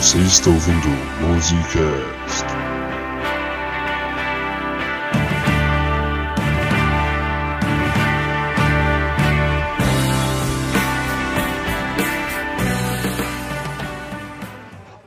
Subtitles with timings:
[0.00, 0.88] Você está ouvindo
[1.20, 2.46] Musicast.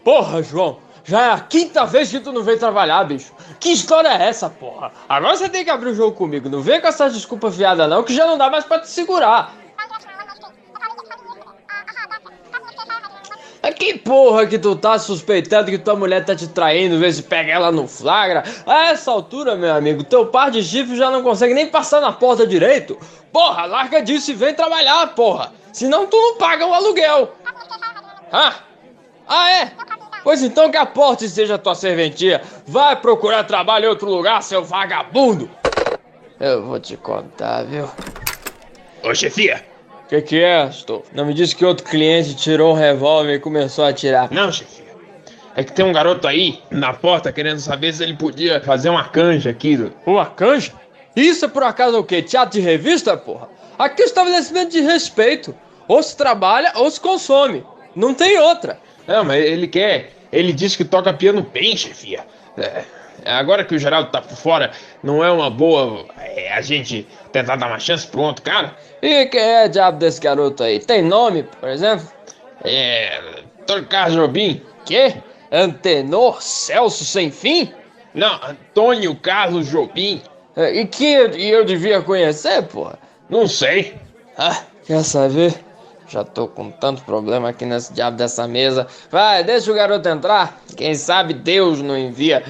[0.03, 3.33] Porra, João, já é a quinta vez que tu não vem trabalhar, bicho.
[3.59, 4.91] Que história é essa, porra?
[5.09, 6.47] Agora você tem que abrir o jogo comigo.
[6.49, 9.62] Não vem com essa desculpa fiada, não, que já não dá mais pra te segurar.
[13.63, 17.23] É que porra que tu tá suspeitando que tua mulher tá te traindo, vê se
[17.23, 18.43] pega ela no flagra?
[18.67, 22.11] A essa altura, meu amigo, teu par de chifres já não consegue nem passar na
[22.11, 22.99] porta direito.
[23.31, 25.53] Porra, larga disso e vem trabalhar, porra.
[25.71, 27.33] Senão tu não paga o aluguel.
[28.33, 28.55] Ah,
[29.25, 29.71] ah é?
[30.25, 32.41] Pois então que a porta seja tua serventia.
[32.67, 35.49] Vai procurar trabalho em outro lugar, seu vagabundo.
[36.37, 37.89] Eu vou te contar, viu?
[39.03, 39.72] Ô chefia!
[40.13, 41.09] Que que é, Astolfo?
[41.11, 44.31] Não me disse que outro cliente tirou um revólver e começou a atirar.
[44.31, 44.93] Não, chefia.
[45.55, 49.05] É que tem um garoto aí na porta querendo saber se ele podia fazer uma
[49.05, 49.75] canja aqui.
[49.75, 49.91] Do...
[50.05, 50.71] Uma canja?
[51.15, 52.21] Isso é por acaso o quê?
[52.21, 53.49] Teatro de revista, porra?
[53.79, 55.55] Aqui é um estabelecimento de respeito.
[55.87, 57.65] Ou se trabalha ou se consome.
[57.95, 58.77] Não tem outra.
[59.07, 60.11] Não, mas ele quer.
[60.31, 62.23] Ele disse que toca piano bem, chefia.
[62.55, 62.83] É,
[63.25, 67.57] agora que o Geraldo tá por fora, não é uma boa é, a gente tentar
[67.57, 68.73] dar uma chance pro outro cara?
[69.01, 70.79] E quem é diabo desse garoto aí?
[70.79, 72.07] Tem nome, por exemplo?
[72.63, 73.19] É.
[73.61, 74.61] Antônio Carlos Jobim.
[74.85, 75.15] Quê?
[75.51, 77.71] Antenor Celso Sem Fim?
[78.13, 80.21] Não, Antônio Carlos Jobim.
[80.55, 82.97] É, E que eu, eu devia conhecer, porra?
[83.29, 83.95] Não sei.
[84.37, 85.53] Ah, quer saber?
[86.07, 88.85] Já tô com tanto problema aqui nesse diabo dessa mesa.
[89.09, 90.61] Vai, deixa o garoto entrar.
[90.77, 92.43] Quem sabe Deus não envia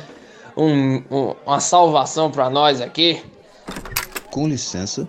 [0.57, 3.23] um- um- uma salvação pra nós aqui.
[4.33, 5.07] Com licença.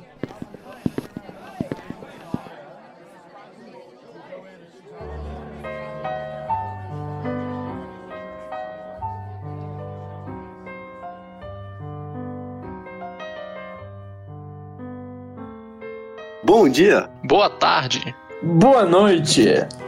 [16.44, 17.08] Bom dia!
[17.24, 18.14] Boa tarde.
[18.42, 19.46] Boa noite.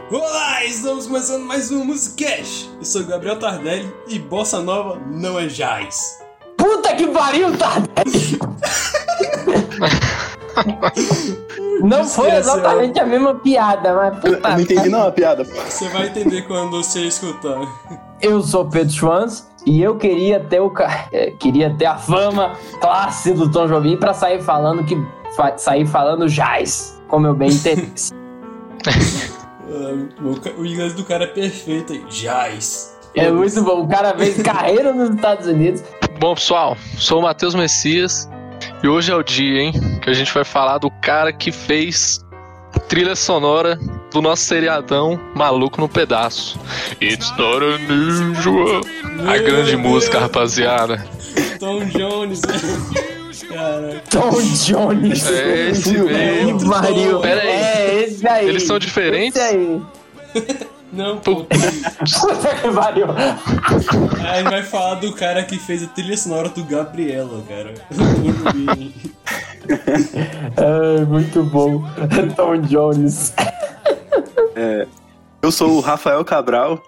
[0.09, 2.71] Olá, estamos começando mais um Musicast.
[2.79, 6.25] Eu sou Gabriel Tardelli e Bossa Nova não é jazz.
[6.57, 8.39] Puta que pariu, Tardelli!
[11.81, 12.53] Não foi Esqueceu.
[12.55, 15.43] exatamente a mesma piada, mas Eu puta não entendi não a piada.
[15.43, 17.59] Você vai entender quando você escutar.
[18.21, 20.73] Eu sou Pedro Schwanz e eu queria ter o
[21.11, 24.95] eh, queria ter a fama classe do Tom Jobim pra sair falando que
[25.57, 28.13] sair falando jazz, como eu bem entendesse.
[29.69, 29.91] Ah.
[30.57, 32.01] O inglês do cara é perfeito aí.
[32.05, 32.97] Jazz.
[33.13, 33.83] é muito bom.
[33.83, 35.83] O cara fez carreira nos Estados Unidos.
[36.21, 38.29] Bom, pessoal, sou o Matheus Messias
[38.83, 42.23] e hoje é o dia, hein, que a gente vai falar do cara que fez
[42.73, 43.77] a trilha sonora
[44.11, 46.59] do nosso seriadão Maluco no Pedaço.
[47.01, 48.81] It's not unusual.
[49.27, 51.05] A grande Meu música, rapaziada.
[51.59, 52.41] Tom Jones.
[53.47, 54.03] Caraca.
[54.09, 55.25] Tom Jones.
[55.27, 57.21] É esse É mesmo.
[57.21, 57.49] Pera aí.
[57.49, 58.47] É esse aí.
[58.47, 59.39] Eles são diferentes?
[59.39, 59.81] Esse aí.
[60.91, 61.45] Não, pô.
[62.73, 63.07] Pariu.
[64.25, 67.73] Aí vai falar do cara que fez a trilha sonora do Gabriela, cara.
[70.55, 71.83] É, muito bom.
[72.37, 73.33] Tom Jones.
[75.41, 76.81] Eu sou o Rafael Cabral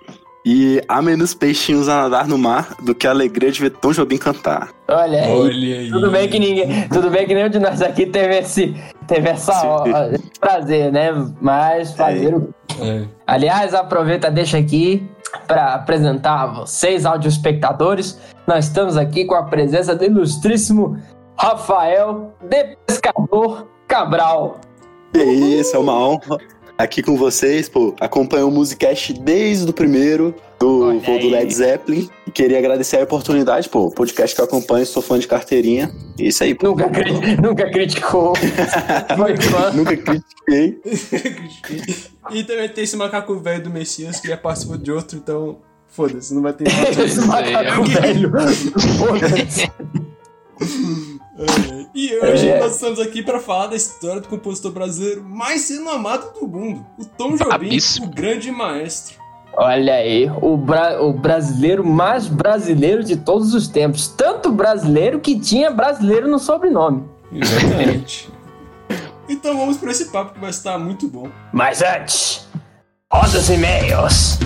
[0.45, 3.91] e há menos peixinhos a nadar no mar do que a alegria de ver Tom
[3.91, 4.69] Jobim cantar.
[4.87, 5.31] Olha aí.
[5.31, 5.89] Olha aí.
[5.89, 8.75] Tudo bem que ninguém, tudo bem que nenhum de nós aqui teve esse,
[9.07, 11.11] teve essa ó, esse prazer, né?
[11.41, 13.03] Mas fazer o É.
[13.27, 15.07] Aliás, aproveita, deixa aqui
[15.47, 18.19] para apresentar a vocês, áudio espectadores.
[18.47, 20.97] Nós estamos aqui com a presença do ilustríssimo
[21.37, 24.59] Rafael de Pescador Cabral.
[25.13, 26.37] E isso, é uma honra
[26.79, 27.93] aqui com vocês, pô.
[27.99, 31.29] Acompanho o Musicast desde o primeiro do voo do.
[31.29, 32.09] Led Zeppelin.
[32.25, 33.91] E queria agradecer a oportunidade, pô.
[33.91, 35.91] Podcast que eu acompanho, sou fã de carteirinha.
[36.17, 36.67] E isso aí, pô.
[36.69, 38.33] Nunca, cri- nunca criticou.
[39.15, 39.71] Foi fã.
[39.73, 40.79] Nunca critiquei.
[42.31, 45.57] E também tem esse macaco velho do Messias que já participou de outro, então
[45.87, 46.65] foda-se, não vai ter
[47.03, 48.31] Esse macaco velho.
[48.99, 49.71] Foda-se.
[51.39, 52.59] É, E hoje É.
[52.59, 56.85] nós estamos aqui para falar da história do compositor brasileiro mais sendo amado do mundo,
[56.97, 58.07] o Tom Jobim, Brabíssimo.
[58.07, 59.17] o grande maestro.
[59.53, 64.07] Olha aí, o, bra- o brasileiro mais brasileiro de todos os tempos.
[64.07, 67.03] Tanto brasileiro que tinha brasileiro no sobrenome.
[67.31, 68.29] Exatamente.
[69.27, 71.27] então vamos para esse papo que vai estar muito bom.
[71.51, 72.47] Mas antes,
[73.11, 74.37] roda os e-mails.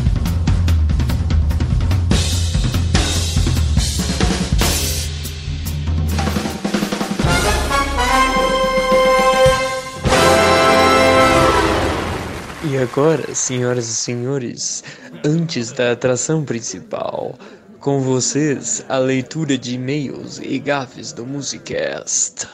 [12.74, 14.84] E agora, senhoras e senhores,
[15.24, 17.36] antes da atração principal,
[17.80, 22.48] com vocês a leitura de e-mails e gafes do Musicast.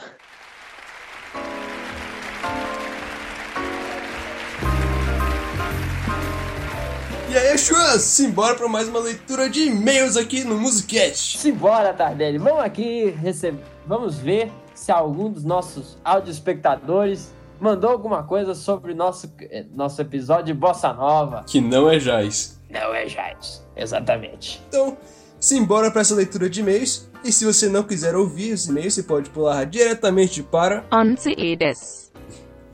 [7.30, 11.38] E aí, Chuas, simbora pra mais uma leitura de e-mails aqui no Musicast.
[11.38, 12.36] Simbora, Tardelli.
[12.36, 13.64] Vamos aqui receber.
[13.86, 20.00] Vamos ver se algum dos nossos áudio espectadores mandou alguma coisa sobre nosso, eh, nosso
[20.00, 21.44] episódio de Bossa Nova.
[21.46, 22.60] Que não é Jais.
[22.70, 23.64] Não é, Jais?
[23.76, 24.62] Exatamente.
[24.68, 24.96] Então,
[25.38, 27.08] simbora pra essa leitura de e-mails.
[27.22, 30.84] E se você não quiser ouvir os e-mails, você pode pular diretamente para.
[30.92, 32.10] 11です。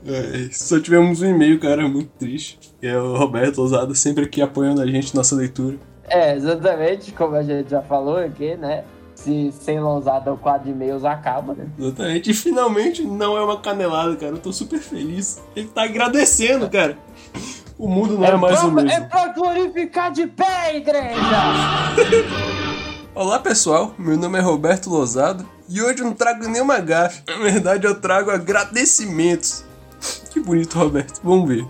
[0.05, 2.57] É, só tivemos um e-mail, cara, muito triste.
[2.81, 5.77] É o Roberto Ousado, sempre aqui apoiando a gente nossa leitura.
[6.07, 8.85] É, exatamente, como a gente já falou aqui, né?
[9.17, 11.67] Se sem lousada o quadro de e-mails acaba, né?
[11.77, 12.29] Exatamente.
[12.29, 14.33] E finalmente não é uma canelada, cara.
[14.33, 15.41] Eu tô super feliz.
[15.55, 16.95] Ele tá agradecendo, cara.
[17.79, 18.91] O mundo não é, mais pra, o mesmo.
[18.91, 21.17] É pra glorificar de pé, igreja!
[23.13, 27.23] Olá pessoal, meu nome é Roberto Lozado e hoje eu não trago nenhuma gafe.
[27.27, 29.65] Na verdade, eu trago agradecimentos.
[30.31, 31.19] Que bonito, Roberto.
[31.23, 31.67] Vamos ver.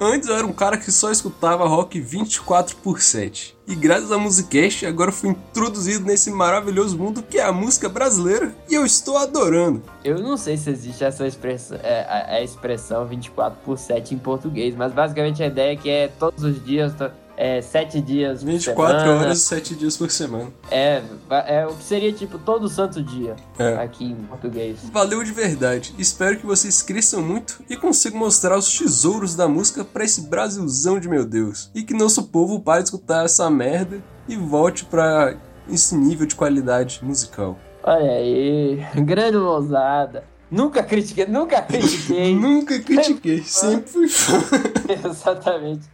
[0.00, 3.53] Antes eu era um cara que só escutava rock 24 por 7.
[3.66, 8.54] E graças à Musicast, agora fui introduzido nesse maravilhoso mundo que é a música brasileira
[8.68, 9.82] e eu estou adorando.
[10.04, 14.18] Eu não sei se existe essa expressão, é, a, a expressão 24 por 7 em
[14.18, 18.40] português, mas basicamente a ideia é que é todos os dias, to- é, 7 dias
[18.40, 19.20] por 24 semana.
[19.20, 20.50] horas, 7 dias por semana.
[20.70, 21.02] É,
[21.46, 23.74] é o que seria tipo todo santo dia É.
[23.76, 24.78] aqui em português.
[24.92, 25.94] Valeu de verdade.
[25.98, 30.98] Espero que vocês cresçam muito e consigam mostrar os tesouros da música pra esse Brasilzão
[31.00, 31.70] de meu Deus.
[31.74, 35.36] E que nosso povo pare de escutar essa merda e volte pra
[35.68, 37.58] esse nível de qualidade musical.
[37.82, 40.24] Olha aí, grande lousada.
[40.54, 42.32] Nunca critiquei, nunca critiquei.
[42.38, 44.38] Nunca critiquei, sempre fui fã.
[44.88, 45.90] Exatamente.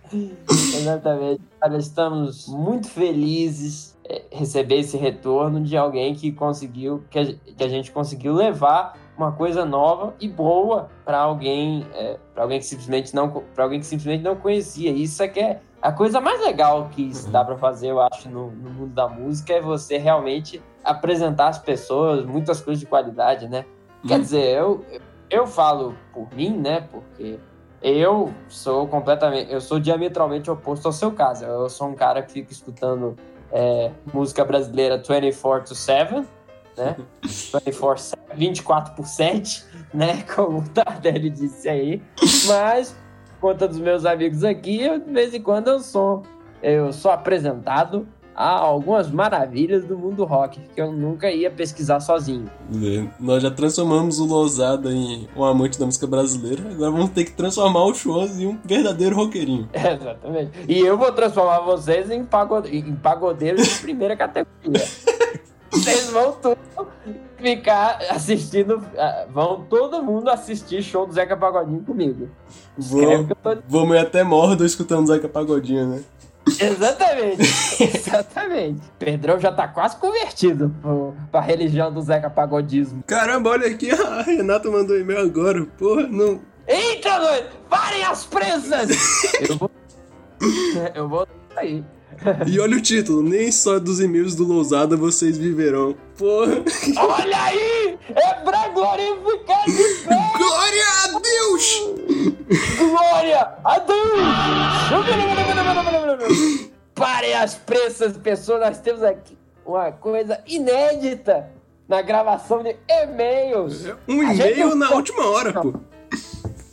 [0.76, 1.40] Exatamente.
[1.62, 7.64] Olha, estamos muito felizes é, receber esse retorno de alguém que conseguiu, que a, que
[7.64, 12.66] a gente conseguiu levar uma coisa nova e boa para alguém, é, para alguém que
[12.66, 14.90] simplesmente não, para alguém que simplesmente não conhecia.
[14.90, 18.50] Isso é que é a coisa mais legal que dá para fazer, eu acho, no,
[18.50, 23.64] no mundo da música é você realmente apresentar às pessoas muitas coisas de qualidade, né?
[24.06, 24.20] Quer Hum.
[24.20, 24.84] dizer, eu,
[25.28, 26.86] eu falo por mim, né?
[26.90, 27.38] Porque
[27.82, 29.52] eu sou completamente.
[29.52, 31.44] Eu sou diametralmente oposto ao seu caso.
[31.44, 33.16] Eu sou um cara que fica escutando
[33.52, 36.26] é, música brasileira 24 to 7,
[36.76, 36.96] né?
[37.22, 40.22] 24 7, 24 por 7, né?
[40.34, 42.02] Como o Tardelli disse aí.
[42.46, 42.96] Mas,
[43.40, 46.22] por conta dos meus amigos aqui, eu, de vez em quando eu sou.
[46.62, 48.06] Eu sou apresentado
[48.40, 52.50] a algumas maravilhas do mundo rock que eu nunca ia pesquisar sozinho.
[52.72, 57.24] É, Nós já transformamos o Lousada em um amante da música brasileira, agora vamos ter
[57.24, 59.68] que transformar o Schwanz em um verdadeiro roqueirinho.
[59.74, 60.52] Exatamente.
[60.66, 62.74] E eu vou transformar vocês em, pagode...
[62.74, 64.48] em pagodeiros de primeira categoria.
[65.72, 66.58] Vocês vão tudo
[67.36, 68.82] ficar assistindo.
[68.98, 72.28] ah, Vão todo mundo assistir show do Zeca Pagodinho comigo.
[72.76, 76.02] Vamos, tô- vamos ir até Mordo escutando Zeca Pagodinho, né?
[76.58, 77.42] Exatamente.
[77.96, 78.80] Exatamente.
[78.98, 83.02] Pedrão já tá quase convertido pro, pra religião do Zeca Pagodismo.
[83.06, 85.64] Caramba, olha aqui, a Renata mandou e-mail agora.
[85.78, 86.40] Porra, não.
[86.66, 87.46] Eita, doido!
[87.68, 88.90] Parem as presas!
[89.48, 89.70] eu vou.
[90.94, 91.84] Eu vou sair.
[92.46, 95.96] E olha o título, nem só dos e-mails do Lousada vocês viverão.
[96.18, 96.62] Porra.
[96.96, 97.98] Olha aí!
[98.14, 99.72] É pra glorificar de
[100.06, 100.32] pé!
[100.36, 102.39] Glória a Deus!
[102.78, 104.20] Glória a Deus!
[106.94, 108.60] Parem as pressas, pessoas.
[108.60, 111.48] Nós temos aqui uma coisa inédita
[111.88, 113.86] na gravação de e-mails.
[114.08, 115.74] Um e-mail na co- última hora, pô.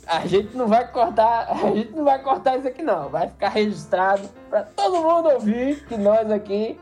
[0.06, 3.08] A gente não vai cortar, a gente não vai cortar isso aqui não.
[3.10, 6.78] Vai ficar registrado pra todo mundo ouvir que nós aqui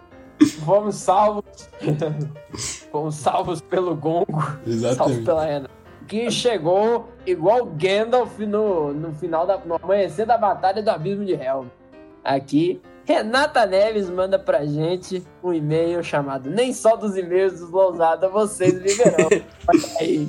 [0.65, 1.45] fomos salvos.
[2.91, 4.41] fomos salvos pelo gongo.
[4.41, 5.25] Salvos Exatamente.
[5.25, 5.76] pela Renata.
[6.07, 9.59] Que chegou igual Gandalf no, no final da.
[9.59, 11.67] no amanhecer da batalha do abismo de Helm.
[12.23, 18.29] Aqui, Renata Neves manda pra gente um e-mail chamado Nem só dos e-mails dos Lousada
[18.29, 19.29] vocês viverão.
[19.69, 20.29] Olha aí.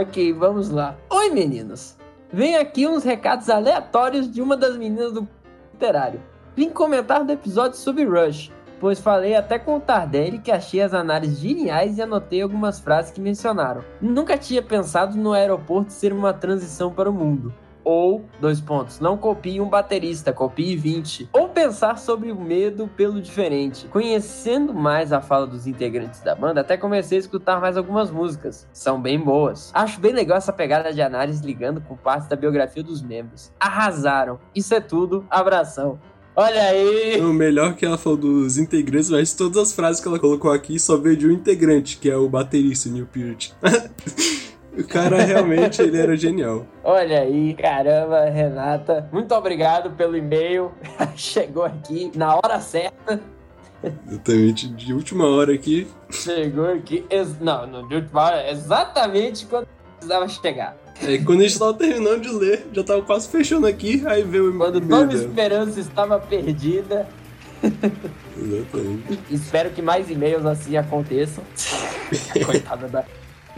[0.00, 0.96] Ok, vamos lá.
[1.10, 1.96] Oi, meninos.
[2.32, 5.28] Vem aqui uns recados aleatórios de uma das meninas do
[5.72, 6.20] literário.
[6.56, 8.50] Vim comentar do episódio sobre Rush,
[8.82, 13.12] pois falei até com o Tardelli que achei as análises geniais e anotei algumas frases
[13.12, 13.84] que mencionaram.
[14.00, 17.54] Nunca tinha pensado no aeroporto ser uma transição para o mundo.
[17.84, 21.30] Ou, dois pontos, não copie um baterista, copie 20.
[21.32, 23.86] Ou pensar sobre o medo pelo diferente.
[23.86, 28.68] Conhecendo mais a fala dos integrantes da banda, até comecei a escutar mais algumas músicas.
[28.72, 29.70] São bem boas.
[29.74, 33.52] Acho bem legal essa pegada de análise ligando com partes da biografia dos membros.
[33.60, 34.40] Arrasaram.
[34.54, 35.24] Isso é tudo.
[35.30, 36.00] Abração.
[36.34, 37.20] Olha aí!
[37.20, 40.78] O melhor que ela falou dos integrantes, mas todas as frases que ela colocou aqui
[40.80, 43.50] só veio de um integrante, que é o baterista Neil Peart.
[44.76, 46.66] o cara realmente ele era genial.
[46.82, 49.08] Olha aí, caramba, Renata.
[49.12, 50.72] Muito obrigado pelo e-mail.
[51.14, 53.20] Chegou aqui na hora certa.
[54.08, 55.86] Exatamente, de última hora aqui.
[56.10, 57.04] Chegou aqui.
[57.42, 59.66] Não, não, de última hora, exatamente quando
[59.98, 60.81] precisava chegar.
[61.06, 64.44] É, quando a gente tava terminando de ler, já tava quase fechando aqui, aí veio
[64.46, 65.14] o Quando e-mail toda dela.
[65.14, 67.08] esperança estava perdida.
[67.62, 69.18] Exatamente.
[69.30, 71.44] Espero que mais e-mails assim aconteçam.
[72.46, 73.04] Coitada da.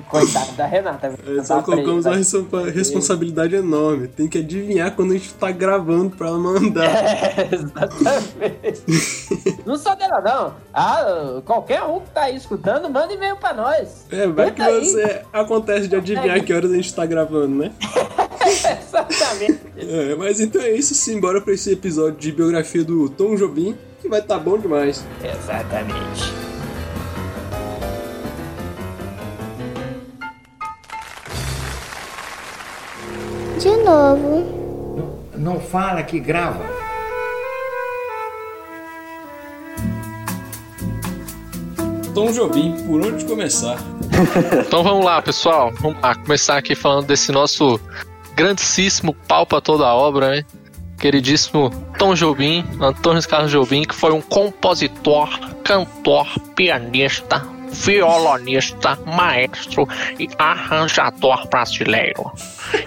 [0.02, 1.14] Coitada da Renata.
[1.38, 4.08] É, só colocamos uma responsa- responsabilidade enorme.
[4.08, 6.84] Tem que adivinhar quando a gente tá gravando pra ela mandar.
[7.34, 8.82] É, exatamente.
[9.64, 10.54] não só dela, não.
[10.72, 14.04] Ah, qualquer um que tá aí escutando, manda e-mail pra nós.
[14.10, 14.84] É, vai que aí.
[14.90, 17.72] você acontece de adivinhar que horas a gente tá gravando, né?
[18.44, 19.60] Exatamente.
[19.78, 24.08] É, mas então é isso, simbora pra esse episódio de biografia do Tom Jobim, que
[24.08, 25.04] vai tá bom demais.
[25.22, 26.32] Exatamente.
[33.64, 35.24] De novo.
[35.38, 36.66] Não fala que grava.
[42.14, 43.78] Tom Jobim, por onde começar?
[44.66, 45.72] Então vamos lá, pessoal.
[45.80, 47.80] Vamos lá, começar aqui falando desse nosso
[48.36, 50.44] grandíssimo pau pra toda a obra, né?
[50.98, 55.30] Queridíssimo Tom Jobim, Antônio Carlos Jobim, que foi um compositor,
[55.64, 57.42] cantor, pianista,
[57.74, 59.86] violonista, maestro
[60.18, 62.32] e arranjador brasileiro.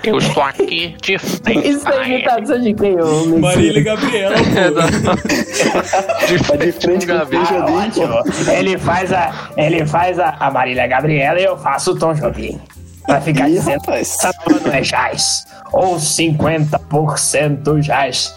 [0.03, 2.95] Eu estou aqui de frente Isso é imitação de quem?
[3.39, 4.35] Marília Gabriela.
[6.27, 7.37] De frente, frente com o Gabi.
[7.37, 8.51] Tom Jobim, pô.
[8.51, 9.51] Ele faz a.
[9.55, 12.59] Ele faz a, a Marília Gabriela e eu faço o Tom Jobim.
[13.05, 14.31] Pra ficar Ih, dizendo essa
[14.65, 15.45] não é jazz.
[15.71, 18.35] Ou 50% jazz.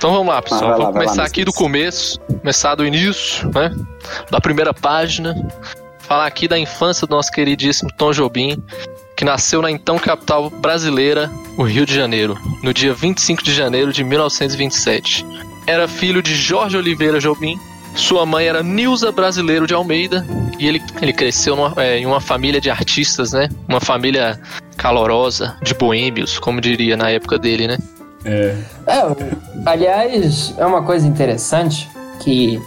[0.00, 0.62] Então vamos lá, pessoal.
[0.62, 1.26] Ah, lá, Vamos lá, começar Messias.
[1.30, 3.70] aqui do começo, começar do início, né?
[4.30, 5.34] Da primeira página.
[5.98, 8.56] Falar aqui da infância do nosso queridíssimo Tom Jobim,
[9.14, 13.92] que nasceu na então capital brasileira, o Rio de Janeiro, no dia 25 de janeiro
[13.92, 15.26] de 1927.
[15.66, 17.60] Era filho de Jorge Oliveira Jobim.
[17.94, 20.26] Sua mãe era Nilza Brasileiro de Almeida
[20.58, 23.50] e ele, ele cresceu numa- é, em uma família de artistas, né?
[23.68, 24.40] Uma família
[24.78, 27.76] calorosa, de boêmios, como diria na época dele, né?
[28.24, 28.54] É.
[28.86, 29.02] É,
[29.66, 31.88] aliás, é uma coisa interessante
[32.20, 32.60] que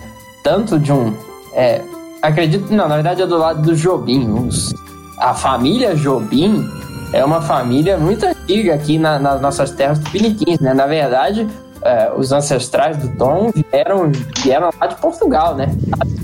[0.43, 1.13] tanto de um.
[1.53, 1.81] É,
[2.21, 4.29] acredito, não, na verdade é do lado do Jobim.
[4.31, 4.73] Os,
[5.19, 6.67] a família Jobim
[7.13, 10.73] é uma família muito antiga aqui na- nas nossas terras tupiniquins, né?
[10.73, 11.47] Na verdade,
[11.83, 14.11] é, os ancestrais do Tom vieram,
[14.43, 15.67] vieram lá de Portugal, né?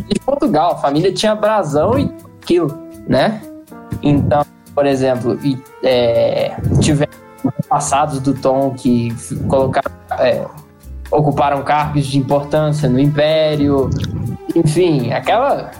[0.08, 2.76] De Portugal, a família tinha brasão e aquilo,
[3.08, 3.42] né?
[4.02, 4.44] Então,
[4.74, 7.12] por exemplo, e, é, tiveram
[7.68, 9.14] passados do Tom que
[9.48, 10.46] colocaram, é,
[11.12, 13.90] ocuparam cargos de importância no Império,
[14.56, 15.72] enfim, aquela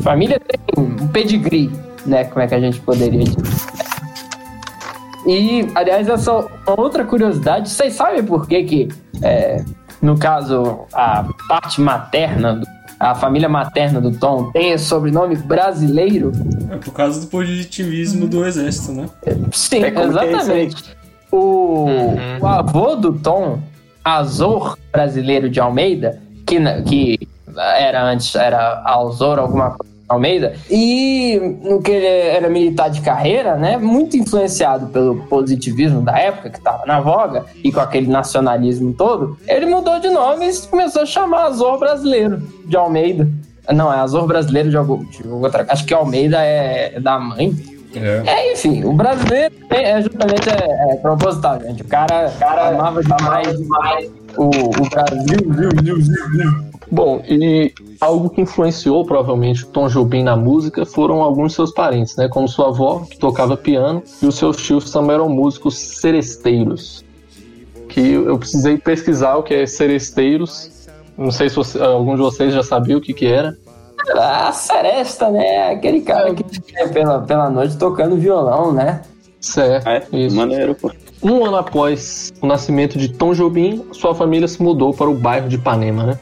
[0.00, 1.70] família tem um pedigree,
[2.06, 2.24] né?
[2.24, 3.42] Como é que a gente poderia dizer?
[5.26, 8.88] E, aliás, essa uma outra curiosidade, vocês sabem por que que,
[9.22, 9.62] é,
[10.00, 12.66] no caso, a parte materna, do-
[13.00, 16.32] a família materna do Tom tem esse sobrenome brasileiro?
[16.70, 19.06] É por causa do positivismo do exército, né?
[19.52, 20.96] Sim, É é exatamente.
[21.30, 21.86] O,
[22.40, 23.58] o avô do Tom,
[24.04, 31.82] Azor brasileiro de Almeida, que, que era antes, era Alzor alguma coisa Almeida, e no
[31.82, 36.86] que ele era militar de carreira, né, muito influenciado pelo positivismo da época, que estava
[36.86, 41.44] na voga, e com aquele nacionalismo todo, ele mudou de nome e começou a chamar
[41.44, 43.28] Azor brasileiro de Almeida.
[43.70, 45.04] Não, é Azor brasileiro de algum.
[45.04, 47.54] De outra, acho que Almeida é da mãe.
[47.94, 48.22] É.
[48.26, 51.82] É, enfim, o brasileiro é, é justamente é, é proposital, gente.
[51.82, 56.68] O cara, o cara amava demais, demais o, o Brasil, viu, viu, viu, viu.
[56.90, 61.72] Bom, e algo que influenciou provavelmente o Tom Jobim na música foram alguns de seus
[61.72, 62.28] parentes, né?
[62.28, 67.04] Como sua avó, que tocava piano, e os seus tios também eram músicos seresteiros.
[67.88, 70.88] Que eu precisei pesquisar o que é seresteiros.
[71.16, 73.56] Não sei se você, algum de vocês já sabia o que, que era.
[74.16, 75.72] A Seresta, né?
[75.72, 79.02] Aquele cara que fica pela, pela noite tocando violão, né?
[79.40, 80.34] Certo, É, isso.
[80.36, 80.90] maneiro, pô.
[81.22, 85.48] Um ano após o nascimento de Tom Jobim, sua família se mudou para o bairro
[85.48, 86.18] de Ipanema, né?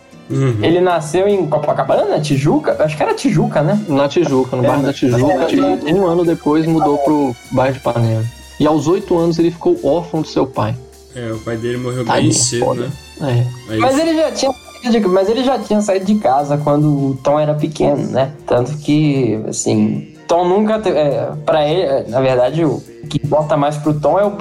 [0.60, 2.76] Ele nasceu em Copacabana, Tijuca?
[2.82, 3.80] Acho que era Tijuca, né?
[3.88, 5.46] Na Tijuca, no bairro da Tijuca,
[5.86, 8.24] e um ano depois mudou pro bairro de Ipanema.
[8.58, 10.74] E aos oito anos ele ficou órfão do seu pai.
[11.14, 12.90] É, o pai dele morreu bem cedo, foda.
[13.20, 13.46] né?
[13.70, 13.76] É.
[13.76, 14.52] Mas ele já tinha
[15.08, 18.32] mas ele já tinha saído de casa quando o Tom era pequeno, né?
[18.46, 20.98] Tanto que, assim, Tom nunca teve.
[20.98, 24.32] É, pra ele, é, na verdade, o que importa mais pro Tom é o,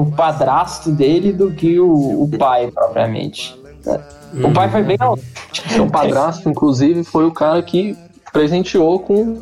[0.00, 3.58] o padrasto dele do que o, o pai, propriamente.
[3.84, 4.00] né?
[4.44, 4.96] O pai foi bem
[5.72, 7.96] Seu padrasto, inclusive, foi o cara que
[8.32, 9.38] presenteou com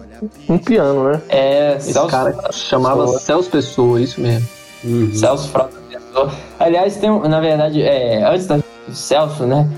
[0.49, 1.21] um piano, né?
[1.29, 3.21] É, Esse Celso cara que chamava Pessoa.
[3.21, 4.49] Celso Pessoa, isso mesmo.
[5.15, 6.31] Celso Frota Pessoa.
[6.59, 9.69] Aliás, tem, um- na verdade, é, antes da do Celso, né?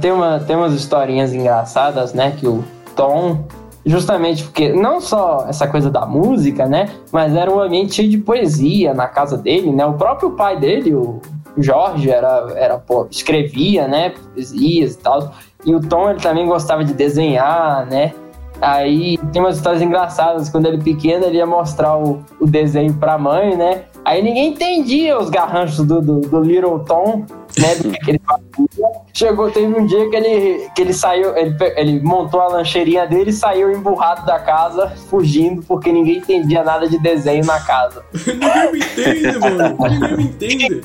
[0.00, 2.32] Tem, uma, tem umas historinhas engraçadas, né?
[2.36, 2.64] Que o
[2.94, 3.44] Tom,
[3.84, 6.88] justamente porque não só essa coisa da música, né?
[7.12, 9.84] Mas era um ambiente cheio de poesia na casa dele, né?
[9.84, 11.20] O próprio pai dele, o
[11.58, 14.14] Jorge, era, era pô, escrevia, né?
[14.34, 15.32] Poesias e tal.
[15.64, 18.12] E o Tom, ele também gostava de desenhar, né?
[18.60, 20.48] Aí tem umas histórias engraçadas.
[20.48, 23.84] Quando ele pequeno, ele ia mostrar o, o desenho pra mãe, né?
[24.06, 27.26] Aí ninguém entendia os garranchos do, do, do Little Tom,
[27.58, 27.74] né?
[27.74, 28.86] Do que ele fazia.
[29.12, 33.30] Chegou, teve um dia que ele, que ele saiu, ele, ele montou a lancheirinha dele
[33.30, 38.04] e saiu emburrado da casa, fugindo, porque ninguém entendia nada de desenho na casa.
[38.14, 39.76] Ninguém me entende, mano.
[39.80, 40.82] Ninguém me entende.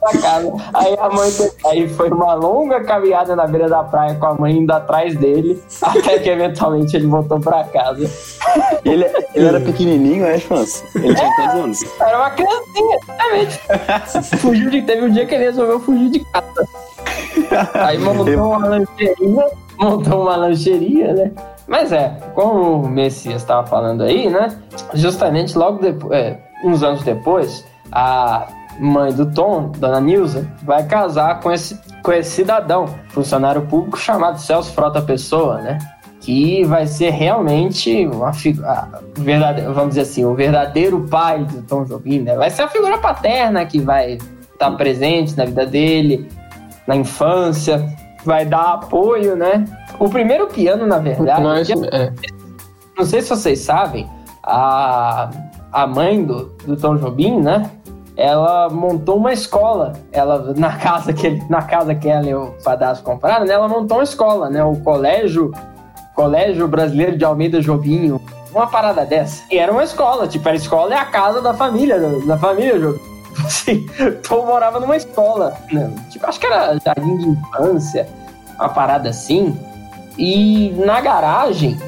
[0.00, 0.52] Pra casa.
[0.74, 1.30] Aí a mãe
[1.66, 5.62] aí foi uma longa caminhada na beira da praia com a mãe indo atrás dele,
[5.82, 8.10] até que eventualmente ele voltou pra casa.
[8.84, 9.04] Ele,
[9.34, 10.82] ele era pequenininho, é, Chance?
[10.96, 11.78] Ele tinha quantos anos?
[12.00, 14.36] Era uma criancinha, exatamente.
[14.40, 14.82] Fugiu de.
[14.82, 16.66] Teve um dia que ele resolveu fugir de casa.
[17.74, 19.44] Aí montou uma lancheirinha,
[19.78, 21.30] montou uma lancheria, né?
[21.68, 24.48] Mas é, como o Messias estava falando aí, né?
[24.94, 28.48] Justamente logo depois, é, uns anos depois, a
[28.80, 34.40] mãe do Tom, Dona Nilza, vai casar com esse, com esse cidadão, funcionário público chamado
[34.40, 35.78] Celso Frota Pessoa, né?
[36.20, 38.88] Que vai ser realmente uma figura,
[39.72, 42.36] vamos dizer assim, o verdadeiro pai do Tom Jobim, né?
[42.36, 44.18] Vai ser a figura paterna que vai
[44.52, 46.28] estar presente na vida dele,
[46.86, 47.86] na infância,
[48.24, 49.64] vai dar apoio, né?
[49.98, 52.12] O primeiro piano, na verdade, é.
[52.96, 54.08] não sei se vocês sabem,
[54.42, 55.30] a,
[55.72, 57.70] a mãe do, do Tom Jobim, né?
[58.16, 59.92] Ela montou uma escola.
[60.12, 63.54] Ela na casa que na casa que ela e o padrasto compraram, né?
[63.54, 64.62] Ela montou uma escola, né?
[64.62, 65.52] O colégio
[66.14, 68.20] Colégio Brasileiro de Almeida Jobim,
[68.52, 69.42] uma parada dessa.
[69.50, 73.00] E era uma escola, tipo, a escola é a casa da família, da família Jobim.
[73.46, 73.86] Assim,
[74.28, 75.90] Tom morava numa escola, né?
[76.10, 78.06] Tipo, acho que era jardim de infância,
[78.56, 79.56] uma parada assim.
[80.18, 81.78] E na garagem,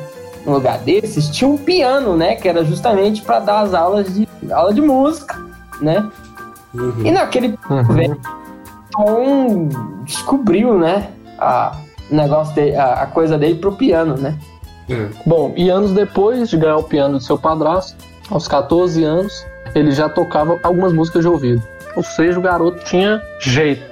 [0.46, 2.36] no lugar desses, tinha um piano, né?
[2.36, 5.36] Que era justamente para dar as aulas de aula de música,
[5.80, 6.08] né?
[7.04, 7.58] E naquele
[7.94, 8.20] velho,
[8.92, 9.68] Tom
[10.04, 11.08] descobriu, né?
[11.38, 11.76] A
[12.10, 14.36] negócio dele, a, a coisa dele pro piano, né?
[15.26, 17.96] Bom, e anos depois de ganhar o piano do seu padrasto,
[18.30, 21.62] aos 14 anos, ele já tocava algumas músicas de ouvido.
[21.96, 23.82] Ou seja, o garoto tinha jeito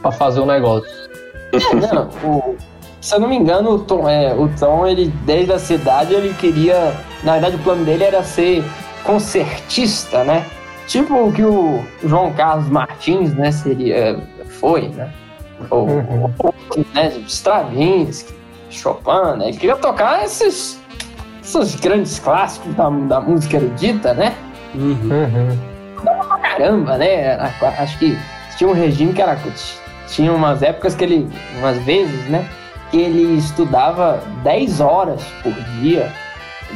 [0.00, 0.88] pra fazer o negócio.
[1.52, 2.56] É, não, o-
[3.00, 6.32] se eu não me engano, o Tom, é, o Tom, ele, desde a cidade, ele
[6.34, 6.94] queria.
[7.24, 8.64] Na verdade, o plano dele era ser
[9.04, 10.46] concertista, né?
[10.86, 14.20] Tipo o que o João Carlos Martins, né, seria.
[14.60, 15.12] Foi, né?
[15.70, 15.88] Ou,
[16.38, 16.54] ou,
[16.94, 18.34] né, Stravinsky,
[18.70, 19.48] Chopin, né?
[19.48, 20.80] Ele queria tocar esses,
[21.42, 24.34] esses grandes clássicos da, da música erudita, né?
[26.02, 27.36] Pra caramba, né?
[27.78, 28.18] Acho que
[28.56, 29.38] tinha um regime que era.
[30.08, 31.30] Tinha umas épocas que ele.
[31.58, 32.46] Umas vezes, né?
[32.90, 36.12] Que ele estudava 10 horas por dia.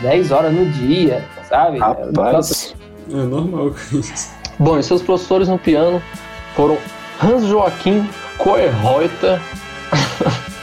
[0.02, 1.78] 10 horas no dia, sabe?
[1.78, 2.74] Rapaz.
[3.10, 4.34] É normal isso.
[4.58, 6.02] Bom, e seus professores no piano
[6.54, 6.78] foram
[7.22, 9.40] Hans Joachim Koerreuter.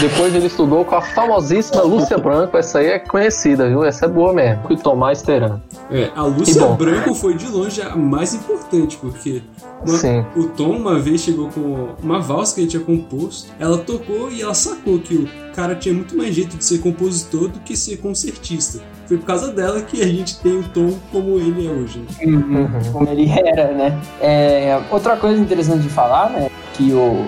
[0.00, 2.56] Depois ele estudou com a famosíssima Lúcia Branco.
[2.56, 3.84] Essa aí é conhecida, viu?
[3.84, 4.62] Essa é boa mesmo.
[4.70, 5.60] E Tomás Teran.
[5.90, 6.64] É, a Lúcia.
[6.68, 9.42] Branco foi de longe a mais importante, porque
[9.84, 14.30] uma- o Tom uma vez chegou com uma valsa que ele tinha composto, ela tocou
[14.30, 17.76] e ela sacou que o cara tinha muito mais jeito de ser compositor do que
[17.76, 18.80] ser concertista.
[19.06, 21.98] Foi por causa dela que a gente tem o Tom como ele é hoje.
[22.00, 22.06] né?
[22.26, 22.92] Uhum.
[22.92, 23.98] como ele era, né?
[24.20, 26.50] É, outra coisa interessante de falar, né?
[26.74, 27.24] Que o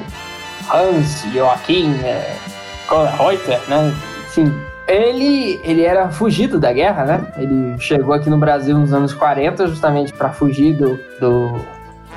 [0.73, 2.37] Hans Joachim é,
[3.19, 3.95] Reuter, né?
[4.27, 4.53] Enfim,
[4.87, 7.27] ele, ele era fugido da guerra, né?
[7.37, 11.61] Ele chegou aqui no Brasil nos anos 40 justamente para fugir do, do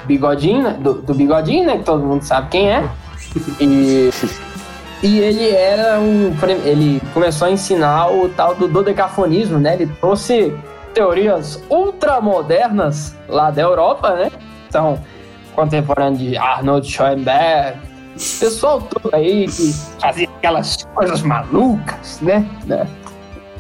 [0.06, 0.78] Bigodinho, né?
[0.80, 1.78] Do, do Bigodinho, né?
[1.78, 2.84] Que todo mundo sabe quem é.
[3.60, 4.10] E,
[5.04, 6.34] e ele era um...
[6.64, 9.74] Ele começou a ensinar o tal do dodecafonismo, né?
[9.76, 10.56] Ele trouxe
[10.94, 14.32] teorias ultramodernas lá da Europa, né?
[14.70, 15.00] São
[15.56, 17.78] contemporâneos de Arnold Schoenberg,
[18.40, 22.46] pessoal todo aí que fazia aquelas coisas malucas, né?
[22.66, 22.86] Da,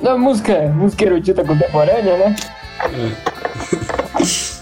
[0.01, 2.35] da música, música erudita contemporânea, né?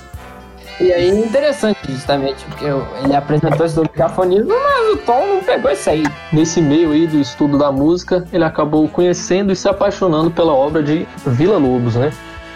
[0.79, 5.43] E aí, interessante, justamente, porque eu- ele apresentou esse do megafonismo, mas o Tom não
[5.43, 6.03] pegou isso aí.
[6.33, 10.81] Nesse meio aí do estudo da música, ele acabou conhecendo e se apaixonando pela obra
[10.81, 12.11] de Vila Lobos, né?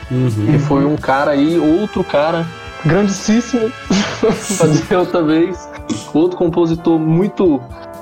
[0.09, 2.47] Que foi um cara aí, outro cara
[2.83, 3.71] grandíssimo,
[4.57, 5.69] pra dizer outra vez,
[6.13, 7.59] outro compositor muito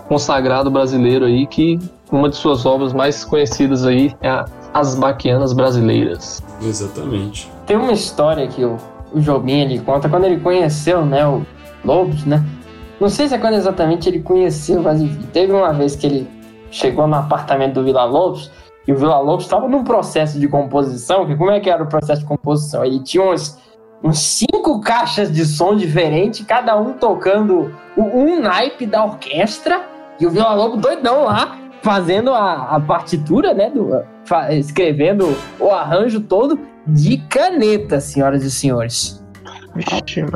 [0.08, 1.80] consagrado brasileiro aí, que
[2.12, 6.44] uma de suas obras mais conhecidas aí é a As Baquianas Brasileiras.
[6.62, 7.52] Exatamente.
[7.66, 8.78] Tem uma história que o,
[9.14, 11.46] o Jobim ele conta quando ele conheceu, né, o
[11.84, 12.44] Lobos, né?
[13.00, 15.02] Não sei se é quando exatamente ele conheceu, mas
[15.34, 16.28] teve uma vez que ele
[16.72, 18.52] chegou no apartamento do Vila Lobos
[18.88, 21.88] e o Vila Lobos estava num processo de composição, que como é que era o
[21.88, 22.84] processo de composição?
[22.84, 23.58] Ele tinha uns,
[24.04, 29.82] uns cinco caixas de som diferentes, cada um tocando um naipe da orquestra
[30.20, 35.70] e o Vila Lobos doidão lá, fazendo a, a partitura, né, do, fa- escrevendo o
[35.70, 39.24] arranjo todo de caneta, senhoras e senhores.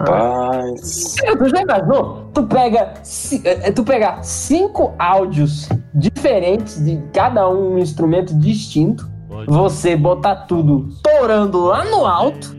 [0.05, 1.15] Paz.
[1.37, 2.31] Tu já imaginou?
[2.33, 9.07] Tu pega, ci- eh, tu pega cinco áudios diferentes, de cada um um instrumento distinto,
[9.47, 12.56] você botar tudo torando lá no alto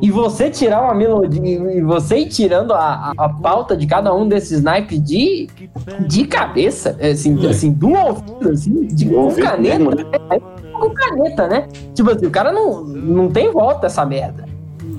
[0.00, 1.40] e você tirar uma melodia
[1.72, 5.48] e você ir tirando a, a, a pauta de cada um desses naipes de,
[6.06, 10.04] de cabeça, assim, assim, do ouvido, assim, de, com caneta, mesmo, né?
[10.30, 10.38] né?
[10.72, 11.66] com caneta, né?
[11.94, 14.44] Tipo assim, o cara não, não tem volta essa merda.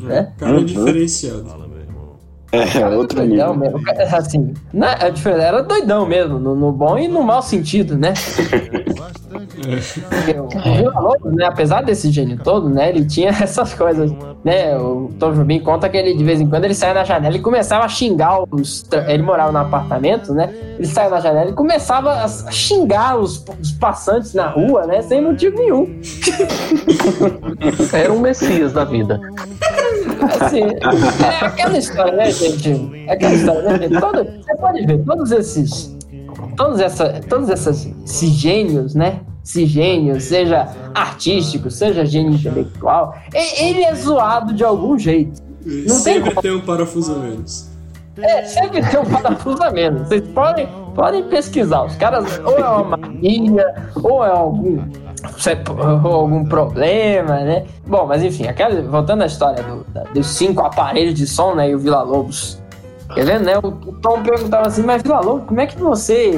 [0.03, 0.33] Né?
[0.38, 0.65] Cara Uhum.
[0.65, 1.69] diferenciado.
[2.51, 3.79] É, outro Doidão nível.
[3.79, 4.15] mesmo.
[4.17, 8.13] Assim, na- é diferente, era doidão mesmo, no, no bom e no mau sentido, né?
[9.29, 14.11] Porque o Vila Lobos, né, apesar desse gênio todo, né, ele tinha essas coisas,
[14.43, 17.35] né, o Tom Jobim conta que ele, de vez em quando, ele saia na janela
[17.35, 18.85] e começava a xingar os...
[19.07, 23.43] Ele morava no apartamento, né, ele saia na janela e começava a a xingar os,
[23.59, 25.99] os passantes na rua, né, sem motivo nenhum.
[27.93, 29.19] Era um messias da vida.
[30.41, 33.05] Assim, é aquela história, né, gente?
[33.07, 33.99] É aquela história, né, gente?
[33.99, 35.97] Todo- você pode ver, todos esses.
[36.60, 39.22] Todos, essa, todos essas, esses gênios, né?
[39.45, 45.41] Gênios, seja artístico, seja gênio intelectual, ele é zoado de algum jeito.
[45.65, 47.69] Não tem Sempre tem um parafuso a menos.
[48.17, 50.08] É, sempre tem um parafuso a menos.
[50.08, 51.86] Vocês podem, podem pesquisar.
[51.86, 54.80] Os caras, ou é uma mania, ou é algum,
[56.04, 57.65] ou algum problema, né?
[57.88, 61.69] Bom, mas enfim, aquela, voltando à história do- da- dos cinco aparelhos de som, né?
[61.69, 62.62] E o Vila Lobos.
[63.15, 63.58] Ver, né?
[63.58, 66.32] O, Tom perguntava assim, mas Vila Lobos, como é que você.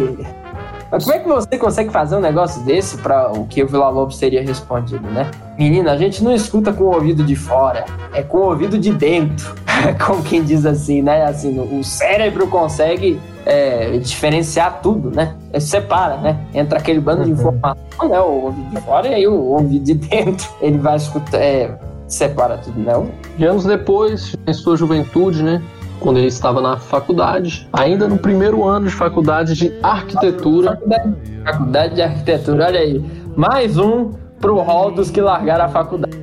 [0.89, 4.17] Como é que você consegue fazer um negócio desse para o que o Vila Lobos
[4.17, 5.29] teria respondido, né?
[5.57, 8.91] Menina, a gente não escuta com o ouvido de fora, é com o ouvido de
[8.91, 9.55] dentro.
[10.05, 11.23] Como quem diz assim, né?
[11.23, 15.35] Assim, o cérebro consegue é, diferenciar tudo, né?
[15.53, 16.39] É, separa, né?
[16.53, 18.19] Entra aquele bando de informação, né?
[18.19, 20.49] O ouvido de fora e aí o ouvido de dentro.
[20.61, 22.93] Ele vai escutar, é, separa tudo, né?
[23.37, 25.61] E anos depois, em sua juventude, né?
[26.01, 31.13] Quando ele estava na faculdade, ainda no primeiro ano de faculdade de arquitetura, Faculdade,
[31.45, 33.05] faculdade de arquitetura, olha aí.
[33.37, 34.09] Mais um
[34.39, 36.17] pro hall dos que largaram a faculdade.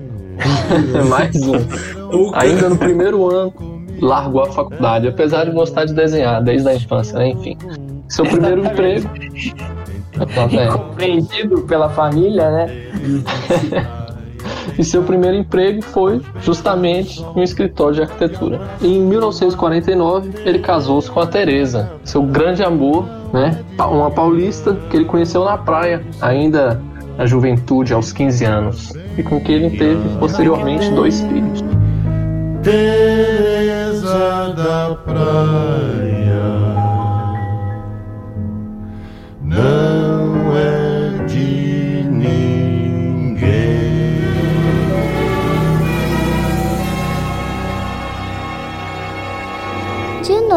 [1.09, 2.35] mais um.
[2.35, 3.55] Ainda no primeiro ano,
[4.01, 7.29] largou a faculdade, apesar de gostar de desenhar desde a infância, né?
[7.29, 7.57] Enfim.
[8.09, 9.09] Seu primeiro emprego.
[10.73, 12.67] Compreendido pela família, né?
[14.79, 18.61] E seu primeiro emprego foi justamente um escritório de arquitetura.
[18.81, 23.59] Em 1949, ele casou-se com a Teresa, seu grande amor, né?
[23.79, 26.81] Uma paulista que ele conheceu na praia, ainda
[27.17, 31.65] na juventude, aos 15 anos, e com que ele teve posteriormente dois filhos.
[32.63, 36.09] Teresa da praia
[39.43, 39.98] não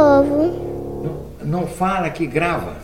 [0.02, 1.32] novo.
[1.44, 2.76] Não fala que grava.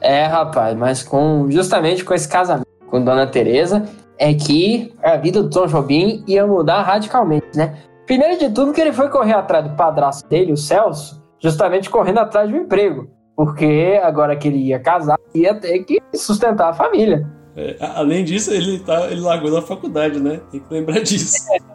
[0.00, 5.42] É, rapaz, mas com justamente com esse casamento com Dona Teresa é que a vida
[5.42, 7.76] do Tom Jobim ia mudar radicalmente, né?
[8.04, 12.18] Primeiro de tudo que ele foi correr atrás do padrasto dele, o Celso, justamente correndo
[12.18, 16.72] atrás de um emprego, porque agora que ele ia casar, ia ter que sustentar a
[16.72, 17.26] família.
[17.54, 20.40] É, além disso, ele, tá, ele largou da faculdade, né?
[20.50, 21.46] Tem que lembrar disso.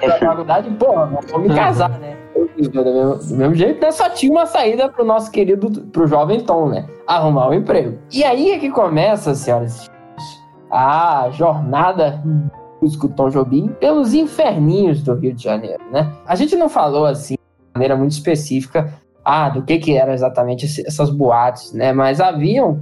[0.00, 2.16] Pra faculdade, porra, vamos me casar, né?
[2.34, 3.90] Do mesmo, do mesmo jeito, né?
[3.90, 6.86] Só tinha uma saída pro nosso querido, pro jovem Tom, né?
[7.06, 7.98] Arrumar um emprego.
[8.12, 12.50] E aí é que começa, senhoras e senhores, a jornada do
[12.82, 16.12] músico Tom Jobim pelos inferninhos do Rio de Janeiro, né?
[16.26, 17.40] A gente não falou assim de
[17.74, 18.92] maneira muito específica
[19.28, 21.92] ah, do que que eram exatamente essas boates, né?
[21.92, 22.80] Mas haviam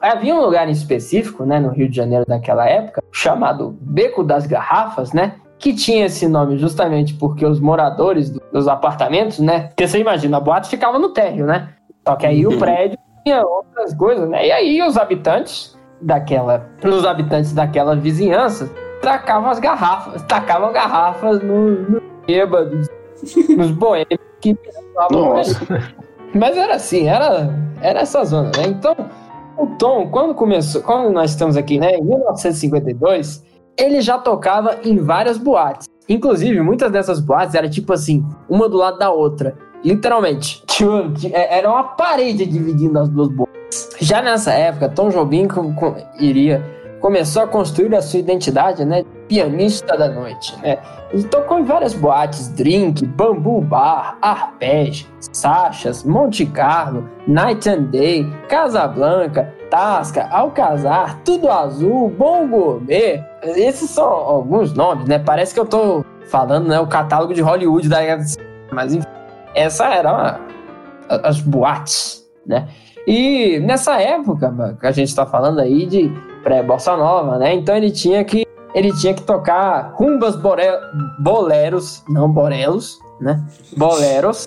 [0.00, 4.46] havia um lugar em específico, né, no Rio de Janeiro daquela época, chamado Beco das
[4.46, 5.36] Garrafas, né?
[5.58, 9.68] Que tinha esse nome justamente porque os moradores do- dos apartamentos, né?
[9.68, 11.70] Porque você imagina, a boate ficava no térreo, né?
[12.06, 14.46] Só que aí o prédio tinha outras coisas, né?
[14.46, 21.88] E aí os habitantes daquela, os habitantes daquela vizinhança tacavam as garrafas, tacavam garrafas nos
[21.88, 22.86] no bêbados,
[23.56, 24.20] nos boêmios
[24.54, 25.34] que pensavam,
[26.34, 27.48] mas era assim, era,
[27.80, 28.66] era essa zona, né?
[28.66, 28.94] Então,
[29.56, 33.42] o Tom, quando começou, quando nós estamos aqui, né, em 1952,
[33.78, 35.86] ele já tocava em várias boates.
[36.08, 39.54] Inclusive, muitas dessas boates eram tipo assim, uma do lado da outra.
[39.84, 40.62] Literalmente.
[40.68, 43.90] Tinha- tinha- Era uma parede dividindo as duas boates.
[44.00, 45.48] Já nessa época, Tom Jobim
[46.18, 46.62] iria
[47.00, 49.04] começou a construir a sua identidade, né?
[49.28, 50.78] Pianista da noite, né?
[51.12, 58.26] Ele tocou em várias boates, Drink, Bambu Bar, Arpege, Sachas, Monte Carlo, Night and Day,
[58.48, 63.22] Casablanca, Tasca, Alcazar, Tudo Azul, Bom Gourmet.
[63.42, 65.18] Esses são alguns nomes, né?
[65.18, 68.28] Parece que eu tô falando, né, o catálogo de Hollywood da época,
[68.72, 69.06] mas enfim,
[69.54, 70.40] essa era a-
[71.08, 72.68] a- as boates, né?
[73.06, 76.12] E nessa época, que a gente tá falando aí de
[76.50, 77.52] pré-bossa nova, né?
[77.54, 80.78] Então ele tinha que ele tinha que tocar rumbas bore-
[81.18, 83.42] boleros, não borelos, né?
[83.76, 84.46] Boleros.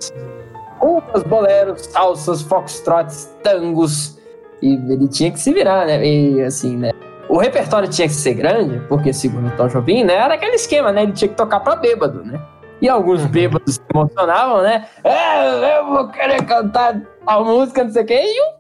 [0.80, 4.18] Rumbas, boleros, salsas, foxtrots, tangos.
[4.62, 6.06] E ele tinha que se virar, né?
[6.06, 6.92] E assim, né?
[7.28, 10.14] O repertório tinha que ser grande, porque segundo Tom Jobim, né?
[10.14, 11.04] Era aquele esquema, né?
[11.04, 12.40] Ele tinha que tocar pra bêbado, né?
[12.82, 14.86] E alguns bêbados se emocionavam, né?
[15.04, 18.22] É, eu vou querer cantar a música, não sei o quê.
[18.24, 18.59] E o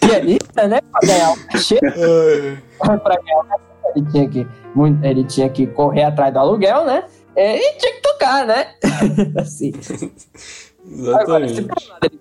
[0.00, 0.80] pianista, né?
[0.90, 3.62] Pra ganhar o cachê, pra ganhar o cachê,
[3.96, 7.04] ele tinha que, muito- ele tinha que correr atrás do aluguel, né?
[7.34, 8.66] É, E tinha que tocar, né?
[9.38, 9.72] assim.
[11.20, 12.18] Agora, se Exatamente.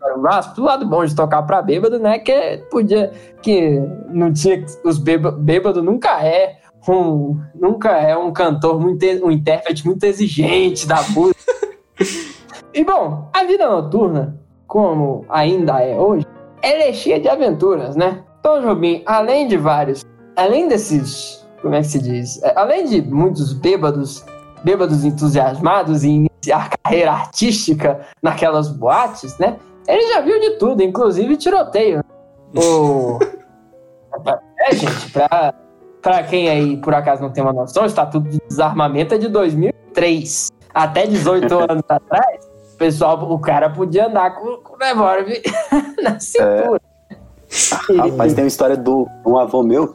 [0.00, 2.18] por um lado ele do lado bom de tocar pra bêbado, né?
[2.18, 3.12] Que podia.
[3.40, 4.64] Que não tinha.
[4.84, 7.40] Os bêba- bêbado nunca é um.
[7.54, 11.52] Nunca é um cantor, muito, um intérprete muito exigente da música.
[12.74, 16.26] e bom, a vida noturna, como ainda é hoje,
[16.62, 18.22] ela é cheia de aventuras, né?
[18.42, 20.04] Tom Jobim, além de vários.
[20.36, 21.46] Além desses.
[21.60, 22.42] Como é que se diz?
[22.42, 24.24] É, Além de muitos bêbados
[24.64, 29.56] bêbados entusiasmados em iniciar carreira artística naquelas boates, né?
[29.86, 32.02] Ele já viu de tudo, inclusive tiroteio.
[32.54, 33.18] O...
[34.64, 35.54] É, gente, pra,
[36.02, 39.26] pra quem aí por acaso não tem uma noção, o Estatuto de Desarmamento é de
[39.26, 40.52] 2003.
[40.72, 42.51] Até 18 anos atrás,
[42.82, 45.40] pessoal, o cara podia andar com, com o revólver
[46.02, 46.80] na cintura.
[47.96, 49.94] Rapaz, tem uma história do um avô meu.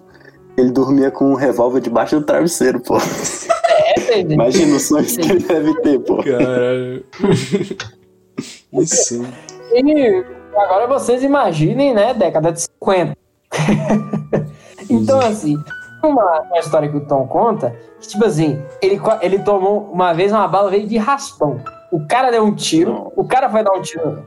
[0.57, 2.97] Ele dormia com um revólver debaixo do travesseiro, pô.
[4.09, 4.21] É.
[4.21, 6.23] Imagina os sonhos que ele deve ter, pô.
[6.23, 7.05] Caralho.
[8.71, 9.25] Isso.
[9.73, 13.17] E agora vocês imaginem, né, década de 50.
[14.89, 15.55] então, assim,
[16.01, 20.31] uma, uma história que o Tom conta, que, tipo assim, ele, ele tomou uma vez
[20.31, 21.61] uma bala veio de raspão.
[21.91, 24.23] O cara deu um tiro, o cara foi dar um tiro.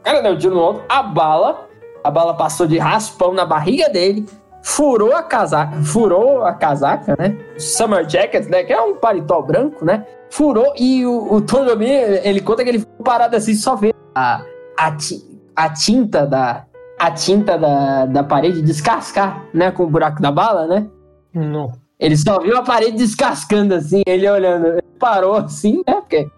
[0.00, 1.68] O cara deu um tiro no outro, a bala,
[2.04, 4.26] a bala passou de raspão na barriga dele,
[4.62, 7.36] furou a casaca, furou a casaca, né?
[7.58, 8.62] Summer jacket, né?
[8.62, 10.06] Que é um paletó branco, né?
[10.30, 13.92] Furou e o, o Tom Jobim, ele conta que ele ficou parado assim, só vê
[14.14, 14.42] a,
[14.78, 15.24] a, ti-
[15.56, 16.64] a tinta da
[16.98, 20.86] a tinta da, da parede descascar, né, com o buraco da bala, né?
[21.32, 21.72] Não.
[21.98, 25.94] Ele só viu a parede descascando assim, ele olhando, ele parou assim, né?
[25.94, 26.28] Porque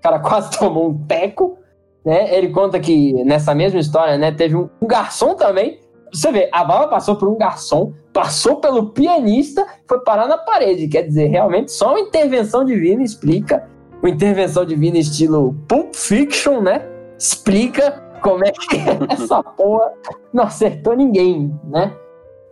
[0.00, 1.58] o cara quase tomou um teco,
[2.04, 2.34] né?
[2.34, 5.78] Ele conta que nessa mesma história, né, teve um, um garçom também.
[6.12, 10.88] Você vê, a bala passou por um garçom, passou pelo pianista, foi parar na parede.
[10.88, 13.68] Quer dizer, realmente só uma intervenção divina explica,
[14.02, 16.82] uma intervenção divina estilo Pulp Fiction, né?
[17.16, 18.76] Explica como é que
[19.12, 19.92] essa porra
[20.32, 21.92] não acertou ninguém, né?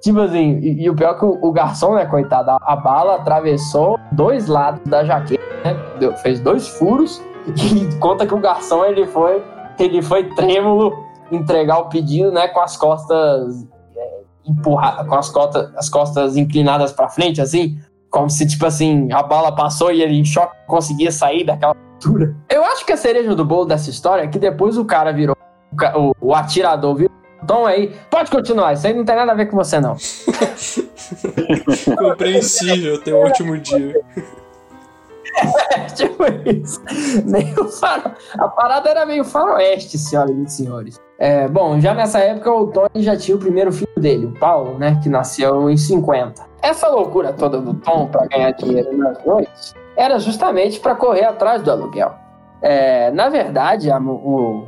[0.00, 2.76] Tipo assim, e, e o pior é que o, o garçom, né, coitado, a, a
[2.76, 5.76] bala atravessou dois lados da jaqueta, né?
[5.98, 7.20] Deu- fez dois furos
[7.56, 9.42] e conta que o garçom ele foi,
[9.78, 10.92] ele foi trêmulo
[11.30, 16.92] entregar o pedido, né, com as costas é, empurrar, com as costas, as costas inclinadas
[16.92, 17.78] pra frente, assim,
[18.10, 22.34] como se tipo assim a bala passou e ele em choque conseguia sair daquela altura.
[22.48, 25.36] Eu acho que a cereja do bolo dessa história é que depois o cara virou
[25.96, 29.34] o, o- o atirador virou Tom aí, pode continuar, isso aí não tem nada a
[29.34, 29.94] ver com você não.
[31.96, 34.00] Compreensível, tenha um ótimo dia.
[35.72, 36.80] É, tipo isso.
[37.24, 38.12] Meio faro...
[38.38, 41.00] A parada era meio faroeste, senhoras e senhores.
[41.18, 44.78] É, bom, já nessa época o Tony já tinha o primeiro filho dele, o Paulo,
[44.78, 44.98] né?
[45.02, 46.42] Que nasceu em 50.
[46.62, 51.60] Essa loucura toda do Tom para ganhar dinheiro nas noites era justamente para correr atrás
[51.62, 52.12] do aluguel.
[52.62, 54.64] É, na verdade, a, o-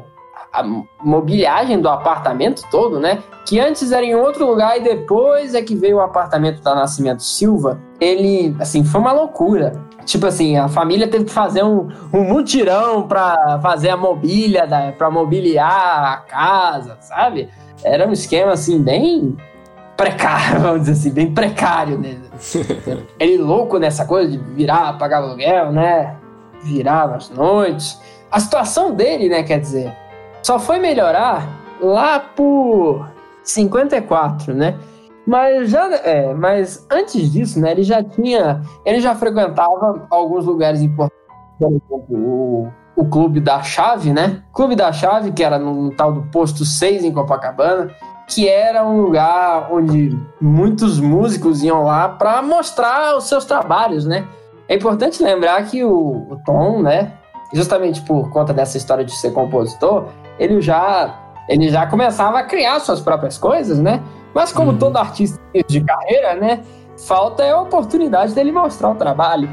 [0.52, 0.64] a
[1.04, 3.22] mobiliagem do apartamento todo, né?
[3.46, 7.22] Que antes era em outro lugar e depois é que veio o apartamento da Nascimento
[7.22, 7.80] Silva.
[8.00, 9.72] Ele, assim, foi uma loucura.
[10.04, 15.10] Tipo assim, a família teve que fazer um, um mutirão para fazer a mobília, para
[15.10, 17.48] mobiliar a casa, sabe?
[17.84, 19.36] Era um esquema, assim, bem
[19.96, 21.98] precário, vamos dizer assim, bem precário.
[21.98, 22.16] Né?
[23.18, 26.16] Ele louco nessa coisa de virar, pagar aluguel, né?
[26.62, 28.00] Virar nas noites.
[28.30, 29.92] A situação dele, né, quer dizer,
[30.42, 31.48] só foi melhorar
[31.80, 33.08] lá por
[33.42, 34.76] 54, né?
[35.30, 40.80] Mas já, é, mas antes disso, né, ele já tinha, ele já frequentava alguns lugares
[40.80, 41.20] importantes,
[41.56, 44.42] por exemplo, o, o Clube da Chave, né?
[44.52, 47.94] Clube da Chave, que era no tal do posto 6 em Copacabana,
[48.26, 54.26] que era um lugar onde muitos músicos iam lá para mostrar os seus trabalhos, né?
[54.68, 57.12] É importante lembrar que o, o Tom, né,
[57.54, 60.08] justamente por conta dessa história de ser compositor,
[60.40, 61.14] ele já
[61.48, 64.02] ele já começava a criar suas próprias coisas, né?
[64.34, 64.78] Mas como uhum.
[64.78, 66.62] todo artista de carreira, né,
[67.06, 69.48] falta é a oportunidade dele mostrar o trabalho.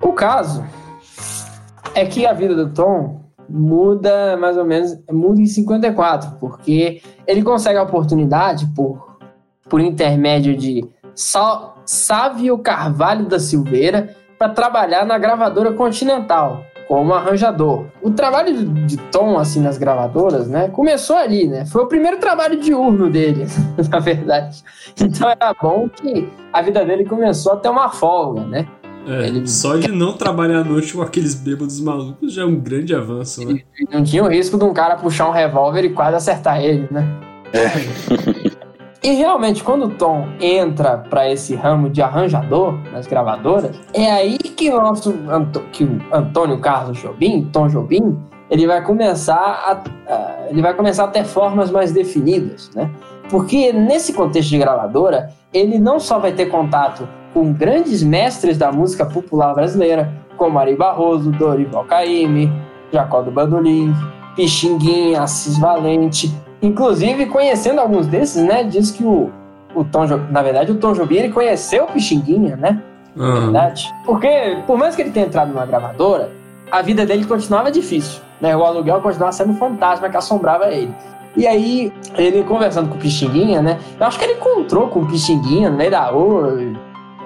[0.00, 0.64] O caso
[1.94, 7.42] é que a vida do Tom muda mais ou menos, muda em 54, porque ele
[7.42, 9.18] consegue a oportunidade por,
[9.68, 17.86] por intermédio de Sávio Carvalho da Silveira para trabalhar na gravadora Continental como arranjador.
[18.00, 21.64] O trabalho de Tom assim nas gravadoras, né, começou ali, né?
[21.66, 23.46] Foi o primeiro trabalho diurno dele,
[23.90, 24.62] na verdade.
[25.00, 28.66] Então era bom que a vida dele começou a ter uma folga, né?
[29.06, 29.48] É, ele...
[29.48, 33.44] Só de não trabalhar à noite com aqueles bêbados malucos já é um grande avanço,
[33.44, 33.60] né?
[33.90, 37.04] Não tinha o risco de um cara puxar um revólver e quase acertar ele, né?
[37.52, 38.62] É.
[39.02, 44.38] e realmente, quando o Tom entra para esse ramo de arranjador nas gravadoras, é aí
[44.38, 45.12] que o nosso
[45.72, 48.16] que o Antônio Carlos Jobim, Tom Jobim,
[48.48, 52.90] ele vai começar a, ele vai começar a ter formas mais definidas, né?
[53.28, 58.70] Porque nesse contexto de gravadora, ele não só vai ter contato com grandes mestres da
[58.70, 62.52] música popular brasileira, como Ari Barroso, Dorival Caymmi,
[62.92, 63.92] Jacó do Bandolim,
[64.36, 66.32] Pixinguinha, Assis Valente.
[66.62, 69.30] Inclusive, conhecendo alguns desses, né, diz que o,
[69.74, 72.80] o Tom, na verdade, o Tom Jobim, ele conheceu o Pixinguinha, né?
[73.16, 73.40] Uhum.
[73.42, 73.92] verdade.
[74.06, 76.30] Porque, por mais que ele tenha entrado numa gravadora,
[76.70, 78.56] a vida dele continuava difícil, né?
[78.56, 80.94] O aluguel continuava sendo um fantasma que assombrava ele.
[81.36, 83.78] E aí, ele conversando com o Pixinguinha, né?
[83.98, 86.58] Eu acho que ele encontrou com o Pixinguinha no meio da rua,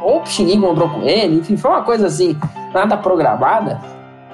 [0.03, 2.37] ou o Pixinguinha encontrou com ele, enfim, foi uma coisa assim,
[2.73, 3.81] nada programada.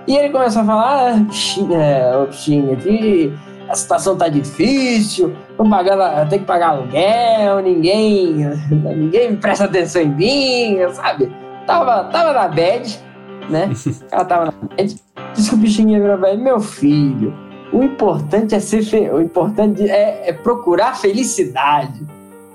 [0.06, 3.32] E ele começou a falar, ah, Pixinha, é, Pixinha, que
[3.72, 10.10] a situação tá difícil, tô pagando, tem que pagar aluguel, ninguém, ninguém presta atenção em
[10.10, 11.32] mim, sabe?
[11.66, 13.00] Tava, tava na bad,
[13.48, 13.70] né?
[14.12, 14.96] Ela tava na bad.
[15.32, 17.34] Disse que o Pixinguinha virou velho, meu filho,
[17.72, 19.08] o importante é ser fe...
[19.10, 22.06] o importante é, é procurar felicidade.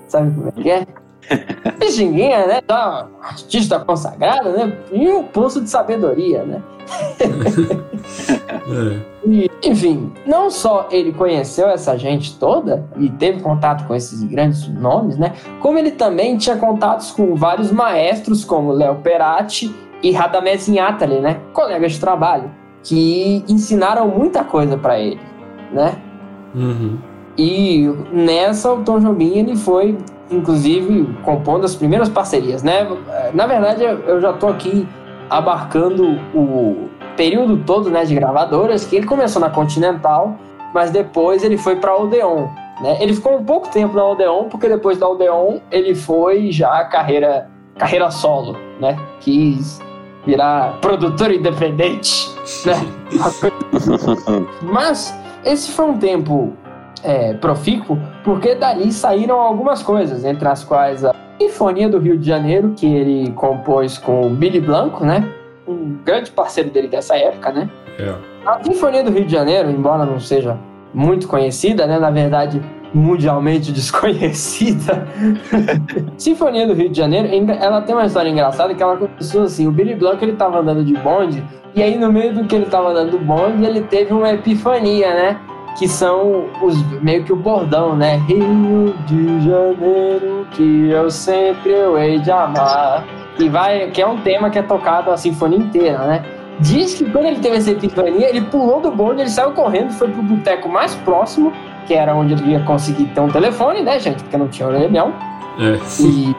[0.06, 0.86] Sabe como é que é?
[1.78, 2.60] Pixinguinha, né?
[2.66, 4.72] Da artista consagrada, né?
[4.92, 6.62] E um poço de sabedoria, né?
[7.20, 9.00] é.
[9.26, 14.66] e, enfim, não só ele conheceu essa gente toda e teve contato com esses grandes
[14.68, 15.34] nomes, né?
[15.60, 21.38] Como ele também tinha contatos com vários maestros, como Léo Perati e Radamés Inhatali, né?
[21.52, 22.50] Colegas de trabalho,
[22.82, 25.20] que ensinaram muita coisa para ele,
[25.72, 25.96] né?
[26.54, 26.98] Uhum.
[27.36, 29.96] E nessa, o Tom Jobim, ele foi
[30.30, 32.86] inclusive compondo as primeiras parcerias, né?
[33.34, 34.86] Na verdade, eu já estou aqui
[35.30, 40.36] abarcando o período todo, né, de gravadoras, que ele começou na Continental,
[40.72, 42.46] mas depois ele foi para Odeon,
[42.80, 42.96] né?
[43.00, 47.50] Ele ficou um pouco tempo na Odeon, porque depois da Odeon ele foi já carreira
[47.76, 48.98] carreira solo, né?
[49.20, 49.80] Quis
[50.26, 52.28] virar produtor independente,
[52.66, 52.74] né?
[54.62, 55.14] mas
[55.44, 56.52] esse foi um tempo
[57.04, 62.26] é, profícuo, porque dali saíram algumas coisas, entre as quais a Sinfonia do Rio de
[62.26, 65.28] Janeiro, que ele compôs com o Billy Blanco, né?
[65.66, 67.70] Um grande parceiro dele dessa época, né?
[67.98, 68.14] É.
[68.44, 70.58] A Sinfonia do Rio de Janeiro, embora não seja
[70.92, 71.98] muito conhecida, né?
[71.98, 72.60] Na verdade,
[72.92, 75.06] mundialmente desconhecida.
[76.16, 77.28] Sinfonia do Rio de Janeiro,
[77.60, 80.84] ela tem uma história engraçada que ela começou assim, o Billy Blanco ele tava andando
[80.84, 81.42] de bonde,
[81.74, 85.14] e aí no meio do que ele tava andando do bonde, ele teve uma epifania,
[85.14, 85.40] né?
[85.76, 88.16] Que são os meio que o bordão, né?
[88.26, 93.04] Rio de Janeiro, que eu sempre eu hei de amar.
[93.38, 96.24] E vai, que é um tema que é tocado a sinfonia inteira, né?
[96.60, 100.08] Diz que quando ele teve essa epifania, ele pulou do bonde, ele saiu correndo, foi
[100.08, 101.52] pro boteco mais próximo,
[101.86, 104.22] que era onde ele ia conseguir ter um telefone, né, gente?
[104.24, 105.14] Porque não tinha orelhão.
[105.60, 105.78] É.
[106.02, 106.36] E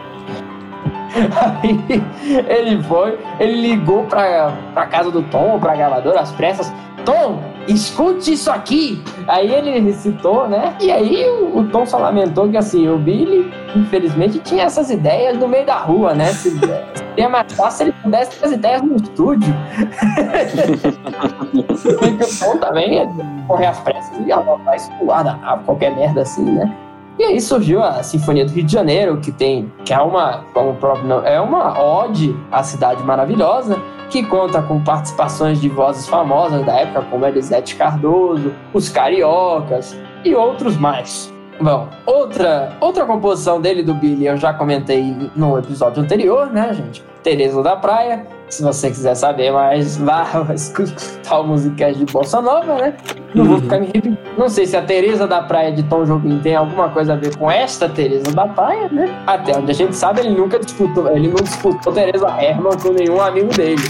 [1.42, 2.04] aí
[2.48, 6.72] ele foi, ele ligou pra, pra casa do Tom, pra gravadora, às pressas.
[7.06, 7.42] Tom,
[7.74, 9.02] escute isso aqui.
[9.28, 10.76] Aí ele recitou, né?
[10.80, 15.38] E aí o, o Tom só lamentou que assim, o Billy, infelizmente, tinha essas ideias
[15.38, 16.28] no meio da rua, né?
[16.34, 19.54] Se, seria mais fácil ele pudesse ter as ideias no estúdio.
[21.54, 23.08] o Tom também ia
[23.48, 26.76] correr às pressas e anotar isso no guardanapo, qualquer merda assim, né?
[27.20, 30.74] E aí surgiu a Sinfonia do Rio de Janeiro, que tem, que é uma, como
[30.76, 33.78] próprio é uma ode à cidade maravilhosa,
[34.10, 40.34] que conta com participações de vozes famosas da época, como Elisete Cardoso, os Cariocas e
[40.34, 41.30] outros mais.
[41.60, 47.04] Bom, outra, outra composição dele do Billy eu já comentei no episódio anterior, né, gente?
[47.22, 48.26] Tereza da Praia.
[48.50, 52.96] Se você quiser saber mais, vá escutar o musicast de Bossa Nova, né?
[53.36, 54.18] Não vou ficar me repetindo.
[54.38, 57.36] Não sei se a Tereza da Praia de Tom Jobim tem alguma coisa a ver
[57.38, 59.24] com esta Tereza da Praia, né?
[59.28, 63.22] Até onde a gente sabe, ele nunca disputou, ele não disputou Tereza Herman com nenhum
[63.22, 63.84] amigo dele.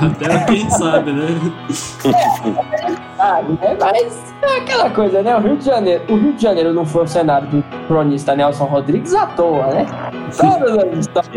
[0.00, 1.26] Até quem sabe, né?
[3.18, 3.76] sabe, né?
[3.78, 5.36] Mas é aquela coisa, né?
[5.36, 8.64] O Rio de Janeiro, o Rio de Janeiro não foi o cenário do cronista Nelson
[8.64, 9.86] Rodrigues à toa, né?
[10.34, 11.32] Todas as histórias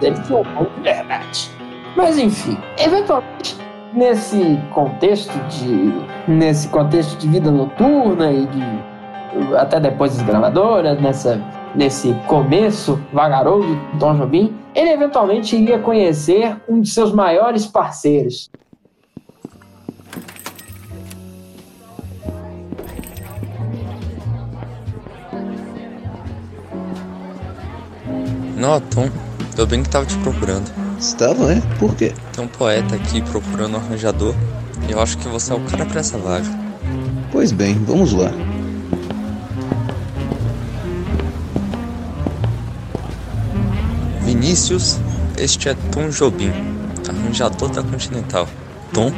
[0.00, 1.61] dele são de verdade.
[1.96, 3.56] Mas enfim, eventualmente
[3.92, 5.92] nesse contexto de
[6.26, 11.40] nesse contexto de vida noturna e de até depois das gravadoras, nessa
[11.74, 18.50] nesse começo vagaroso do Tom Jobim, ele eventualmente iria conhecer um de seus maiores parceiros.
[28.56, 29.08] Não, Tom,
[29.56, 30.81] tô bem que tava te procurando.
[31.02, 31.60] Estava, né?
[31.80, 32.12] Por quê?
[32.32, 34.36] Tem um poeta aqui procurando um arranjador
[34.88, 36.46] e eu acho que você é o cara pra essa vaga.
[37.32, 38.30] Pois bem, vamos lá.
[44.20, 45.00] Vinícius,
[45.36, 46.52] este é Tom Jobim,
[47.08, 48.46] arranjador da Continental.
[48.92, 49.10] Tom,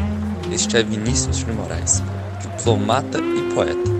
[0.50, 2.02] este é Vinícius de Moraes,
[2.40, 3.90] diplomata e poeta.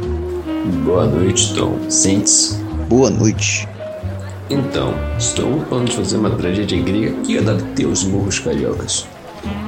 [0.87, 1.79] Boa noite, Tom.
[1.91, 2.55] Sente-se.
[2.89, 3.69] Boa noite.
[4.51, 9.07] Então, estou falando de fazer uma tragédia grega que ia dar ter os morros cariocas.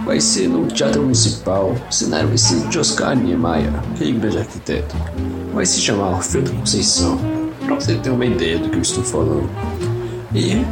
[0.05, 4.95] Vai ser no Teatro Municipal, cenário vai ser de Oscar Niemeyer, aquele grande arquiteto.
[5.55, 7.19] Vai se chamar da Conceição,
[7.65, 9.49] pra você ter uma ideia do que eu estou falando.
[10.35, 10.65] E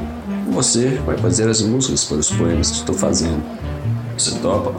[0.53, 3.43] você vai fazer as músicas para os poemas que estou fazendo.
[4.17, 4.75] Você topa?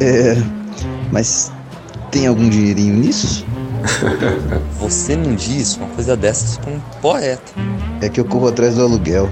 [0.00, 0.36] É.
[1.12, 1.52] Mas
[2.10, 3.44] tem algum dinheirinho nisso?
[4.78, 7.52] Você não diz uma coisa dessas pra um poeta.
[8.00, 9.30] É que eu corro atrás do aluguel.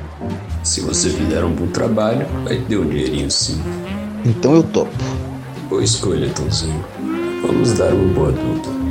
[0.62, 3.60] Se você fizer um bom trabalho, vai ter um dinheirinho sim.
[4.24, 4.92] Então eu topo.
[5.68, 6.84] Boa escolha, Tomzinho.
[7.46, 8.82] Vamos dar uma boa dúvida.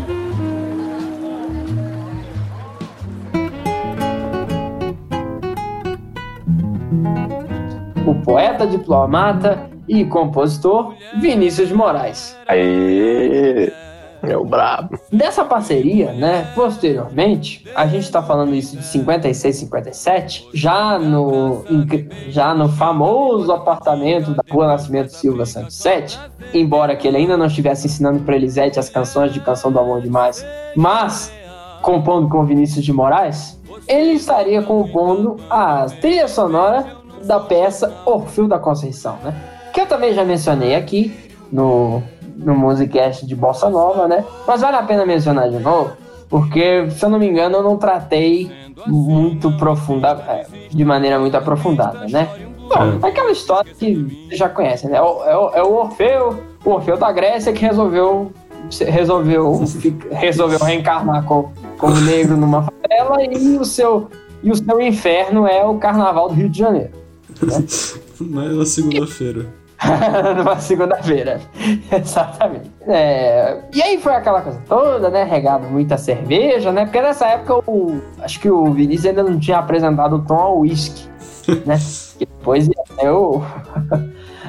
[8.05, 12.37] o poeta, diplomata e compositor Vinícius de Moraes.
[12.47, 13.71] Aê!
[14.37, 14.99] O brabo.
[15.11, 21.63] Dessa parceria, né, posteriormente, a gente está falando isso de 56, 57, já no,
[22.29, 26.19] já no famoso apartamento da Rua Nascimento Silva 107,
[26.53, 30.01] embora que ele ainda não estivesse ensinando para Elisete as canções de Canção do Amor
[30.01, 30.45] Demais,
[30.75, 31.33] mas
[31.81, 36.85] compondo com Vinícius de Moraes, ele estaria compondo a trilha sonora
[37.23, 39.33] da peça Orfeu da Conceição, né?
[39.73, 41.13] Que eu também já mencionei aqui
[41.51, 42.03] no,
[42.41, 44.23] no Musicast de Bossa Nova, né?
[44.47, 45.91] Mas vale a pena mencionar de novo,
[46.29, 48.51] porque, se eu não me engano, eu não tratei
[48.87, 52.29] muito profunda, é, de maneira muito aprofundada, né?
[52.67, 54.97] Bom, é aquela história que você já conhece, né?
[54.97, 58.31] É o, é o, é o Orfeu, o Orfeu da Grécia que resolveu
[58.87, 59.61] resolveu
[60.11, 64.07] resolveu reencarnar como, como negro numa favela e o seu
[64.41, 66.91] e o seu inferno é o Carnaval do Rio de Janeiro.
[67.41, 67.65] Né?
[68.21, 69.47] Mas na segunda-feira.
[70.37, 71.41] Numa segunda-feira.
[71.91, 72.71] Exatamente.
[72.87, 75.23] É, e aí foi aquela coisa toda, né?
[75.23, 76.85] Regado muita cerveja, né?
[76.85, 80.59] Porque nessa época o, acho que o Vinícius ainda não tinha apresentado o tom ao
[80.59, 81.07] whisky,
[81.65, 81.77] né?
[82.21, 83.41] Que depois ia ser o,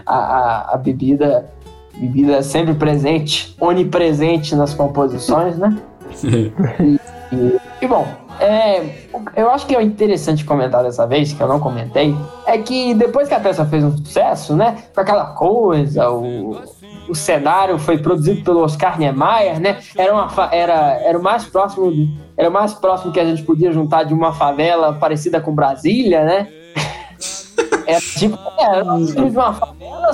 [0.04, 1.48] a, a, a bebida,
[1.94, 5.74] bebida sempre presente, onipresente nas composições, né?
[6.22, 7.00] e,
[7.34, 8.06] e, e bom,
[8.38, 12.14] é, eu acho que é interessante comentar dessa vez, que eu não comentei,
[12.46, 14.84] é que depois que a peça fez um sucesso, né?
[14.94, 16.60] Com aquela coisa, o,
[17.08, 19.80] o cenário foi produzido pelo Oscar Niemeyer, né?
[19.98, 21.92] Era, uma, era, era o mais próximo
[22.36, 26.24] era o mais próximo que a gente podia juntar de uma favela parecida com Brasília,
[26.24, 26.48] né?
[27.84, 30.12] Era tipo, era de uma favela,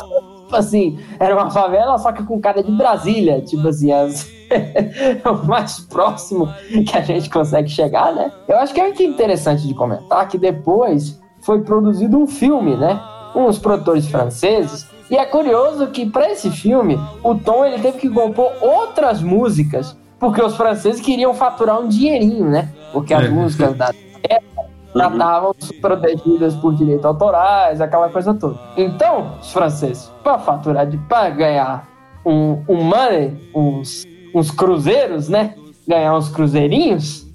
[0.48, 5.28] tipo assim, era uma favela só que com cara de Brasília, tipo assim, as é
[5.28, 6.48] o mais próximo
[6.86, 8.32] que a gente consegue chegar, né?
[8.48, 12.98] Eu acho que é interessante de comentar que depois foi produzido um filme, né?
[13.36, 18.08] Uns produtores franceses E é curioso que para esse filme, o Tom ele teve que
[18.08, 22.70] compor outras músicas, porque os franceses queriam faturar um dinheirinho, né?
[22.92, 23.28] Porque as É.
[23.28, 23.90] músicas da
[24.24, 24.47] época
[24.94, 28.58] já estavam protegidas por direitos autorais, aquela coisa toda.
[28.76, 31.88] Então, os franceses, para faturar, de, para ganhar
[32.24, 35.54] um, um money, uns, uns cruzeiros, né?
[35.86, 37.26] Ganhar uns cruzeirinhos,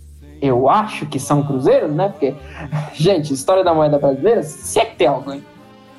[0.41, 2.10] eu acho que são cruzeiros, né?
[2.10, 2.36] Porque,
[2.93, 5.43] gente, história da moeda brasileira, se é que tem alguém,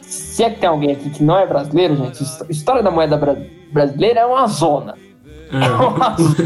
[0.02, 3.16] se é que tem alguém aqui que não é brasileiro, gente, his- história da moeda
[3.16, 3.36] bra-
[3.72, 4.94] brasileira é uma zona.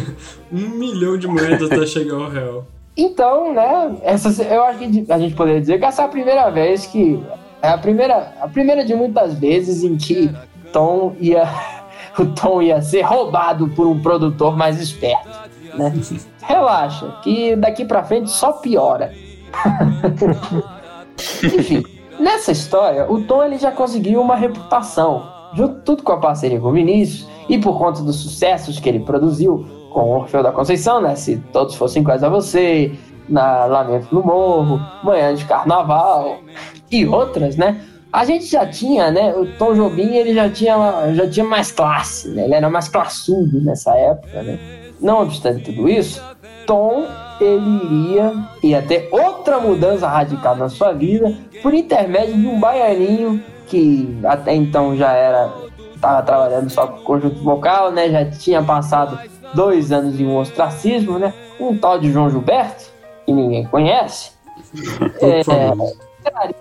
[0.53, 2.67] um milhão de moedas até chegar ao real.
[3.01, 6.51] Então, né, essa, eu acho que a gente poderia dizer que essa é a primeira
[6.51, 7.23] vez que.
[7.63, 10.29] É a primeira, a primeira de muitas vezes em que
[10.73, 11.49] Tom ia,
[12.19, 15.29] o Tom ia ser roubado por um produtor mais esperto.
[15.75, 15.93] Né?
[16.43, 19.13] Relaxa, que daqui pra frente só piora.
[21.43, 21.85] Enfim,
[22.19, 26.69] nessa história, o Tom ele já conseguiu uma reputação, junto tudo com a parceria com
[26.69, 31.17] o Vinícius e por conta dos sucessos que ele produziu com Orfeu da Conceição, né?
[31.17, 32.93] Se todos fossem iguais a você,
[33.29, 36.39] na Lamento no Morro, Manhã de Carnaval
[36.91, 37.81] e outras, né?
[38.13, 39.35] A gente já tinha, né?
[39.35, 42.45] O Tom Jobim ele já tinha, já tinha mais classe, né?
[42.45, 44.59] Ele era mais classudo nessa época, né?
[45.01, 46.23] Não obstante tudo isso,
[46.65, 47.05] Tom
[47.41, 48.33] ele iria
[48.63, 51.33] ia ter outra mudança radical na sua vida
[51.63, 55.53] por intermédio de um baianinho que até então já era
[55.95, 58.09] estava trabalhando só com conjunto vocal, né?
[58.11, 59.19] Já tinha passado
[59.55, 61.33] dois anos em um ostracismo, né?
[61.59, 64.33] Um tal de João Gilberto que ninguém conhece.
[65.21, 66.55] É, traria,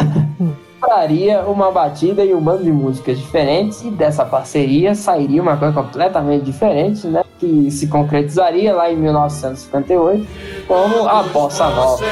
[0.80, 5.74] traria uma batida e um bando de músicas diferentes e dessa parceria sairia uma coisa
[5.74, 7.22] completamente diferente, né?
[7.38, 10.26] Que se concretizaria lá em 1958
[10.66, 12.04] como a bossa nova.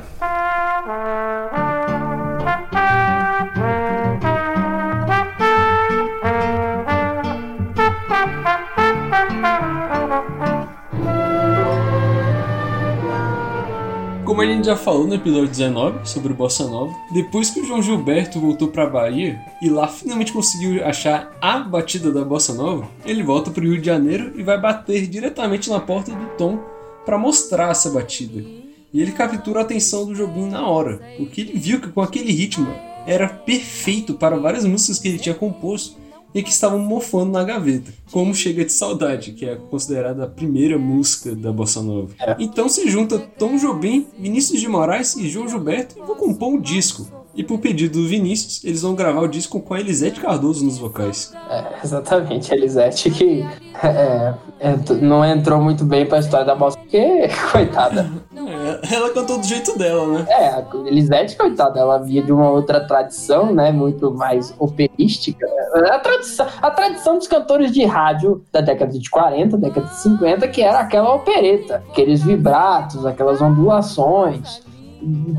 [14.25, 17.65] Como a gente já falou no episódio 19 sobre o Bossa Nova, depois que o
[17.65, 22.89] João Gilberto voltou pra Bahia e lá finalmente conseguiu achar a batida da Bossa Nova,
[23.07, 26.74] ele volta pro Rio de Janeiro e vai bater diretamente na porta do Tom
[27.05, 28.43] para mostrar essa batida.
[28.93, 32.33] E ele captura a atenção do Jobim na hora, porque ele viu que com aquele
[32.33, 32.69] ritmo
[33.07, 35.97] era perfeito para várias músicas que ele tinha composto
[36.35, 40.77] e que estavam mofando na gaveta, como Chega de Saudade, que é considerada a primeira
[40.77, 42.15] música da Bossa Nova.
[42.39, 46.61] Então se junta Tom Jobim, Vinícius de Moraes e João Gilberto e vão compor um
[46.61, 47.24] disco.
[47.37, 50.79] E por pedido do Vinícius, eles vão gravar o disco com a Elisete Cardoso nos
[50.79, 51.33] vocais.
[51.51, 53.45] É, exatamente, a Elisete que
[53.83, 54.33] é,
[54.63, 58.09] ent- não entrou muito bem pra história da bossa, porque, coitada.
[58.37, 60.27] É, ela cantou do jeito dela, né?
[60.29, 65.45] É, a Elisete, coitada, ela via de uma outra tradição, né, muito mais operística.
[65.75, 65.91] né?
[65.91, 70.47] A tradição, a tradição dos cantores de rádio da década de 40, década de 50,
[70.47, 74.63] que era aquela opereta, aqueles vibratos, aquelas ondulações,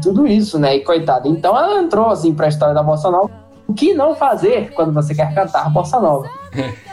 [0.01, 1.27] tudo isso, né, e coitada.
[1.27, 3.29] Então ela entrou, assim, pra história da bossa nova.
[3.67, 6.29] O que não fazer quando você quer cantar bossa nova?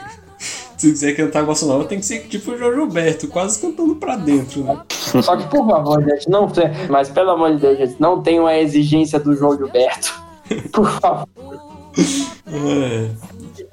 [0.82, 4.16] Se quiser cantar Bossa Nova, tem que ser tipo o João Gilberto, quase cantando pra
[4.16, 4.80] dentro, né?
[4.90, 6.50] Só que, por favor, gente, não.
[6.90, 10.12] Mas pelo amor de Deus, gente, não tenham a exigência do João Gilberto.
[10.72, 11.28] Por favor.
[12.48, 13.10] É,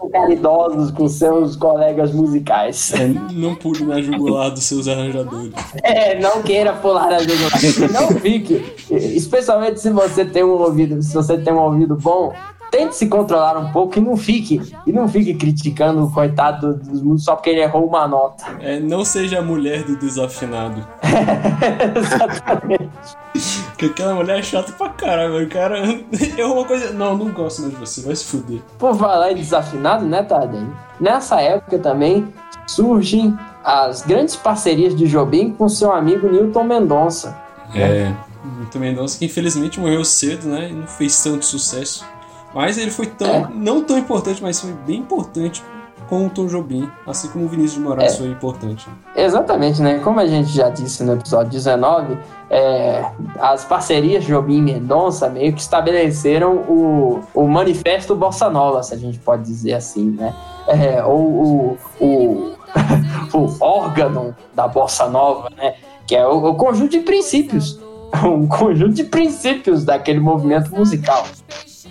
[0.08, 2.94] caridosos com seus colegas musicais.
[2.94, 5.54] é, não pule na jugular dos seus arranjadores.
[5.84, 7.92] É, não queira pular a jugular.
[7.92, 8.64] Não fique.
[8.90, 12.34] Especialmente se você tem um ouvido, se você tem um ouvido bom,
[12.72, 14.62] tente se controlar um pouco e não fique.
[14.86, 18.46] E não fique criticando o coitado dos músicos só porque ele errou uma nota.
[18.60, 20.86] É, não seja a mulher do desafinado.
[21.96, 22.90] Exatamente.
[23.80, 25.48] Porque aquela mulher é chata pra caralho, velho.
[25.48, 25.80] O cara
[26.38, 26.92] errou uma coisa.
[26.92, 28.60] Não, não gosto mais de você, vai se fuder.
[28.78, 30.68] Por falar em desafinado, né, Tadeu?
[31.00, 32.28] Nessa época também
[32.68, 37.42] surgem as grandes parcerias de Jobim com seu amigo Newton Mendonça.
[37.74, 38.12] É.
[38.44, 40.70] Muito Mendonça, que infelizmente morreu cedo, né?
[40.70, 42.06] E não fez tanto sucesso.
[42.54, 43.50] Mas ele foi tão.
[43.50, 45.64] Não tão importante, mas foi bem importante
[46.10, 46.90] com o Tom Jobim.
[47.06, 48.18] Assim como o Vinícius de Moraes É.
[48.18, 48.88] foi importante.
[49.16, 50.00] Exatamente, né?
[50.00, 52.18] Como a gente já disse no episódio 19,
[52.50, 53.06] é,
[53.40, 58.98] as parcerias Jobim e Mendonça meio que estabeleceram o, o manifesto Bossa Nova, se a
[58.98, 60.34] gente pode dizer assim, né?
[60.68, 62.54] É, ou o, o,
[63.38, 65.76] o órgão da Bossa Nova, né?
[66.08, 67.80] Que é o, o conjunto de princípios.
[68.26, 71.24] Um conjunto de princípios daquele movimento musical.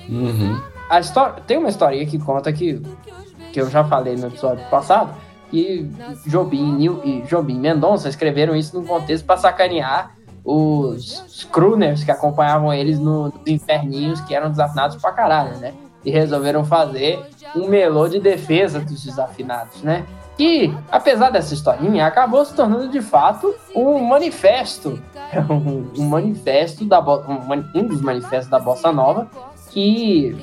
[0.09, 0.61] Uhum.
[0.91, 2.83] A história, tem uma historinha que conta que,
[3.59, 5.11] que eu já falei no episódio passado,
[5.51, 5.91] que
[6.27, 13.01] Jobim e Jobim Mendonça escreveram isso num contexto para sacanear os, crooners que acompanhavam eles
[13.01, 15.75] no- nos inferninhos que eram desafinados pra caralho, né?
[16.05, 17.21] E resolveram fazer
[17.57, 20.05] um melô de defesa dos desafinados, né?
[20.37, 25.03] Que, apesar dessa historinha, acabou se tornando de fato um manifesto,
[25.99, 27.41] um, manifesto da um,
[27.75, 29.29] um dos manifestos da Bossa Nova
[29.73, 30.37] que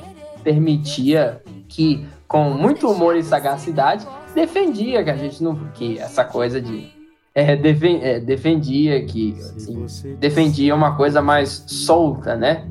[0.44, 5.54] permitia que, com muito humor e sagacidade, defendia que a gente não.
[5.74, 6.88] que essa coisa de.
[7.34, 9.36] é, defen- é, defendia que.
[9.38, 12.64] assim, defendia uma coisa mais solta, né?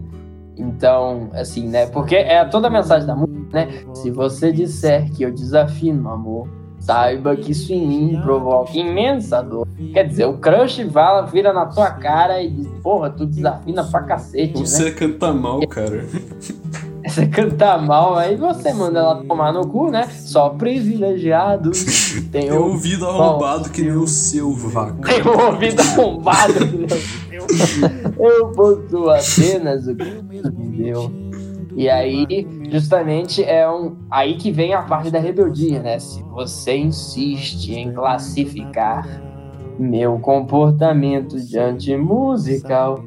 [0.57, 1.85] Então, assim, né?
[1.87, 3.83] Porque é toda a mensagem da música, né?
[3.93, 6.47] Se você disser que eu desafino, amor,
[6.79, 9.67] saiba que isso em mim provoca imensa dor.
[9.91, 14.03] Quer dizer, o crush vai, vira na tua cara e diz, porra, tu desafina pra
[14.03, 14.65] cacete, né?
[14.65, 16.05] Você canta mal, cara.
[17.07, 20.07] Você canta mal, aí você manda ela tomar no cu, né?
[20.07, 21.85] Só privilegiados.
[22.31, 25.07] Tem o ouvido arrombado que nem o seu, vaca.
[25.07, 26.77] Tem o ouvido arrombado que
[27.29, 27.89] nem o seu.
[28.19, 31.11] Eu possuo apenas o que Deus me deu.
[31.75, 33.97] E aí, justamente, é um.
[34.09, 35.99] Aí que vem a parte da rebeldia, né?
[35.99, 39.05] Se você insiste em classificar
[39.77, 43.03] meu comportamento diante musical,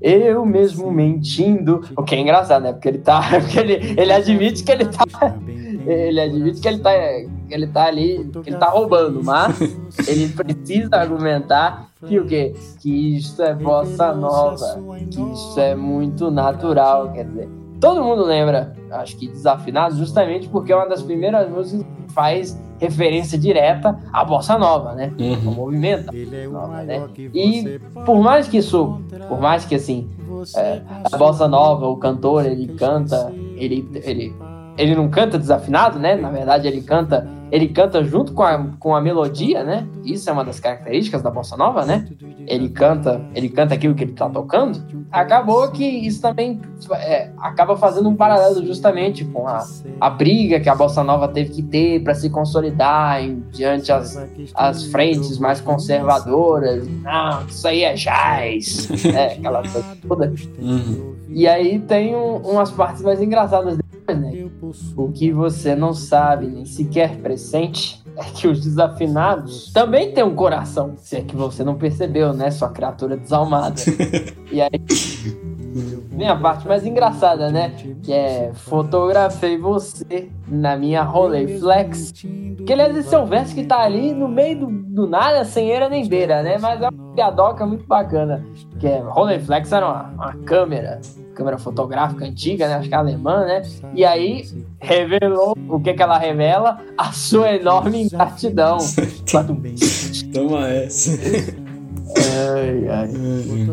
[0.00, 1.82] eu mesmo mentindo.
[1.96, 2.72] O que é engraçado, né?
[2.72, 3.20] Porque ele tá.
[3.40, 5.04] Porque ele, ele admite que ele tá.
[5.86, 6.90] Ele admite que ele tá.
[6.90, 8.28] Que ele tá ali.
[8.42, 9.60] Que ele tá roubando, mas
[10.08, 12.54] ele precisa argumentar que o quê?
[12.80, 14.82] Que isso é bossa nova.
[15.08, 17.12] Que isso é muito natural.
[17.12, 17.48] Quer dizer,
[17.80, 22.60] todo mundo lembra, acho que desafinado, justamente porque é uma das primeiras músicas que faz
[22.78, 25.12] referência direta à bossa nova, né?
[25.44, 27.08] O movimento da bossa nova, né?
[27.16, 30.08] E por mais que isso, por mais que assim,
[30.56, 34.34] é, a bossa nova, o cantor, ele canta, ele, ele,
[34.78, 36.16] ele não canta desafinado, né?
[36.16, 39.86] Na verdade, ele canta, ele canta junto com a, com a melodia, né?
[40.04, 42.06] Isso é uma das características da bossa nova, né?
[42.46, 44.80] Ele canta, ele canta aquilo que ele tá tocando.
[45.10, 46.60] Acabou que isso também
[46.92, 49.64] é, acaba fazendo um paralelo justamente com a,
[50.00, 54.16] a briga que a bossa nova teve que ter para se consolidar em, diante as,
[54.54, 56.86] as frentes mais conservadoras.
[57.02, 60.32] Não, isso aí é jazz, é, aquela coisa toda.
[61.28, 63.82] E aí tem um- umas partes mais engraçadas né?
[64.96, 70.34] O que você não sabe, nem sequer pressente, é que os desafinados também têm um
[70.34, 70.94] coração.
[70.96, 72.50] Se é que você não percebeu, né?
[72.50, 73.80] Sua criatura desalmada.
[74.50, 74.70] e aí
[76.10, 77.72] vem a parte mais engraçada, né?
[78.02, 82.12] Que é fotografei você na minha Rolleiflex.
[82.66, 85.70] Que aliás, esse é um verso que tá ali no meio do, do nada, sem
[85.70, 86.58] eira nem beira, né?
[86.58, 88.44] Mas é uma piadoca muito bacana.
[88.78, 91.00] Que é Rolleiflex era uma, uma câmera,
[91.34, 92.74] câmera fotográfica antiga, né?
[92.74, 93.62] Acho que é alemã, né?
[93.94, 94.44] E aí
[94.80, 96.78] revelou o que que ela revela?
[96.96, 98.78] A sua enorme ingratidão.
[100.32, 101.10] Toma essa.
[102.16, 103.10] Ai, ai.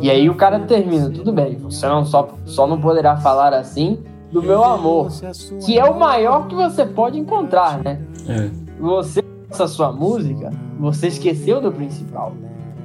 [0.02, 4.00] E aí o cara termina, tudo bem, você não só, só não poderá falar assim
[4.32, 5.10] do meu amor,
[5.64, 8.02] que é o maior que você pode encontrar, né?
[8.28, 8.50] É.
[8.80, 12.34] Você, essa sua música, você esqueceu do principal,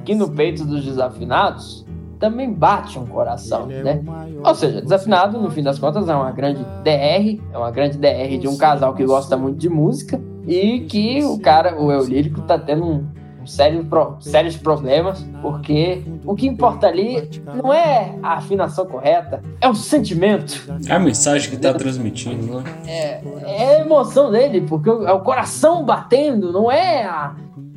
[0.05, 1.85] que no peito dos desafinados
[2.19, 4.01] também bate um coração, né?
[4.43, 8.37] Ou seja, desafinado, no fim das contas, é uma grande DR, é uma grande DR
[8.39, 12.41] de um casal que gosta muito de música e que o cara, o eu lírico,
[12.41, 13.05] tá tendo um,
[13.45, 17.29] sério pro- sérios problemas, porque o que importa ali
[17.61, 20.71] não é a afinação correta, é o sentimento.
[20.87, 22.63] É a mensagem que tá transmitindo, né?
[22.87, 27.35] É, é a emoção dele, porque é o coração batendo, não é a,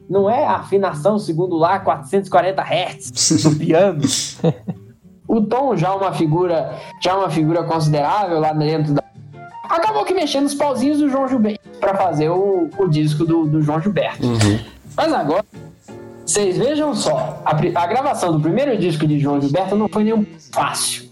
[0.08, 4.02] não é a afinação segundo lá 440 Hz do piano.
[5.26, 9.02] o Tom já é uma figura, já é uma figura considerável lá dentro da
[9.64, 13.62] acabou que mexendo os pauzinhos do João Gilberto para fazer o, o disco do, do
[13.62, 14.20] João Gilberto.
[14.96, 15.44] Mas agora,
[16.24, 20.24] vocês vejam só, a, a gravação do primeiro disco de João Gilberto não foi nenhum
[20.52, 21.10] fácil.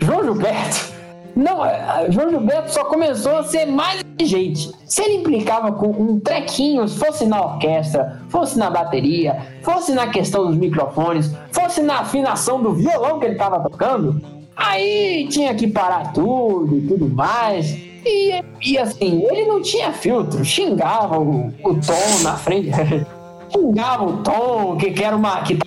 [0.00, 0.92] João Gilberto,
[1.34, 4.70] não, é, João Gilberto só começou a ser mais gente.
[4.86, 10.46] Se ele implicava com um trequinho, fosse na orquestra, fosse na bateria, fosse na questão
[10.46, 14.20] dos microfones, fosse na afinação do violão que ele estava tocando,
[14.54, 17.91] aí tinha que parar tudo e tudo mais.
[18.04, 22.70] E, e assim, ele não tinha filtro, xingava o, o Tom na frente,
[23.52, 25.42] xingava o Tom, que, que era uma.
[25.42, 25.58] que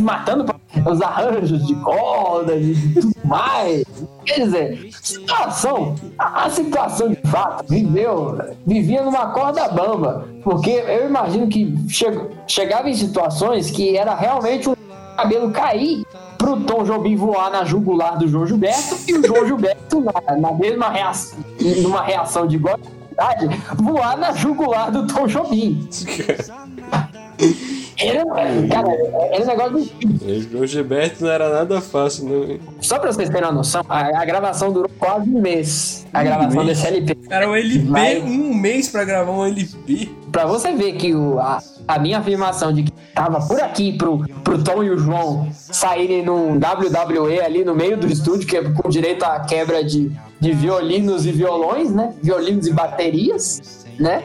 [0.00, 0.52] matando
[0.90, 3.84] os arranjos de cordas e tudo mais.
[4.24, 11.48] Quer dizer, situação, a, situação de fato viveu, vivia numa corda bamba, porque eu imagino
[11.48, 14.74] que che- chegava em situações que era realmente um
[15.16, 16.04] cabelo cair
[16.42, 20.52] pro Tom Jobim voar na jugular do João Gilberto e o João Gilberto na, na
[20.52, 21.38] mesma reação,
[21.80, 25.88] numa reação de igual velocidade, voar na jugular do Tom Jobim.
[28.04, 28.24] Era,
[28.68, 28.88] cara,
[29.32, 32.44] era um negócio do João Gilberto não era nada fácil, não.
[32.44, 32.60] hein?
[32.80, 36.06] Só pra vocês terem uma noção, a, a gravação durou quase um mês.
[36.12, 36.78] A gravação mês?
[36.78, 37.14] desse LP.
[37.28, 40.10] Cara, um LP, Mas- um mês pra gravar um LP.
[40.30, 44.18] Pra você ver que o, a, a minha afirmação de que tava por aqui pro,
[44.42, 48.62] pro Tom e o João saírem num WWE ali no meio do estúdio, que é
[48.62, 52.14] com direito à quebra de, de violinos e violões, né?
[52.22, 54.22] Violinos e baterias, né?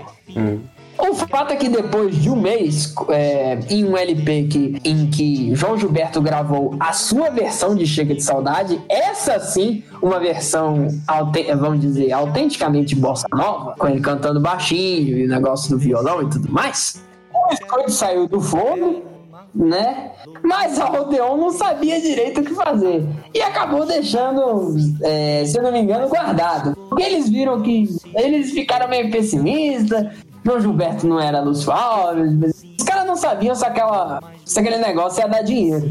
[0.99, 5.53] O fato é que depois de um mês, é, em um LP que, em que
[5.55, 11.53] João Gilberto gravou a sua versão de Chega de Saudade, essa sim, uma versão, aute-
[11.55, 16.29] vamos dizer, autenticamente bossa nova, com ele cantando baixinho e o negócio do violão e
[16.29, 17.01] tudo mais.
[17.49, 19.03] O estúdio saiu do forno,
[19.53, 20.11] né?
[20.43, 23.03] Mas a Odeon não sabia direito o que fazer.
[23.33, 26.75] E acabou deixando, é, se eu não me engano, guardado.
[26.89, 27.87] Porque eles viram que.
[28.13, 30.07] Eles ficaram meio pessimistas.
[30.47, 32.63] João Gilberto não era Lúcio Alves.
[32.79, 35.85] Os caras não sabiam se, aquela, se aquele negócio ia dar dinheiro.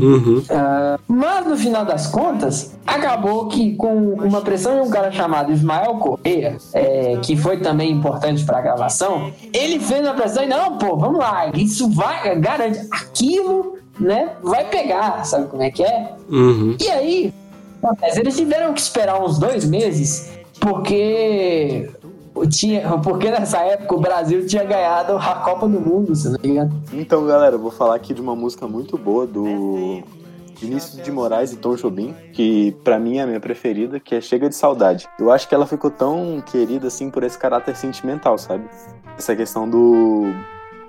[0.50, 5.52] Ah, mas no final das contas, acabou que com uma pressão de um cara chamado
[5.52, 10.46] Ismael Correia, é, que foi também importante para a gravação, ele fez uma pressão e
[10.46, 15.82] não, pô, vamos lá, isso vai, garante, aquilo, né, vai pegar, sabe como é que
[15.82, 16.14] é?
[16.30, 16.76] Uhum.
[16.80, 17.34] E aí,
[18.16, 21.90] eles tiveram que esperar uns dois meses, porque
[22.50, 26.48] tinha, porque nessa época o Brasil tinha ganhado a Copa do Mundo, se não me
[26.50, 26.82] engano.
[26.92, 30.02] Então, galera, eu vou falar aqui de uma música muito boa do
[30.58, 34.20] Vinícius de Moraes e Tom Jobim, que pra mim é a minha preferida, que é
[34.20, 35.06] Chega de Saudade.
[35.18, 38.64] Eu acho que ela ficou tão querida assim por esse caráter sentimental, sabe?
[39.18, 40.32] Essa questão do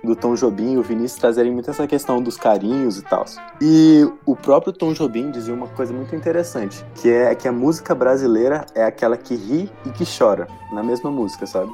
[0.08, 3.26] do Tom Jobim e o Vinícius trazerem muito essa questão dos carinhos e tal.
[3.62, 7.94] E o próprio Tom Jobim dizia uma coisa muito interessante, que é que a música
[7.94, 11.70] brasileira é aquela que ri e que chora na mesma música, sabe?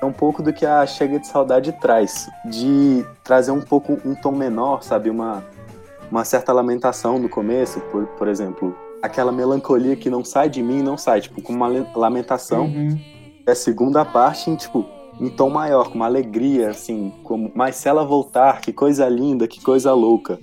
[0.00, 4.14] É um pouco do que a Chega de Saudade traz, de trazer um pouco um
[4.14, 5.08] tom menor, sabe?
[5.08, 5.42] Uma,
[6.10, 8.76] uma certa lamentação no começo, por, por exemplo.
[9.02, 12.66] Aquela melancolia que não sai de mim, não sai, tipo, com uma lamentação.
[13.46, 14.86] E a segunda parte, em, tipo,
[15.20, 19.46] em tom maior, com uma alegria, assim, como, mas se ela voltar, que coisa linda,
[19.46, 20.38] que coisa louca.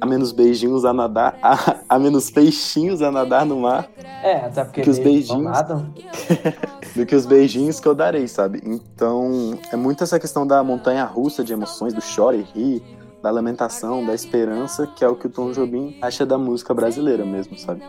[0.00, 3.88] Há menos beijinhos a nadar, há, há menos peixinhos a nadar no mar
[4.22, 5.86] É, até porque Que os beijinhos- nadam.
[6.94, 8.60] do que os beijinhos que eu darei, sabe?
[8.64, 12.82] Então, é muito essa questão da montanha russa de emoções, do chora e ri,
[13.22, 17.24] da lamentação, da esperança, que é o que o Tom Jobim acha da música brasileira
[17.24, 17.82] mesmo, sabe?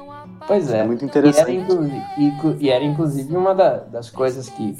[0.45, 0.79] Pois é.
[0.79, 1.51] É muito E era, interessante.
[1.51, 4.79] inclusive, e e era inclusive uma da- das coisas que,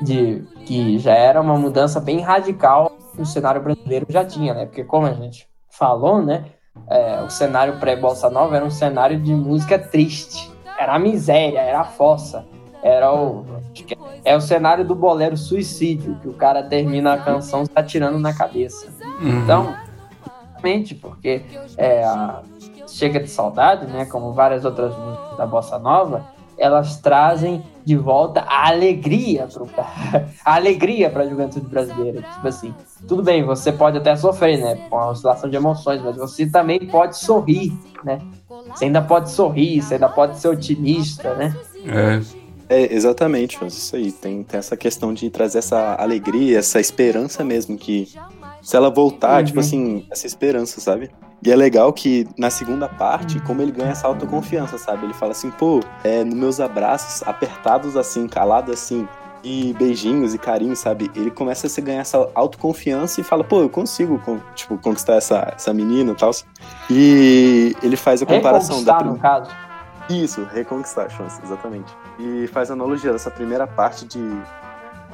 [0.00, 4.66] de, que já era uma mudança bem radical que o cenário brasileiro já tinha, né?
[4.66, 6.52] Porque como a gente falou, né?
[6.88, 10.56] é, o cenário pré-bossa nova era um cenário de música triste.
[10.76, 12.48] Era a miséria, era a fossa.
[12.82, 13.46] Era o.
[14.24, 18.32] É o cenário do bolero suicídio, que o cara termina a canção se atirando na
[18.34, 18.94] cabeça.
[19.26, 19.82] Então,
[20.62, 21.46] realmente, porque
[21.76, 22.44] é, a
[22.92, 26.24] Chega de Saudade, né, como várias outras músicas da Bossa Nova,
[26.58, 29.68] elas trazem de volta a alegria pro,
[30.44, 32.22] a alegria para a juventude brasileira.
[32.22, 32.74] Tipo assim,
[33.08, 36.78] tudo bem, você pode até sofrer, né, com a oscilação de emoções, mas você também
[36.86, 37.72] pode sorrir,
[38.04, 38.20] né?
[38.74, 41.56] Você ainda pode sorrir, você ainda pode ser otimista, né?
[42.68, 44.10] É, exatamente, mas isso aí.
[44.10, 48.08] Tem, tem essa questão de trazer essa alegria, essa esperança mesmo, que
[48.62, 49.44] se ela voltar, Uhum.
[49.44, 51.10] tipo assim, essa esperança, sabe?
[51.44, 55.04] E é legal que na segunda parte, como ele ganha essa autoconfiança, sabe?
[55.04, 59.08] Ele fala assim, pô, é, nos meus abraços, apertados assim, calados assim,
[59.44, 61.10] e beijinhos e carinhos, sabe?
[61.16, 65.14] Ele começa a se ganhar essa autoconfiança e fala, pô, eu consigo, con- tipo, conquistar
[65.14, 66.30] essa, essa menina e tal.
[66.88, 69.50] E ele faz a comparação da Reconquistar, prim- no caso.
[70.08, 71.92] isso, reconquistar a chance, exatamente.
[72.20, 74.20] E faz analogia dessa primeira parte de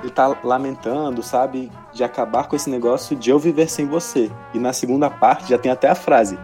[0.02, 4.30] ele tá lamentando, sabe, de acabar com esse negócio de eu viver sem você.
[4.54, 6.38] E na segunda parte já tem até a frase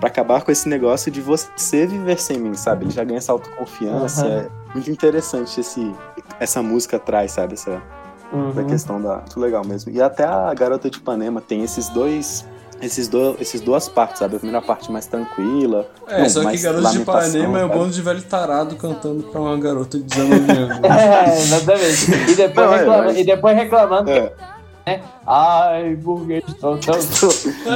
[0.00, 2.86] Pra acabar com esse negócio de você viver sem mim, sabe?
[2.86, 4.24] Ele já ganha essa autoconfiança.
[4.26, 4.32] Uhum.
[4.32, 5.94] É muito interessante esse
[6.38, 8.66] essa música traz, sabe, essa, essa Uhum.
[8.66, 9.92] questão da muito legal mesmo.
[9.92, 12.46] E até a Garota de Ipanema tem esses dois
[12.82, 14.36] esses, do, esses duas partes, sabe?
[14.36, 15.86] A primeira parte mais tranquila.
[16.08, 19.22] É, não, só que mais Garoto de Ipanema é o bando de velho tarado cantando
[19.24, 20.78] pra uma garota de 19 anos.
[20.84, 22.30] É, exatamente.
[22.30, 24.10] E depois, Não, é, reclama- mas- e depois reclamando.
[24.10, 24.32] É.
[24.86, 25.00] né?
[25.26, 26.94] Ai, porque estou tão.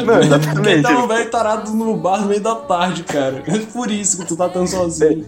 [0.04, 0.82] Não, exatamente.
[0.82, 3.42] tá um velho tarado no bar no meio da tarde, cara.
[3.46, 5.24] É por isso que tu tá tão sozinho.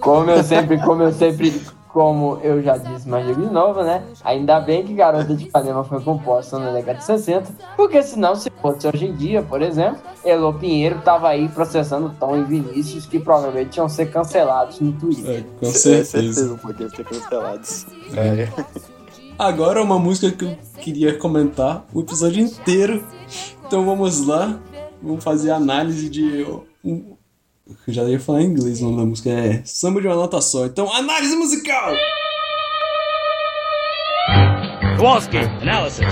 [0.00, 1.60] Como eu sempre, como eu sempre,
[1.94, 4.02] como eu já disse, mas digo de novo, né?
[4.24, 8.50] Ainda bem que Garota de Ipanema foi composta na década de 60, porque senão, se
[8.60, 13.20] fosse hoje em dia, por exemplo, Elo Pinheiro tava aí processando Tom e Vinícius, que
[13.20, 15.44] provavelmente iam ser cancelados no Twitter.
[15.60, 17.86] com É certeza, porque ser cancelados.
[18.16, 18.48] É.
[19.38, 23.04] Agora uma música que eu queria comentar o episódio inteiro.
[23.66, 24.58] Então vamos lá.
[25.02, 26.44] Vamos fazer a análise de.
[26.84, 27.13] um-
[27.66, 29.30] Eu já ia falar em inglês o nome da música.
[29.30, 30.66] É Samba de uma Nota Só.
[30.66, 31.94] Então, análise musical!
[34.98, 36.04] Kowalski, analysis.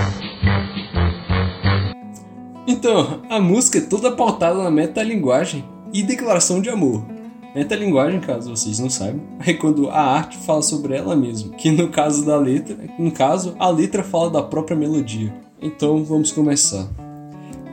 [2.65, 7.05] Então, a música é toda pautada na metalinguagem e declaração de amor.
[7.53, 11.89] Metalinguagem, caso vocês não saibam, é quando a arte fala sobre ela mesma, que no
[11.89, 15.31] caso da letra, no caso, a letra fala da própria melodia.
[15.61, 16.89] Então, vamos começar.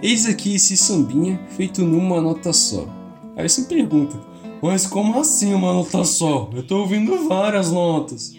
[0.02, 2.99] Eis aqui esse sambinha feito numa nota só.
[3.36, 4.18] Aí você pergunta,
[4.62, 6.50] mas como assim uma nota só?
[6.54, 8.34] Eu tô ouvindo várias notas.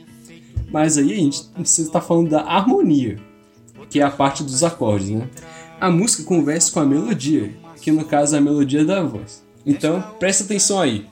[0.71, 3.19] Mas aí a gente, você está falando da harmonia,
[3.89, 5.27] que é a parte dos acordes, né?
[5.79, 9.43] A música conversa com a melodia, que no caso é a melodia da voz.
[9.65, 11.05] Então, presta atenção aí.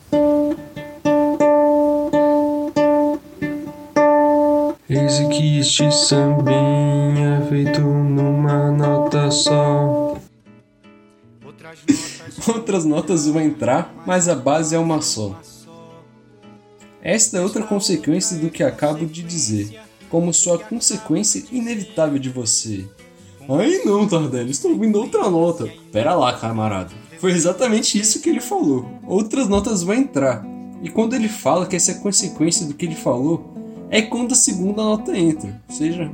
[4.90, 9.99] Eis aqui este sambinha feito numa nota só.
[12.48, 15.40] Outras notas vão entrar, mas a base é uma só.
[17.02, 19.80] Esta é outra consequência do que acabo de dizer,
[20.10, 22.86] como sua consequência inevitável de você.
[23.48, 25.68] Aí não, Tardelli, estou ouvindo outra nota.
[25.92, 26.92] Pera lá, camarada.
[27.20, 28.86] Foi exatamente isso que ele falou.
[29.08, 30.46] Outras notas vão entrar.
[30.82, 33.54] E quando ele fala que essa é a consequência do que ele falou,
[33.90, 35.62] é quando a segunda nota entra.
[35.68, 36.12] Ou seja,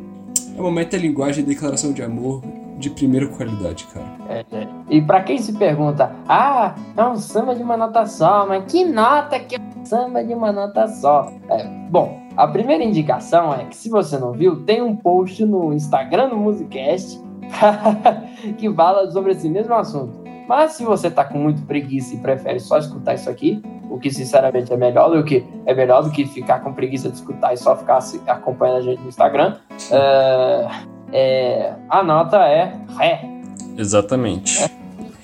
[0.58, 2.42] é uma metalinguagem de declaração de amor
[2.80, 4.18] de primeira qualidade, cara.
[4.30, 4.65] É, é.
[4.90, 8.86] E pra quem se pergunta, ah, é um samba de uma nota só, mas que
[8.86, 11.32] nota que é um samba de uma nota só?
[11.50, 15.74] É, bom, a primeira indicação é que se você não viu, tem um post no
[15.74, 17.20] Instagram do Musicast
[18.58, 20.24] que fala sobre esse mesmo assunto.
[20.48, 24.12] Mas se você tá com muito preguiça e prefere só escutar isso aqui, o que
[24.12, 27.58] sinceramente é melhor do que é melhor do que ficar com preguiça de escutar e
[27.58, 29.56] só ficar se- acompanhando a gente no Instagram,
[29.92, 30.68] é,
[31.12, 33.35] é, a nota é Ré.
[33.78, 34.64] Exatamente.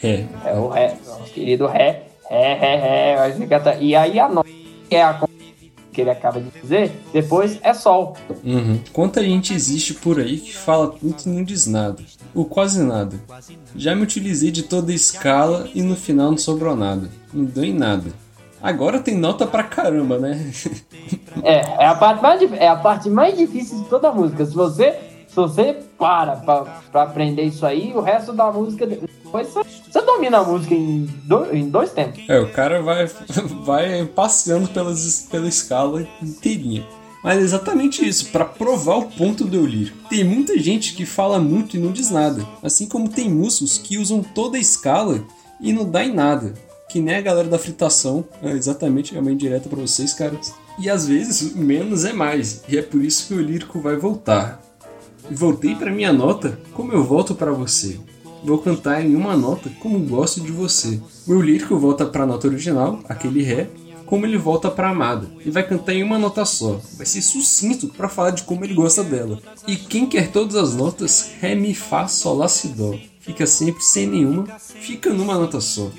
[0.04, 0.26] É.
[0.46, 3.78] É o Ré, nosso querido Ré, Ré, Ré, Ré.
[3.80, 4.50] E aí a nota,
[4.90, 5.14] que é a
[5.92, 8.16] que ele acaba de dizer, depois é Sol.
[8.44, 8.80] Uhum.
[8.94, 12.02] Quanta gente existe por aí que fala tanto e não diz nada,
[12.34, 13.20] ou quase nada.
[13.76, 17.10] Já me utilizei de toda a escala e no final não sobrou nada.
[17.34, 18.12] Não deu em nada.
[18.62, 20.52] Agora tem nota pra caramba, né?
[21.44, 24.46] É, é a parte mais, é a parte mais difícil de toda a música.
[24.46, 24.98] Se você,
[25.32, 26.62] se você para pra,
[26.92, 31.56] pra aprender isso aí, o resto da música, depois você, domina a música em, do-
[31.56, 32.22] em dois tempos.
[32.28, 33.08] É, o cara vai,
[33.64, 36.86] vai passeando pelas, pela escala inteirinha.
[37.24, 40.10] Mas é exatamente isso, pra provar o ponto do eu lírico.
[40.10, 43.98] Tem muita gente que fala muito e não diz nada, assim como tem músicos que
[44.00, 45.24] usam toda a escala
[45.62, 46.54] e não dá em nada.
[46.90, 50.54] Que nem a galera da fritação, é exatamente, é uma indireta pra vocês, caras.
[50.80, 54.60] E às vezes, menos é mais, e é por isso que o lírico vai voltar.
[55.34, 57.98] Voltei pra minha nota como eu volto pra você.
[58.44, 61.00] Vou cantar em uma nota como gosto de você.
[61.26, 63.70] O meu lírico volta pra nota original, aquele ré,
[64.06, 65.30] como ele volta pra amada.
[65.46, 66.82] E vai cantar em uma nota só.
[66.98, 69.40] Vai ser sucinto pra falar de como ele gosta dela.
[69.66, 72.94] E quem quer todas as notas, ré, mi, fá, sol, lá, si, dó.
[73.22, 75.90] Fica sempre sem nenhuma, fica numa nota só.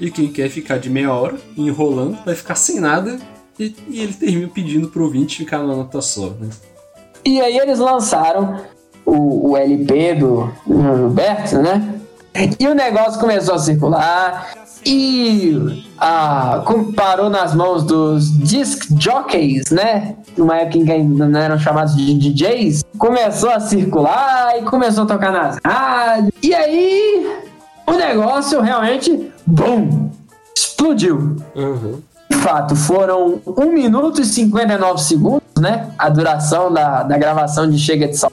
[0.00, 3.20] E quem quer ficar de meia hora, enrolando, vai ficar sem nada.
[3.58, 6.48] E, e ele termina pedindo pro ouvinte ficar numa nota só, né?
[7.24, 8.77] E aí eles lançaram
[9.08, 11.94] o, o LP do do Roberto, né?
[12.58, 14.52] E o negócio começou a circular
[14.84, 16.62] e ah,
[16.94, 20.14] parou nas mãos dos disc jockeys, né?
[20.36, 22.84] Uma época em que ainda não eram chamados de DJs.
[22.96, 26.32] Começou a circular e começou a tocar nas rádios.
[26.42, 27.40] E aí
[27.86, 30.10] o negócio realmente, bum,
[30.56, 31.36] explodiu.
[32.30, 35.88] De fato, foram 1 minuto e 59 segundos, né?
[35.98, 38.30] A duração da, da gravação de Chega de Sal.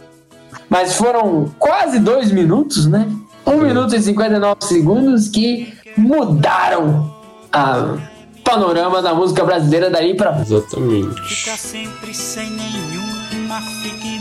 [0.76, 3.09] Mas foram quase dois minutos, né?
[3.47, 7.15] 1 minuto e 59 segundos que mudaram
[7.49, 7.97] a
[8.43, 10.38] panorama da música brasileira daí pra.
[10.41, 11.21] Exatamente.
[11.30, 14.19] Fica sempre sem nenhuma, fique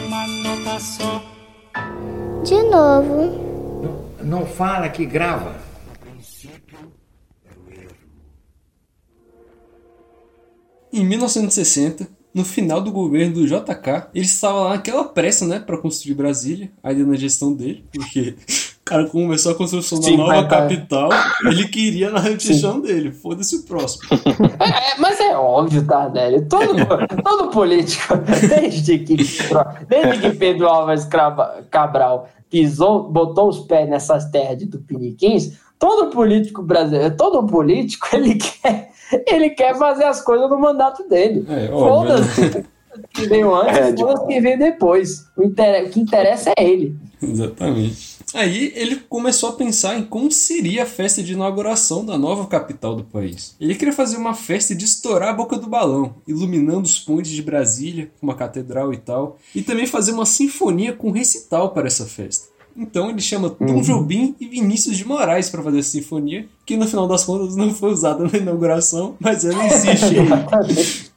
[0.00, 1.22] numa nota só.
[2.44, 4.14] De novo.
[4.22, 5.56] Não fala que grava.
[10.92, 15.76] Em 1960, no final do governo do JK, ele estava lá naquela pressa, né, para
[15.78, 18.36] construir Brasília, ainda na gestão dele, porque
[18.80, 21.08] o cara começou a construção da Sim, nova mas tá- capital,
[21.44, 24.02] ele queria na gestão dele, foda-se o próximo.
[24.14, 26.42] É, mas é óbvio, Tardelli.
[26.46, 26.74] Todo,
[27.22, 28.14] todo político,
[28.48, 29.16] desde que,
[29.88, 36.10] desde que Pedro Álvares Crava- Cabral pisou, botou os pés nessas terras de Tupiniquins, todo
[36.10, 38.89] político brasileiro, todo político, ele quer,
[39.26, 41.44] ele quer fazer as coisas no mandato dele.
[41.48, 42.64] É, óbvio, Foda-se.
[43.14, 45.24] que veio antes, É, foda-se quem veio depois.
[45.36, 46.96] O, inter- o que interessa é ele.
[47.22, 48.18] Exatamente.
[48.32, 52.94] Aí ele começou a pensar em como seria a festa de inauguração da nova capital
[52.94, 53.56] do país.
[53.60, 57.42] Ele queria fazer uma festa de estourar a boca do balão, iluminando os pontes de
[57.42, 62.06] Brasília, com uma catedral e tal, e também fazer uma sinfonia com recital para essa
[62.06, 62.48] festa.
[62.76, 63.80] Então ele chama Tom Uhum.
[63.82, 67.74] Jobim e Vinícius de Moraes para fazer essa sinfonia, que no final das contas não
[67.74, 70.16] foi usada na inauguração, mas ela existe.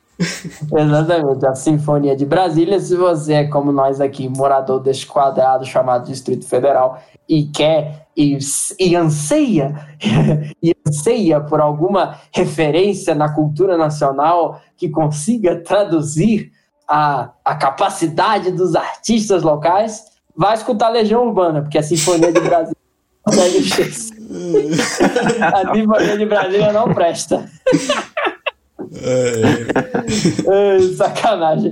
[0.75, 2.79] Exatamente, a Sinfonia de Brasília.
[2.79, 8.37] Se você é como nós aqui, morador deste quadrado chamado Distrito Federal, e quer e,
[8.79, 9.87] e anseia
[10.61, 16.51] e anseia por alguma referência na cultura nacional que consiga traduzir
[16.87, 20.03] a, a capacidade dos artistas locais,
[20.35, 22.75] vai escutar Legião Urbana, porque a Sinfonia de Brasília
[23.63, 24.13] ser-
[25.43, 27.49] a Sinfonia de Brasília não presta.
[30.49, 31.71] Ai, sacanagem.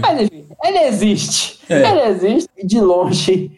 [0.00, 1.60] Mas enfim, ele existe.
[1.68, 1.90] É.
[1.90, 3.50] Ele existe de longe.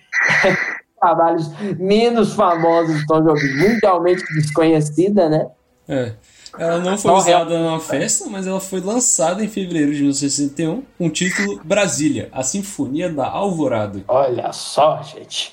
[1.01, 1.49] Trabalhos
[1.79, 5.47] menos famosos do Tom Jobim, mundialmente desconhecida, né?
[5.89, 6.13] É.
[6.59, 10.83] Ela não foi Não, usada na festa, mas ela foi lançada em fevereiro de 1961
[10.99, 14.03] com o título Brasília, a Sinfonia da Alvorada.
[14.09, 15.53] Olha só, gente.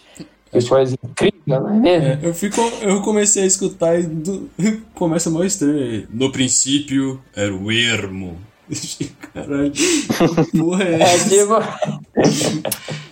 [0.51, 2.07] Que coisa incrível, não é mesmo?
[2.07, 4.49] É, eu, fico, eu comecei a escutar e do-
[4.95, 6.07] começa mal estranho.
[6.09, 8.37] No princípio era o ermo.
[9.33, 11.29] Caralho, que porra é É essa?
[11.29, 11.53] tipo.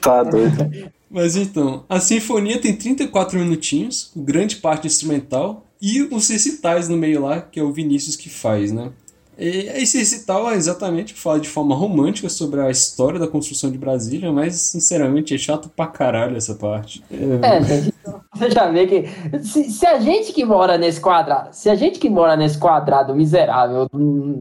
[0.02, 0.92] Tá doido.
[1.10, 7.22] Mas então, a sinfonia tem 34 minutinhos, grande parte instrumental, e os recitais no meio
[7.22, 8.90] lá, que é o Vinícius que faz, né?
[9.38, 13.78] E esse recital é exatamente fala de forma romântica sobre a história da construção de
[13.78, 17.04] Brasília, mas sinceramente é chato pra caralho essa parte.
[17.12, 17.94] É, gente,
[18.34, 19.10] você já vê que.
[19.44, 23.14] Se, se a gente que mora nesse quadrado, se a gente que mora nesse quadrado
[23.14, 23.90] miserável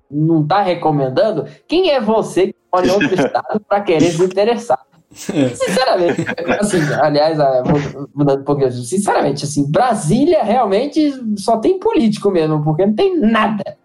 [0.08, 4.78] não tá recomendando, quem é você que mora em outro estado pra querer se interessar?
[5.14, 6.24] Sinceramente,
[6.60, 12.62] assim, aliás, é, mu- mudando um pouquinho, sinceramente, assim, Brasília realmente só tem político mesmo,
[12.62, 13.76] porque não tem nada.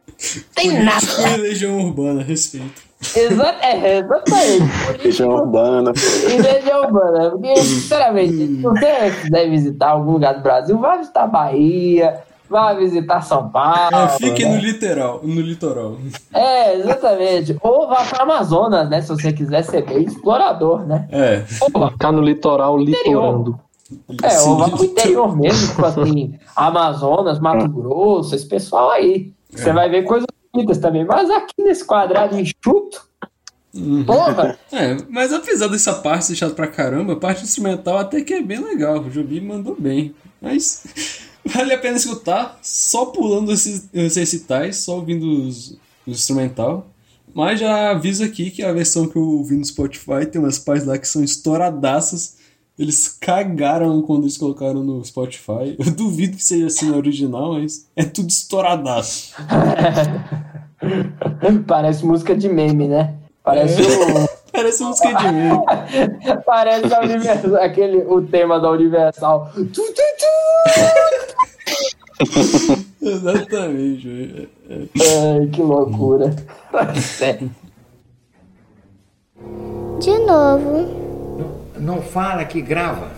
[0.56, 1.00] Tem nada.
[1.06, 2.88] Político e Legião Urbana, respeito.
[3.16, 4.64] Exa é, exatamente.
[5.04, 5.94] Região urbana.
[6.28, 11.28] E Legião Urbana, porque, sinceramente, se você quiser visitar algum lugar do Brasil, vai visitar
[11.28, 12.20] Bahia,
[12.50, 13.96] vai visitar São Paulo.
[13.96, 14.56] É, fique né?
[14.56, 15.98] no litoral, no litoral.
[16.34, 17.58] É, exatamente.
[17.62, 19.02] Ou vá para Amazonas, né?
[19.02, 21.08] Se você quiser ser bem explorador, né?
[21.12, 21.40] É.
[21.42, 23.60] Ficar no litoral litorando.
[24.22, 29.32] É, ou vá pro interior mesmo, tipo assim, Amazonas, Mato Grosso, esse pessoal aí.
[29.50, 29.74] Você É.
[29.74, 31.06] vai ver coisas bonitas também.
[31.06, 33.08] Mas aqui nesse quadrado enxuto,
[34.06, 38.34] porra, É, mas apesar dessa parte ser chata pra caramba, a parte instrumental até que
[38.34, 38.98] é bem legal.
[39.00, 40.14] O Jobim mandou bem.
[40.42, 40.84] Mas
[41.54, 45.72] vale a pena escutar só pulando esses, esses recitais, só ouvindo os,
[46.06, 46.88] o instrumental.
[47.34, 50.88] Mas já aviso aqui que a versão que eu ouvi no Spotify tem umas partes
[50.88, 52.38] lá que são estouradaças.
[52.80, 55.76] Eles cagaram quando eles colocaram no Spotify.
[55.84, 59.34] Eu duvido que seja assim no original, mas é tudo estouradaço.
[61.66, 63.16] parece música de meme, né?
[63.44, 63.86] Parece É.
[63.86, 64.37] o.
[64.58, 65.62] Parece música de meme.
[66.44, 69.52] Parece a Universal, aquele, o tema da Universal.
[69.54, 69.84] Tu, tu,
[73.06, 74.50] Exatamente.
[74.68, 75.04] tu.
[75.04, 76.36] Ai, que loucura.
[77.22, 77.34] É.
[80.00, 80.88] De novo.
[81.78, 83.12] Não fala que grava.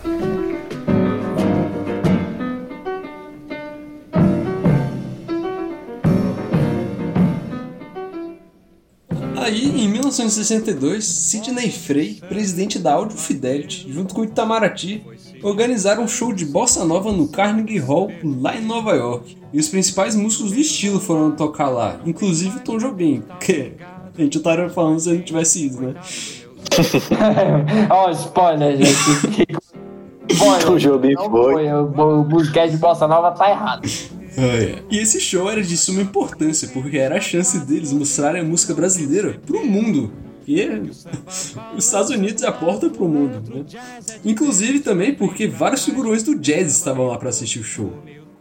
[9.50, 15.04] Aí, em 1962, Sidney Frey, presidente da Audio Fidelity, junto com Itamaraty,
[15.42, 19.36] organizaram um show de bossa nova no Carnegie Hall, lá em Nova York.
[19.52, 23.72] E os principais músicos do estilo foram tocar lá, inclusive Tom Jobim, que
[24.16, 25.94] a gente estaria falando se a gente tivesse ido, né?
[27.90, 29.48] Ó, spoiler, gente.
[30.64, 31.72] Tom Jobim foi.
[31.72, 33.82] O, o de Bossa Nova tá errado.
[34.90, 38.74] E esse show era de suma importância, porque era a chance deles mostrarem a música
[38.74, 40.12] brasileira pro mundo.
[40.46, 40.80] E é-
[41.76, 43.42] os Estados Unidos é a porta pro mundo.
[43.54, 43.64] Né?
[44.24, 47.92] Inclusive também porque vários figurões do jazz estavam lá pra assistir o show.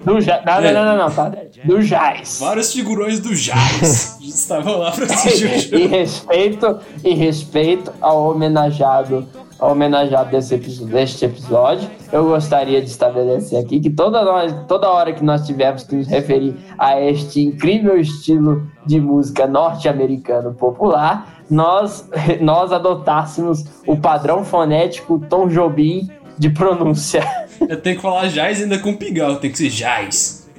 [0.04, 0.44] Do jazz.
[0.46, 0.72] Não, É.
[0.74, 1.30] não, não, não, não, tá?
[1.66, 2.40] Do jazz.
[2.40, 5.78] Vários figurões do jazz estavam lá pra assistir o show.
[5.80, 9.28] e respeito, e respeito ao homenageado,
[9.60, 15.24] homenageado desse deste episódio, eu gostaria de estabelecer aqui que toda, nós, toda hora que
[15.24, 22.72] nós tivermos que nos referir a este incrível estilo de música norte-americano popular, nós, nós
[22.72, 27.24] adotássemos o padrão fonético Tom Jobim de pronúncia.
[27.68, 30.50] Eu tenho que falar jazz ainda com pigal, tem que ser jazz.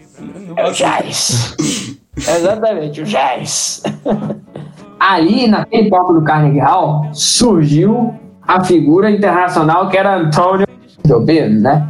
[0.56, 1.56] É o jazz.
[2.16, 3.82] Exatamente, o jazz.
[5.00, 8.14] Ali, naquele palco do Carnegie Hall, surgiu
[8.50, 10.66] a figura internacional que era Antônio
[11.06, 11.86] Jobim, né?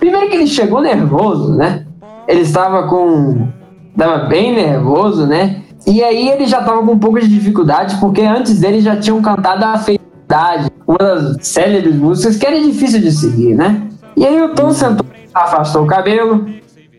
[0.00, 1.86] Primeiro que ele chegou nervoso, né?
[2.26, 3.48] Ele estava com...
[3.92, 5.62] Estava bem nervoso, né?
[5.86, 9.22] E aí ele já estava com um pouco de dificuldade, porque antes dele já tinham
[9.22, 13.80] cantado a Felicidade, uma das célebres músicas que era difícil de seguir, né?
[14.16, 16.44] E aí o Tom sentou, afastou o cabelo,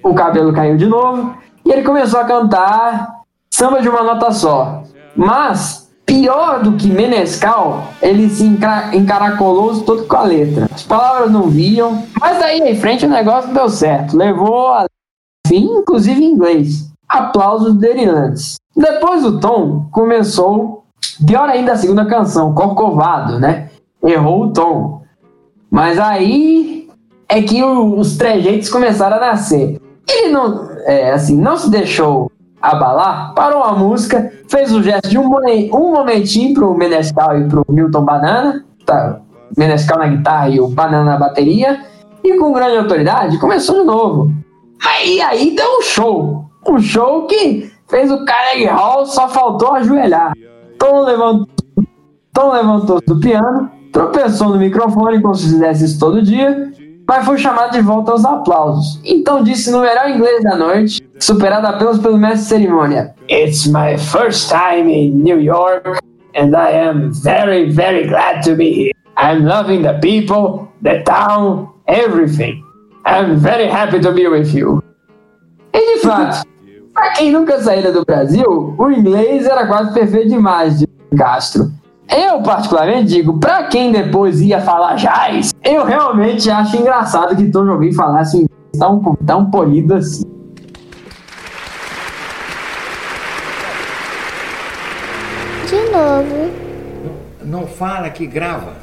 [0.03, 1.36] o cabelo caiu de novo,
[1.66, 3.09] e ele começou a cantar
[3.49, 4.84] samba de uma nota só.
[5.16, 10.68] Mas, pior do que Menescal, ele se enca- encaracolou todo com a letra.
[10.74, 14.18] As palavras não viam, mas daí em frente o negócio deu certo.
[14.18, 14.86] Levou a
[15.47, 16.89] fim, inclusive em inglês.
[17.08, 18.56] Aplausos delirantes.
[18.76, 20.86] Depois o tom começou,
[21.26, 23.70] pior ainda a segunda canção, Corcovado, né?
[24.04, 25.02] Errou o tom.
[25.70, 26.89] Mas aí
[27.28, 29.80] é que os trejeitos começaram a nascer.
[30.08, 32.30] Ele não, é, assim, não se deixou
[32.62, 35.28] abalar, parou a música, fez o gesto de um,
[35.74, 39.20] um momentinho pro Menescal e pro Milton Banana, tá,
[39.57, 41.82] Menescal na guitarra e o Banana na bateria,
[42.24, 44.32] e com grande autoridade começou de novo.
[45.03, 50.34] E aí deu um show, um show que fez o Carnegie Hall, só faltou ajoelhar.
[50.78, 51.47] Tom levantou,
[52.34, 56.72] Tom levantou do piano, tropeçou no microfone como se fizesse isso todo dia,
[57.12, 59.01] mas foi chamado de volta aos aplausos.
[59.03, 64.49] Então disse no melhor inglês da noite, superado apenas pelo mestre cerimônia: It's my first
[64.49, 65.99] time in New York,
[66.38, 68.93] and I am very, very glad to be here.
[69.18, 72.64] I'm loving the people, the town, everything.
[73.05, 74.82] I'm very happy to be with you.
[75.74, 76.47] E de fato,
[76.93, 80.88] para quem nunca saíra do Brasil, o inglês era quase perfeito demais de
[81.18, 81.74] Castro.
[82.12, 87.66] Eu, particularmente, digo, pra quem depois ia falar jazz, eu realmente acho engraçado que Tom
[87.66, 90.24] Jobim falasse um inglês tão, tão polido assim.
[95.70, 96.51] De novo.
[97.45, 98.76] Não fala que grava.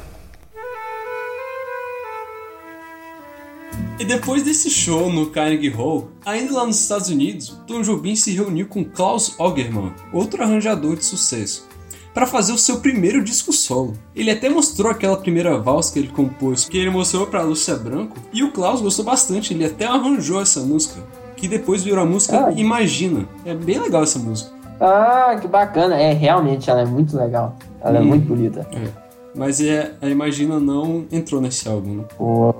[3.99, 8.33] E depois desse show no Carnegie Hall, ainda lá nos Estados Unidos, Tom Jobim se
[8.33, 11.68] reuniu com Klaus Augerman, outro arranjador de sucesso,
[12.13, 13.93] para fazer o seu primeiro disco solo.
[14.15, 18.17] Ele até mostrou aquela primeira valsa que ele compôs, que ele mostrou para Lúcia Branco,
[18.33, 21.01] e o Klaus gostou bastante, ele até arranjou essa música,
[21.35, 22.51] que depois virou a música Ah.
[22.51, 23.25] Imagina.
[23.45, 24.51] É bem legal essa música.
[24.81, 25.95] Ah, que bacana.
[25.97, 27.55] É, realmente, ela é muito legal.
[27.81, 28.05] Ela é Hum.
[28.05, 28.67] muito bonita.
[28.73, 28.87] É.
[29.35, 32.03] Mas é, a Imagina não entrou nesse álbum, né?
[32.17, 32.53] Pô.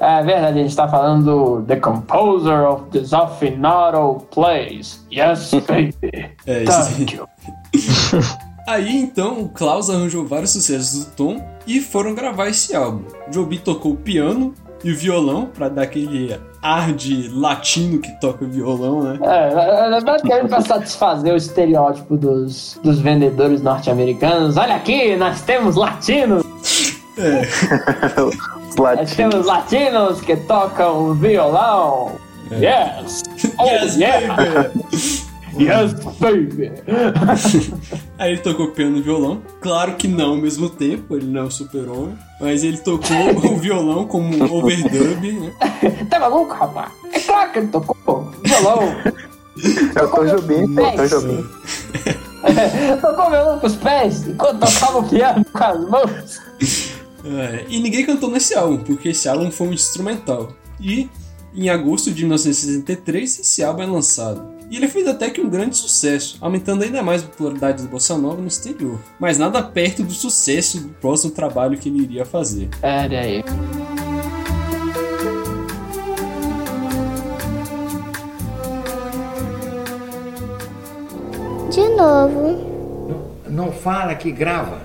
[0.00, 5.04] É verdade, a gente tá falando do The Composer of Desafinato Plays.
[5.12, 6.30] Yes, baby.
[6.46, 7.26] É isso Thank you.
[8.66, 13.04] Aí então o Klaus arranjou vários sucessos do Tom e foram gravar esse álbum.
[13.30, 14.52] Jobim tocou o piano
[14.82, 19.18] e o violão pra dar aquele ar de latino que toca violão, né?
[19.22, 24.56] É, é basicamente pra satisfazer o estereótipo dos, dos vendedores norte-americanos.
[24.56, 26.44] Olha aqui, nós temos latinos!
[28.76, 32.12] Nós temos latinos que tocam violão!
[32.52, 33.24] Yes!
[33.58, 34.70] Oh, Yes, yeah!
[35.58, 36.72] Yes, baby!
[38.18, 39.42] Aí ele tocou piano e violão.
[39.60, 42.16] Claro que não ao mesmo tempo, ele não é o super-homem.
[42.40, 43.16] Mas ele tocou
[43.52, 45.52] o violão como um overdub, né?
[46.10, 46.92] tá maluco, rapaz?
[47.12, 48.82] É claro que ele tocou violão!
[49.94, 51.44] É o Tom Jobim, pô, Tom Jobim.
[53.00, 56.40] tocou violão com os pés enquanto tocava o piano com as mãos!
[57.24, 60.52] É, e ninguém cantou nesse álbum, porque esse álbum foi um instrumental.
[60.80, 61.08] E
[61.56, 64.54] em agosto de 1963 esse álbum é lançado.
[64.70, 68.18] E ele fez até que um grande sucesso, aumentando ainda mais a popularidade da bossa
[68.18, 68.98] nova no exterior.
[69.18, 72.68] Mas nada perto do sucesso do próximo trabalho que ele iria fazer.
[72.80, 73.44] Pera aí.
[81.70, 82.76] De novo.
[83.48, 84.82] Não fala que grava.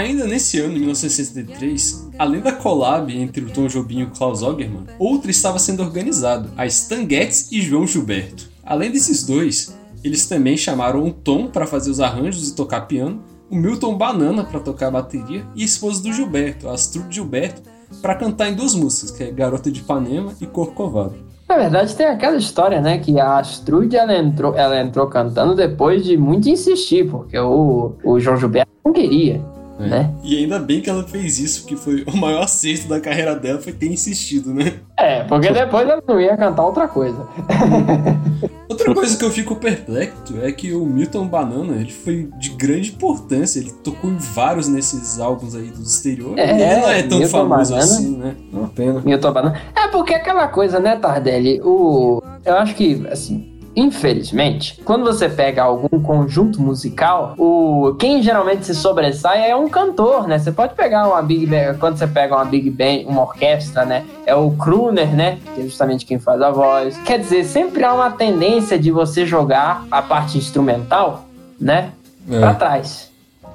[0.00, 4.42] Ainda nesse ano, em 1963, além da collab entre o Tom Jobim e o Klaus
[4.42, 8.48] Augerman, outra estava sendo organizado, a Stan Getz e João Gilberto.
[8.64, 13.22] Além desses dois, eles também chamaram o Tom para fazer os arranjos e tocar piano,
[13.50, 17.60] o Milton Banana para tocar bateria e a esposa do Gilberto, a Astrude Gilberto,
[18.00, 21.16] para cantar em duas músicas, que é Garota de Ipanema e Corcovado.
[21.46, 22.96] Na verdade, tem aquela história, né?
[22.98, 28.18] Que a Astrude ela entrou, ela entrou cantando depois de muito insistir, porque o, o
[28.18, 29.42] João Gilberto não queria.
[29.86, 30.14] Né?
[30.22, 33.60] E ainda bem que ela fez isso, porque foi o maior acerto da carreira dela
[33.60, 34.74] foi ter insistido, né?
[34.96, 37.26] É, porque depois ela não ia cantar outra coisa.
[38.70, 42.90] Outra coisa que eu fico perplexo é que o Milton Banana ele foi de grande
[42.90, 43.58] importância.
[43.58, 46.38] Ele tocou em vários nesses álbuns aí do exterior.
[46.38, 47.92] É, e ele não é tão Milton famoso Banana.
[47.92, 48.36] assim, né?
[48.52, 49.02] É uma pena.
[49.04, 49.60] Milton Banana.
[49.74, 51.60] É porque aquela coisa, né, Tardelli?
[51.62, 52.22] O...
[52.44, 58.74] Eu acho que, assim, infelizmente, quando você pega algum conjunto musical, o quem geralmente se
[58.74, 60.38] sobressai é um cantor, né?
[60.38, 64.04] Você pode pegar uma Big Band, quando você pega uma Big Band, uma orquestra, né?
[64.26, 65.38] É o crooner, né?
[65.54, 66.96] Que é justamente quem faz a voz.
[67.04, 71.24] Quer dizer, sempre há uma tendência de você jogar a parte instrumental,
[71.60, 71.92] né?
[72.30, 72.38] É.
[72.38, 73.10] Pra trás.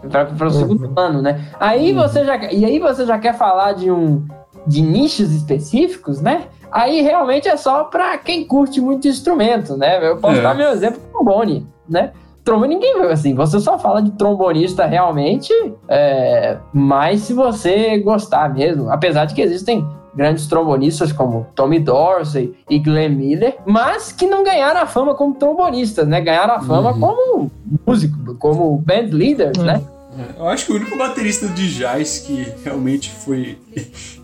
[0.09, 1.45] Para o segundo plano, né?
[1.59, 4.23] Aí você já e aí você já quer falar de um
[4.67, 6.43] de nichos específicos, né?
[6.75, 10.05] Aí realmente é só pra quem curte muito instrumento, né?
[10.05, 10.41] Eu posso É.
[10.41, 12.11] dar meu exemplo trombone, né?
[12.43, 15.53] Trombone ninguém vê assim, você só fala de trombonista realmente,
[15.87, 22.53] é, mas se você gostar mesmo, apesar de que existem grandes trombonistas como Tommy Dorsey
[22.69, 26.19] e Glenn Miller, mas que não ganharam a fama como trombonistas, né?
[26.19, 27.49] Ganharam a fama como
[27.87, 29.81] músico, como band leaders, né?
[30.17, 33.57] É, Eu acho que o único baterista de jazz que realmente foi.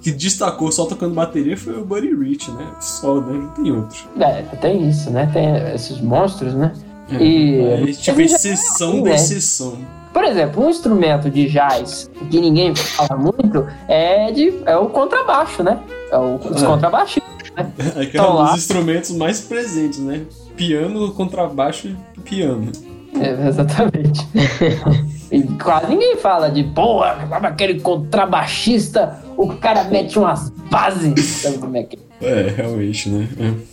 [0.02, 2.68] Que destacou só tocando bateria foi o Buddy Rich, né?
[2.80, 3.34] Só, né?
[3.34, 4.00] Não tem outro.
[4.20, 5.30] É, tem isso, né?
[5.32, 6.74] Tem esses monstros, né?
[7.12, 9.16] É, E mas, tipo, exceção sim, da né?
[9.16, 9.78] exceção.
[10.14, 15.64] Por exemplo, um instrumento de jazz que ninguém fala muito é, de, é o contrabaixo,
[15.64, 15.80] né?
[16.12, 16.66] É o, os É.
[16.66, 17.72] contrabaixistas, né?
[17.78, 20.22] É que é Estão um dos instrumentos mais presentes, né?
[20.58, 21.88] Piano, contrabaixo
[22.18, 22.72] e piano.
[23.20, 24.28] É, exatamente.
[25.32, 31.26] e quase ninguém fala de, porra, sabe aquele contrabaixista, o cara mete umas bases.
[31.26, 33.28] Sabe como é que É, realmente, né?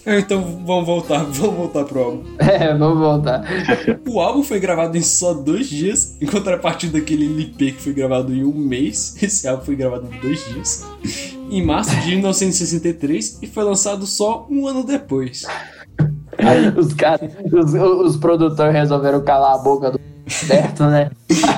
[0.05, 0.15] É.
[0.15, 2.25] É, então vamos voltar, vamos voltar pro álbum.
[2.39, 2.75] é?
[2.75, 3.45] Vamos voltar.
[4.09, 8.35] O álbum foi gravado em só dois dias, em contrapartida daquele LP que foi gravado
[8.35, 9.17] em um mês.
[9.23, 10.87] Esse álbum foi gravado em dois dias.
[11.51, 15.45] Em março de 1963 e foi lançado só um ano depois.
[16.77, 20.01] Os caras, os, os produtores resolveram calar a boca do
[20.43, 21.11] Roberto, né?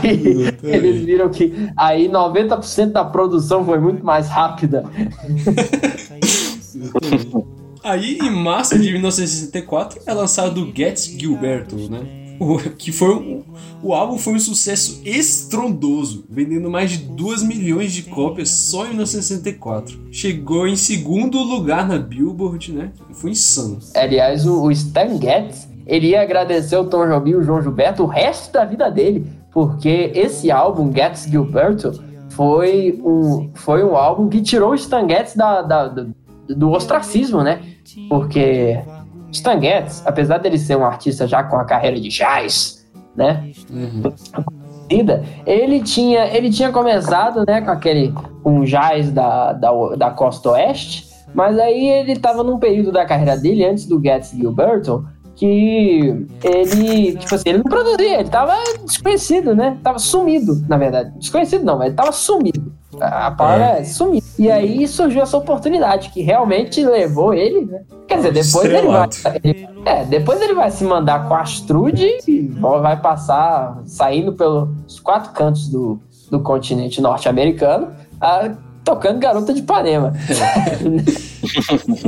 [0.03, 4.85] Aí eles viram que aí 90% da produção foi muito mais rápida.
[7.83, 12.20] Aí, em março de 1964, é lançado o Gets Gilberto, né?
[12.41, 13.43] O, que foi um,
[13.83, 18.91] o álbum foi um sucesso estrondoso, vendendo mais de 2 milhões de cópias só em
[18.91, 20.09] 1964.
[20.11, 22.93] Chegou em segundo lugar na Billboard, né?
[23.13, 23.79] Foi insano.
[23.95, 28.05] Aliás, o, o Stan Getz, ele ia agradecer o Tom Jobim e o João Gilberto
[28.05, 34.29] o resto da vida dele, porque esse álbum, Getz Gilberto, foi um, foi um álbum
[34.29, 36.15] que tirou o Stan Getz da, da- do,
[36.49, 37.61] do ostracismo, né?
[38.09, 38.79] Porque
[39.33, 42.87] Stan Getz, apesar dele ser um artista já com a carreira de jazz,
[43.17, 43.51] né?
[44.91, 48.13] conhecida, ele tinha, ele tinha começado, né, com aquele
[48.45, 53.37] um jazz da, da, da costa oeste, mas aí ele tava num período da carreira
[53.37, 58.55] dele, antes do Getz Gilberto, que ele, tipo assim, ele não produzia, ele tava
[58.85, 59.79] desconhecido, né?
[59.83, 61.17] Tava sumido, na verdade.
[61.19, 62.73] Desconhecido não, mas ele tava sumido.
[62.99, 64.25] A a palavra é sumido.
[64.39, 67.83] E aí surgiu essa oportunidade que realmente levou ele, né?
[68.09, 69.09] Quer dizer, depois ele vai.
[69.45, 74.99] ele- é, depois ele vai se mandar com a Astrude e vai passar saindo pelos
[75.03, 76.01] quatro cantos do,
[76.31, 77.89] do continente norte-americano,
[78.85, 80.13] tocando Garota de Ipanema.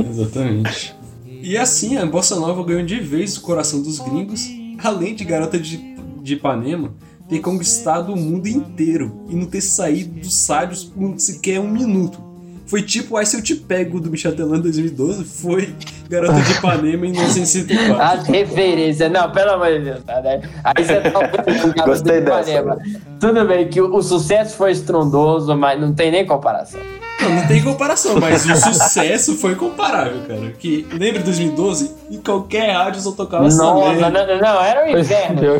[0.09, 0.95] Exatamente.
[1.41, 4.47] E assim, a Bossa Nova ganhou de vez o coração dos gringos,
[4.83, 5.77] além de Garota de,
[6.21, 6.91] de Ipanema
[7.33, 12.21] ter conquistado o mundo inteiro e não ter saído dos sádios por sequer um minuto.
[12.67, 14.09] Foi tipo Aí Se Eu Te Pego do
[14.55, 15.73] em 2012, foi
[16.07, 18.01] Garota de Ipanema em 1964.
[18.01, 19.11] As referências.
[19.11, 20.03] Não, pelo amor de Deus.
[20.03, 20.41] tá, né?
[20.63, 22.77] Aí você tá ouvindo Garota Gostei de dessa, Ipanema.
[23.19, 26.79] Tudo bem que o, o sucesso foi estrondoso, mas não tem nem comparação.
[27.21, 30.51] Não, não tem comparação, mas o sucesso foi comparável, cara.
[30.59, 31.91] Que lembra de 2012?
[32.11, 35.41] Em qualquer rádio só tocava essa Nossa, não, não, não, era um inferno.
[35.43, 35.53] Era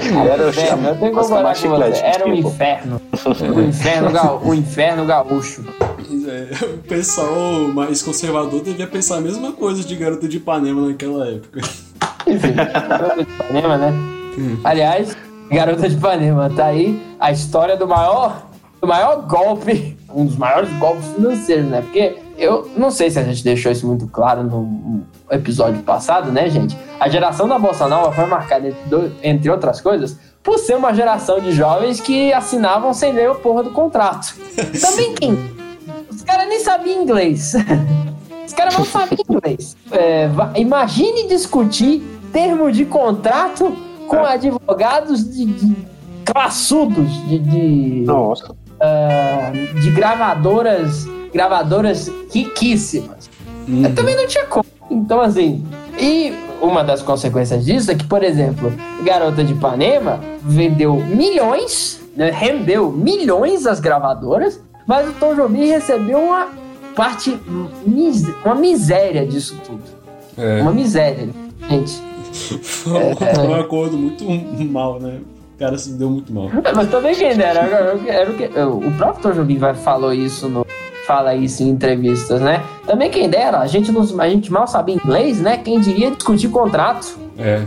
[0.45, 0.88] um inferno.
[0.89, 2.01] Eu tenho que concordar com você.
[2.03, 3.01] Era um inferno.
[3.55, 5.63] O inferno, ga- o inferno gaúcho.
[6.27, 11.27] É, o pessoal mais conservador devia pensar a mesma coisa de Garota de Ipanema naquela
[11.30, 11.61] época.
[12.27, 13.93] Enfim, Garota de Ipanema, né?
[14.63, 15.15] Aliás,
[15.49, 18.47] Garota de Ipanema, tá aí a história do maior,
[18.81, 21.81] do maior golpe, um dos maiores golpes financeiros, né?
[21.81, 26.49] Porque eu não sei se a gente deixou isso muito claro no episódio passado, né,
[26.49, 26.77] gente?
[26.99, 31.40] A geração da Bossa Nova foi marcada, entre, entre outras coisas, por ser uma geração
[31.40, 34.35] de jovens que assinavam sem ler a porra do contrato.
[34.81, 35.38] Também quem?
[36.11, 37.53] Os caras nem sabiam inglês.
[38.45, 39.76] Os caras não sabiam inglês.
[39.91, 43.76] É, imagine discutir termo de contrato
[44.07, 45.76] com advogados de, de
[46.26, 47.40] classudos, de.
[47.40, 48.56] de- Nossa.
[48.85, 49.51] Ah,
[49.81, 53.30] de gravadoras, gravadoras riquíssimas.
[53.65, 54.65] Eu também não tinha como.
[54.91, 55.65] Então, assim,
[55.97, 58.73] e uma das consequências disso é que, por exemplo,
[59.03, 66.19] Garota de Ipanema vendeu milhões, né, rendeu milhões às gravadoras, mas o Tom Jobim recebeu
[66.19, 66.49] uma
[66.93, 67.39] parte,
[68.43, 69.84] uma miséria disso tudo.
[70.38, 70.61] É.
[70.61, 71.30] Uma miséria,
[71.69, 72.01] gente.
[72.61, 74.26] Foi um acordo muito
[74.65, 75.19] mal, né?
[75.64, 76.49] Cara se deu muito mal.
[76.61, 80.11] É, Mas também quem dera, era, era o que- o próprio Tom Jobim vai- falou
[80.11, 80.65] isso no,
[81.07, 82.61] fala isso em entrevistas, né?
[82.85, 85.56] Também quem dera, a gente, não, a gente mal sabe inglês, né?
[85.56, 87.18] Quem diria discutir contrato.
[87.38, 87.61] É.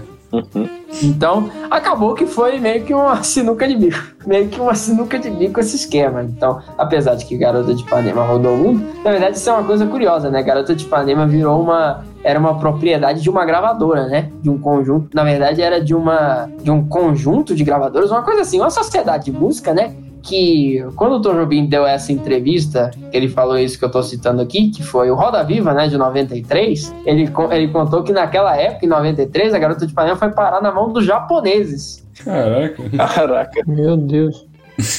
[1.03, 3.99] Então, acabou que foi meio que uma sinuca de bico.
[4.27, 6.23] Meio que uma sinuca de bico esse esquema.
[6.23, 9.65] Então, apesar de que Garota de Ipanema rodou o mundo, na verdade isso é uma
[9.65, 10.43] coisa curiosa, né?
[10.43, 12.05] Garota de Ipanema virou uma...
[12.25, 14.31] Era uma propriedade de uma gravadora, né?
[14.43, 15.11] De um conjunto...
[15.15, 16.51] Na verdade, era de uma...
[16.61, 19.95] De um conjunto de gravadoras, uma coisa assim, uma sociedade de música, né?
[20.27, 24.03] Que quando o Tom Jobim deu essa entrevista, que ele falou isso que eu tô
[24.03, 28.57] citando aqui, que foi o Roda Viva, né, de 93, ele, ele contou que naquela
[28.57, 32.05] época, em 93, a Garota de Ipanema foi parar na mão dos japoneses.
[32.25, 32.83] Caraca.
[33.15, 33.63] Caraca.
[33.67, 34.47] Meu Deus.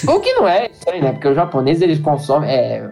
[0.07, 2.49] O que não é estranho, né, porque os japoneses, eles consomem...
[2.49, 2.89] É-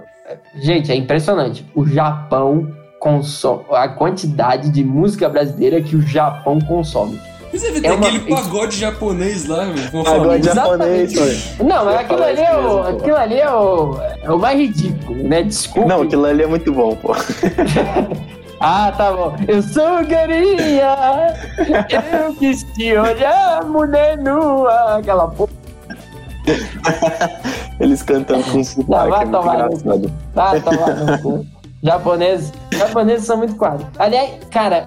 [0.56, 1.66] gente, é impressionante.
[1.74, 2.68] O Japão
[2.99, 3.64] consome...
[3.72, 7.20] A quantidade de música brasileira que o Japão consome.
[7.56, 10.53] Mas deve ter É uma- aquele pagode japonês lá, a Pagode família.
[10.53, 11.65] japonês, foi.
[11.65, 15.23] Não, mas aquilo ali, é o, mesmo, aquilo ali é o, é o mais ridículo,
[15.23, 15.44] né?
[15.44, 15.88] Desculpa.
[15.88, 17.15] Não, aquilo ali é muito bom, pô.
[18.60, 19.36] Ah, tá bom.
[19.49, 21.34] Eu sou carinha,
[22.18, 24.95] eu quis te olhar, mulher nua.
[24.98, 25.52] Aquela porra.
[27.80, 29.53] Eles cantando com sotaque, vai é muito no
[29.95, 30.11] engraçado.
[30.36, 31.45] Ah, tomar no cu.
[31.84, 33.86] Japoneses, japoneses são muito quadros.
[33.99, 34.86] Aliás, cara,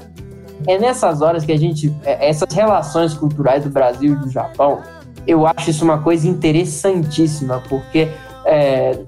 [0.68, 1.92] é nessas horas que a gente.
[2.04, 4.80] é- Essas relações culturais do Brasil e do Japão,
[5.26, 8.08] eu acho isso uma coisa interessantíssima, porque.
[8.44, 8.98] é,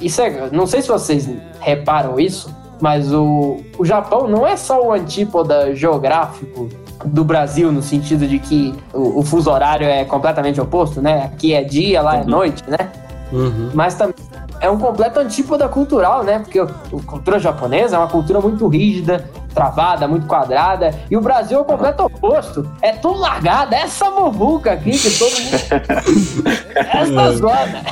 [0.00, 1.28] isso é, não sei se vocês
[1.60, 6.68] reparam isso, mas o, o Japão não é só o antípoda geográfico
[7.04, 11.24] do Brasil, no sentido de que o, o fuso horário é completamente oposto, né?
[11.24, 12.90] Aqui é dia, lá é noite, né?
[13.32, 13.70] Uhum.
[13.72, 14.14] mas também
[14.62, 16.38] é um completo antípoda cultural, né?
[16.38, 16.66] Porque a
[17.04, 21.64] cultura japonesa é uma cultura muito rígida, travada, muito quadrada, e o Brasil é o
[21.64, 22.70] completo oposto.
[22.80, 26.54] É tudo largado, é essa muvuca aqui que todo mundo.
[26.76, 27.82] essa zona.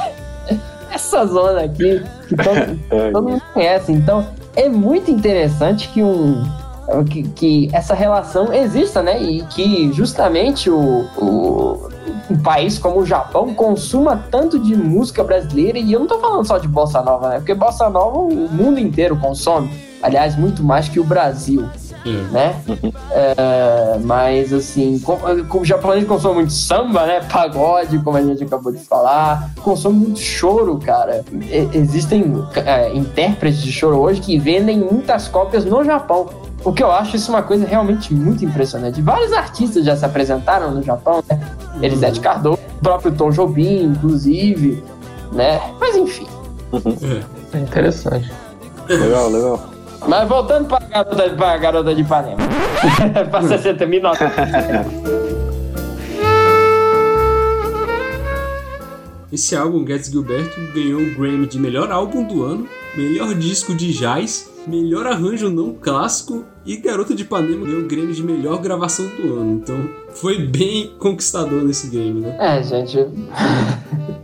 [0.93, 2.79] Essa zona aqui que todo,
[3.13, 3.91] todo mundo conhece.
[3.91, 6.45] Então, é muito interessante que um.
[7.09, 9.21] Que, que essa relação exista, né?
[9.21, 11.89] E que justamente o, o,
[12.31, 16.47] um país como o Japão consuma tanto de música brasileira, e eu não tô falando
[16.47, 17.37] só de bossa nova, né?
[17.39, 19.71] Porque bossa nova o mundo inteiro consome.
[20.03, 21.69] Aliás, muito mais que o Brasil,
[22.33, 22.59] né?
[23.11, 27.21] É, mas assim, como, como o japonês consome muito samba, né?
[27.31, 31.23] Pagode, como a gente acabou de falar, consome muito choro, cara.
[31.33, 32.33] E- existem
[32.65, 36.29] é, intérpretes de choro hoje que vendem muitas cópias no Japão.
[36.65, 39.01] O que eu acho isso uma coisa realmente muito impressionante.
[39.01, 41.41] Vários artistas já se apresentaram no Japão, né?
[41.81, 44.85] Elisete Cardoso, o próprio Tom Jobim, inclusive,
[45.33, 45.61] né?
[45.81, 46.27] Mas enfim.
[47.55, 48.31] É interessante.
[48.89, 49.71] Legal, legal.
[50.07, 52.39] Mas voltando pra garota, pra garota de Ipanema.
[53.31, 54.03] pra 60 mil
[59.33, 63.93] Esse álbum, Gets Gilberto, ganhou o Grammy de melhor álbum do ano, melhor disco de
[63.93, 69.07] jazz, melhor arranjo não clássico e Garota de Ipanema ganhou o Grammy de melhor gravação
[69.07, 69.53] do ano.
[69.53, 69.77] Então
[70.15, 72.37] foi bem conquistador nesse game, né?
[72.39, 72.99] É, gente.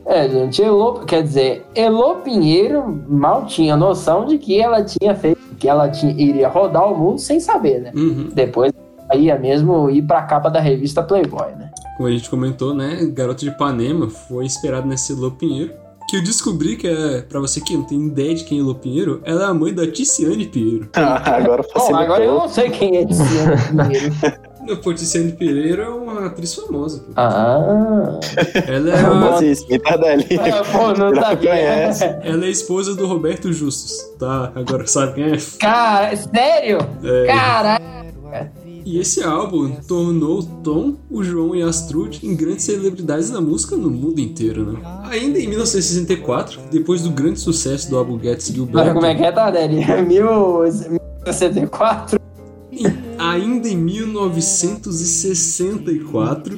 [0.08, 5.40] É, gente, Elô, quer dizer, Elô Pinheiro mal tinha noção de que ela tinha feito,
[5.58, 7.92] que ela tinha, iria rodar o mundo sem saber, né?
[7.92, 8.28] Uhum.
[8.32, 8.72] Depois
[9.12, 11.72] ia mesmo ir pra capa da revista Playboy, né?
[11.96, 13.04] Como a gente comentou, né?
[13.12, 15.72] Garota de Ipanema foi inspirado nesse Elô Pinheiro.
[16.08, 18.74] Que eu descobri que é, pra você que não tem ideia de quem é Elô
[18.76, 20.88] Pinheiro, ela é a mãe da Ticiane Pinheiro.
[20.94, 23.22] agora Bom, agora eu não sei quem é esse
[23.74, 24.12] Pinheiro.
[24.66, 26.98] Não, pô, Ticiane Pinheiro é uma atriz famosa.
[27.00, 27.12] Pô.
[27.16, 28.20] Ah.
[28.66, 29.34] Ela é Como a...
[29.34, 29.50] assim?
[29.50, 30.26] Explica dali.
[30.40, 31.50] Ah, pô, não sabia.
[31.50, 32.04] conhece.
[32.04, 34.52] Ela é a esposa do Roberto Justus, tá?
[34.54, 35.36] Agora sabe quem é?
[35.58, 36.78] Cara, sério?
[37.02, 37.26] É.
[37.26, 37.86] Caraca.
[38.86, 43.74] E esse álbum tornou Tom, o João e a Astrude em grandes celebridades da música
[43.74, 44.78] no mundo inteiro, né?
[45.10, 49.24] Ainda em 1964, depois do grande sucesso do álbum Gets Olha Gilberto, como é que
[49.24, 49.84] é, Tardelli?
[50.06, 52.20] 1064.
[53.18, 56.56] ainda em 1964,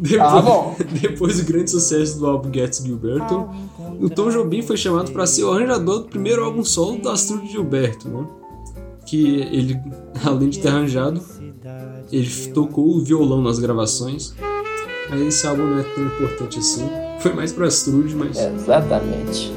[0.00, 0.74] depois, Tá bom.
[1.02, 3.46] depois do grande sucesso do álbum Gets Gilberto,
[4.00, 7.52] o Tom Jobim foi chamado para ser o arranjador do primeiro álbum solo da Astrude
[7.52, 8.26] Gilberto, né?
[9.04, 9.78] Que ele,
[10.24, 11.20] além de ter arranjado,
[12.10, 14.34] ele tocou o violão nas gravações.
[15.10, 16.88] Mas esse álbum não é tão importante assim.
[17.20, 18.38] Foi mais pra Strude, mas.
[18.38, 19.52] Exatamente.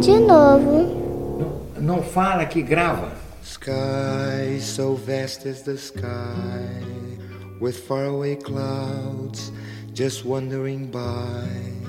[0.00, 1.00] De novo.
[1.80, 3.12] Não fala que grava.
[3.42, 6.84] Sky so vast as the sky,
[7.60, 9.50] with faraway clouds
[9.92, 11.80] just wandering by.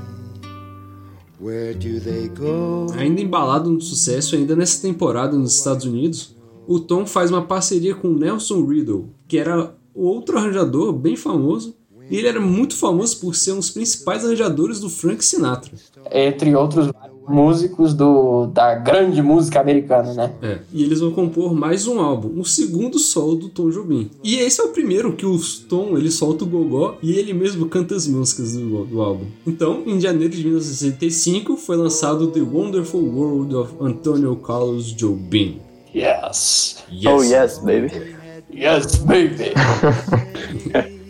[1.40, 2.88] Where do they go?
[2.98, 6.36] Ainda embalado no sucesso, ainda nessa temporada nos Estados Unidos,
[6.68, 11.76] o Tom faz uma parceria com Nelson Riddle, que era outro arranjador bem famoso,
[12.10, 15.72] e ele era muito famoso por ser um dos principais arranjadores do Frank Sinatra.
[16.12, 16.92] Entre outros
[17.28, 20.34] músicos do, da grande música americana, né?
[20.42, 24.10] É, e eles vão compor mais um álbum, o segundo solo do Tom Jobim.
[24.24, 25.40] E esse é o primeiro que o
[25.70, 29.26] Tom ele solta o gogó e ele mesmo canta as músicas do, do álbum.
[29.48, 35.60] Então, em janeiro de 1965 foi lançado The Wonderful World of Antonio Carlos Jobim.
[35.94, 36.84] Yes.
[36.92, 37.06] Yes.
[37.06, 38.16] Oh yes, baby.
[38.54, 39.54] Yes, baby.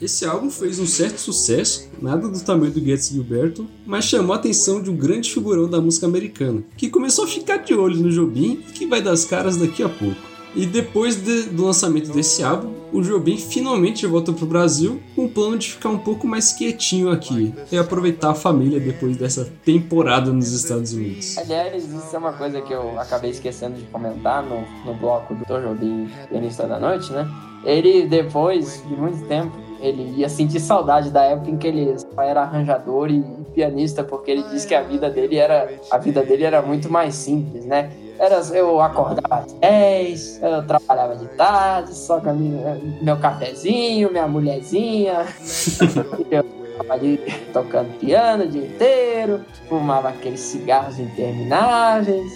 [0.00, 4.36] Esse álbum fez um certo sucesso, nada do tamanho do Getz Gilberto, mas chamou a
[4.36, 8.10] atenção de um grande figurão da música americana, que começou a ficar de olho no
[8.12, 10.37] Jobim e que vai dar as caras daqui a pouco.
[10.56, 15.28] E depois de- do lançamento desse álbum, o Jobim finalmente volta pro Brasil com o
[15.28, 20.32] plano de ficar um pouco mais quietinho aqui e aproveitar a família depois dessa temporada
[20.32, 21.36] nos Estados Unidos.
[21.36, 25.44] Aliás, isso é uma coisa que eu acabei esquecendo de comentar no, no bloco do
[25.44, 27.28] Tom Jobim, pianista da noite, né?
[27.64, 32.42] Ele, depois de muito tempo, ele ia sentir saudade da época em que ele era
[32.42, 33.22] arranjador e
[33.54, 37.14] pianista, porque ele disse que a vida dele era a vida dele era muito mais
[37.14, 37.90] simples, né?
[38.18, 44.10] Era, eu acordava às 10, eu trabalhava de tarde, só com a minha- meu cafezinho,
[44.10, 45.26] minha mulherzinha,
[46.30, 46.44] eu
[46.78, 47.20] tava ali
[47.52, 52.32] tocando piano o dia inteiro, fumava aqueles cigarros intermináveis,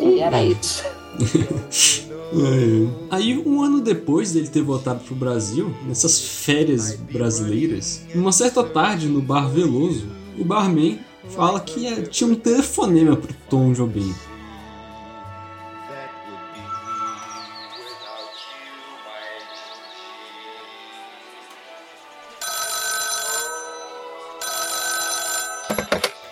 [0.00, 0.82] e era isso.
[0.86, 2.08] É.
[3.10, 9.08] Aí, um ano depois dele ter voltado pro Brasil, nessas férias brasileiras, numa certa tarde
[9.08, 10.06] no bar Veloso,
[10.38, 10.98] o barman
[11.30, 14.14] fala que eh, tinha um telefonema pro Tom Jobim.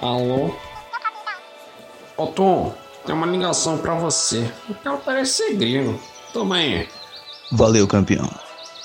[0.00, 0.54] Alô?
[2.18, 2.74] Ô Tom,
[3.06, 4.50] tem uma ligação pra você.
[4.68, 5.98] O cara parece ser gringo.
[6.32, 6.88] Toma aí.
[7.52, 8.28] Valeu, campeão.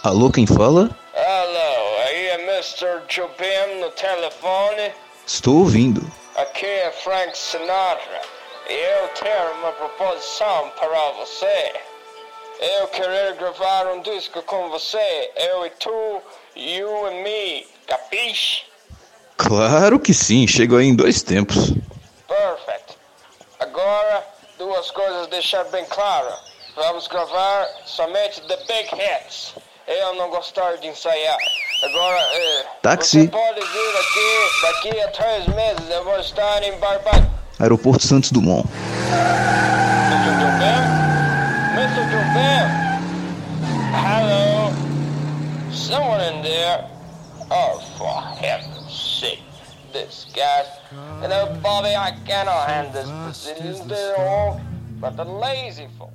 [0.04, 0.90] Alô, quem fala?
[1.14, 3.02] Alô, aí é Mr.
[3.10, 4.94] Jobim no telefone?
[5.28, 6.02] Estou ouvindo.
[6.38, 8.22] Aqui é Frank Sinatra
[8.70, 11.74] e eu tenho uma proposição para você.
[12.80, 16.22] Eu queria gravar um disco com você, eu e tu,
[16.56, 18.71] you and me, capiche?
[19.42, 21.74] Claro que sim, chego aí em dois tempos.
[22.28, 22.96] Perfect.
[23.60, 24.24] Agora,
[24.60, 26.30] duas coisas deixar bem claro.
[26.76, 29.56] Vamos gravar somente the big hits.
[29.88, 31.38] Eu não gostar de ensaiar.
[31.84, 33.22] Agora, eh, Táxi.
[33.24, 37.28] você pode vir aqui, daqui a três meses eu vou estar em Barbados.
[37.60, 38.68] Aeroporto Santos Dumont.
[40.12, 40.34] Mr.
[40.40, 40.82] Jobim?
[41.80, 42.04] Mr.
[42.12, 42.64] Jobim?
[44.06, 44.72] Hello?
[45.74, 46.86] Someone in there?
[47.50, 48.71] Oh, for heaven's.
[49.94, 50.66] This guy.
[51.22, 54.62] You know, Bobby, I cannot hand this Brazilian to all,
[55.02, 56.14] but the lazy folk.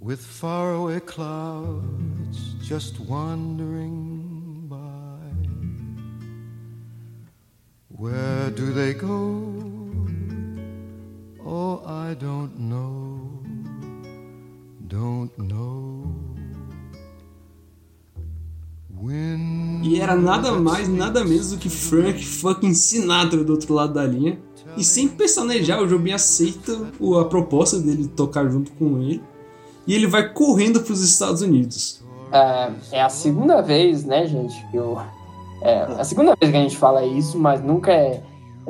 [0.00, 4.76] With faraway clouds just wandering by.
[7.90, 9.52] Where do they go?
[11.46, 13.30] Oh, I don't know.
[14.88, 16.01] Don't know.
[19.82, 24.04] E era nada mais, nada menos do que Frank fucking Sinatra do outro lado da
[24.04, 24.38] linha.
[24.76, 29.22] E sem pestanejar, o Jobim aceita o- a proposta dele tocar junto com ele.
[29.86, 32.02] E ele vai correndo para os Estados Unidos.
[32.32, 34.98] É, é a segunda vez, né, gente, que eu.
[35.60, 38.22] É a segunda vez que a gente fala isso, mas nunca é,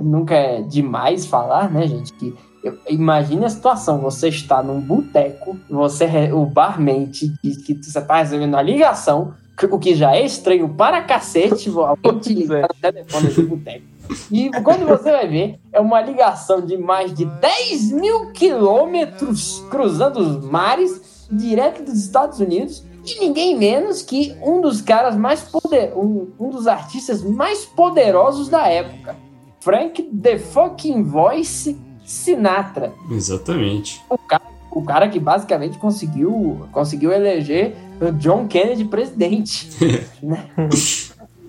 [0.03, 2.13] nunca é demais falar, né, gente?
[2.15, 2.35] Que
[2.65, 7.99] eu- imagine a situação: você está num boteco, você o barman te diz que você
[7.99, 9.35] está recebendo uma ligação,
[9.71, 13.93] o que já é estranho para cacete, alguém te ligar no telefone do boteco.
[14.31, 20.19] E quando você vai ver, é uma ligação de mais de 10 mil quilômetros cruzando
[20.19, 25.93] os mares, direto dos Estados Unidos, e ninguém menos que um dos caras mais poder,
[25.97, 29.17] um, um dos artistas mais poderosos da época,
[29.61, 32.93] Frank The Fucking Voice Sinatra.
[33.11, 34.03] Exatamente.
[34.09, 37.77] O cara, o cara que basicamente conseguiu, conseguiu eleger
[38.11, 39.69] John Kennedy presidente.
[40.23, 40.49] né?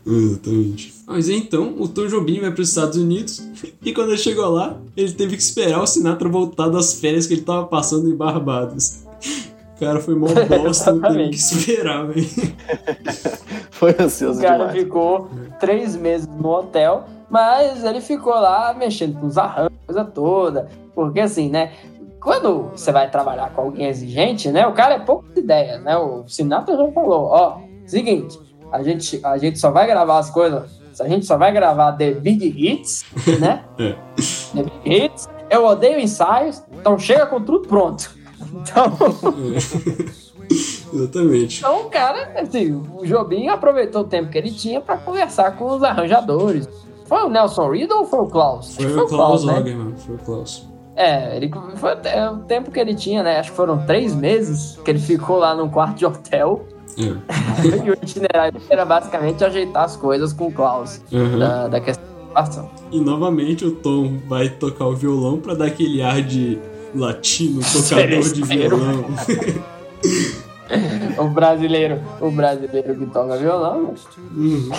[0.05, 0.93] Exatamente.
[1.07, 3.41] Mas então, o Tom Jobim vai para os Estados Unidos
[3.81, 7.33] e quando ele chegou lá, ele teve que esperar o Sinatra voltar das férias que
[7.33, 9.03] ele estava passando em Barbados.
[9.75, 12.27] O cara foi mó bosta, não teve que esperar, velho.
[13.71, 14.79] Foi ansioso O cara demais.
[14.79, 20.69] ficou três meses no hotel, mas ele ficou lá mexendo com os arranjos, coisa toda.
[20.95, 21.73] Porque assim, né?
[22.23, 24.65] Quando você vai trabalhar com alguém exigente, né?
[24.65, 25.97] O cara é poucas ideias, né?
[25.97, 28.39] O Sinatra já falou, ó, seguinte,
[28.71, 30.63] a gente, a gente só vai gravar as coisas,
[30.99, 33.05] a gente só vai gravar The Big Hits,
[33.39, 33.65] né?
[33.77, 33.95] É.
[34.55, 35.27] The Big Hits.
[35.49, 38.09] Eu odeio ensaios, então chega com tudo pronto.
[38.53, 38.97] Então,
[40.93, 41.59] Exatamente.
[41.59, 45.65] então o cara, assim, o Jobim aproveitou o tempo que ele tinha pra conversar com
[45.65, 46.69] os arranjadores.
[47.05, 48.77] Foi o Nelson Riddle ou foi o Klaus?
[48.77, 49.53] Que Foi o Klaus né?
[49.53, 50.72] Lagerman, foi o Klaus.
[50.95, 53.39] É, ele foi até o tempo que ele tinha, né?
[53.39, 56.67] Acho que foram três meses que ele ficou lá num quarto de hotel.
[56.97, 57.01] É.
[57.85, 61.01] e o itinerário era basicamente ajeitar as coisas com o Klaus.
[61.11, 61.39] Uhum.
[61.39, 62.69] Da, da questão da.
[62.91, 66.59] E novamente o Tom vai tocar o violão pra dar aquele ar de
[66.95, 69.05] latino, tocador de violão.
[71.17, 73.93] o brasileiro, o brasileiro que toca violão.
[74.35, 74.69] Uhum.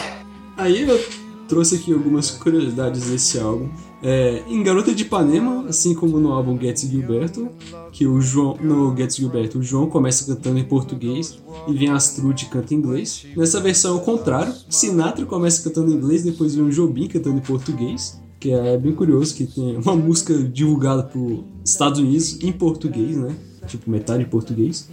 [0.56, 1.00] Aí eu
[1.48, 3.68] trouxe aqui algumas curiosidades desse álbum.
[4.06, 7.48] É, em Garota de Ipanema, assim como no álbum Gets Gilberto,
[7.90, 11.94] que o João, no Gets Gilberto, o João começa cantando em português e vem a
[11.94, 13.24] Astrude e canta em inglês.
[13.34, 17.38] Nessa versão é o contrário, Sinatra começa cantando em inglês, depois vem o Jobim cantando
[17.38, 22.52] em português, que é bem curioso que tem uma música divulgada por Estados Unidos em
[22.52, 23.34] português, né?
[23.66, 24.86] Tipo metade em português.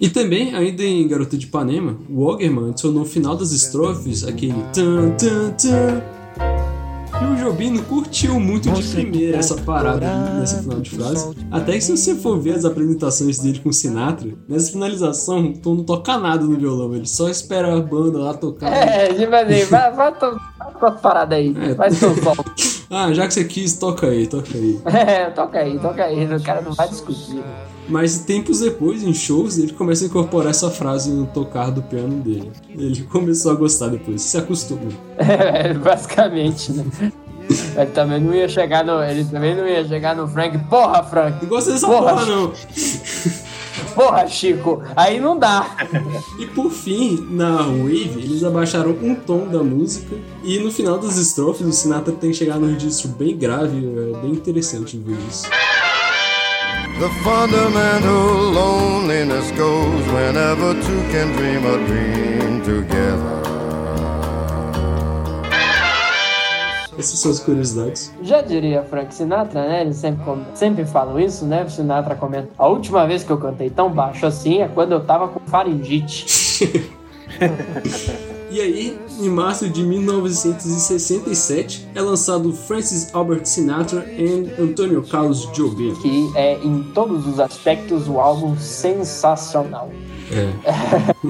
[0.00, 4.62] E também, ainda em Garota de Ipanema, o Oggerman adicionou no final das estrofes aquele
[4.72, 6.19] tan tan tan.
[7.20, 10.06] E o Jobim não curtiu muito de primeira essa parada
[10.40, 11.36] nesse final de frase.
[11.50, 15.52] Até que se você for ver as apresentações dele com o Sinatra, nessa finalização, o
[15.58, 18.72] Tom não toca nada no violão, ele só espera a banda lá tocar.
[18.72, 21.54] É, tipo assim, vai, vai, to- vai com as paradas aí.
[21.60, 21.74] É.
[21.74, 22.32] Vai seu som.
[22.90, 24.80] Ah, já que você quis, toca aí, toca aí.
[24.92, 26.24] É, toca aí, toca aí.
[26.34, 27.40] O cara não vai discutir.
[27.88, 32.16] Mas tempos depois, em shows, ele começa a incorporar essa frase no tocar do piano
[32.16, 32.50] dele.
[32.68, 34.92] Ele começou a gostar depois, se acostumou.
[35.18, 36.84] É, basicamente, né?
[37.76, 39.02] Ele também não ia chegar no.
[39.02, 40.58] Ele também não ia chegar no Frank.
[40.66, 41.42] Porra, Frank!
[41.42, 42.52] Não gostei dessa porra, não.
[43.94, 44.82] Porra, Chico!
[44.96, 45.76] Aí não dá.
[46.38, 51.16] E por fim, na Wave, eles abaixaram um tom da música e no final das
[51.16, 55.48] estrofes o Sinatra tem que chegar num registro bem grave, é bem interessante ver isso.
[57.00, 63.39] The fundamental loneliness goes whenever two can dream a dream together.
[67.00, 68.12] Essas são as curiosidades.
[68.22, 69.80] Já diria Frank Sinatra, né?
[69.80, 70.22] Eles sempre,
[70.54, 71.64] sempre falam isso, né?
[71.64, 72.50] O Sinatra comenta.
[72.58, 76.60] A última vez que eu cantei tão baixo assim é quando eu tava com faringite.
[78.52, 85.94] E aí, em março de 1967, é lançado Francis Albert Sinatra e Antonio Carlos Jobim.
[86.02, 89.88] Que é, em todos os aspectos, o álbum sensacional.
[90.32, 90.50] É.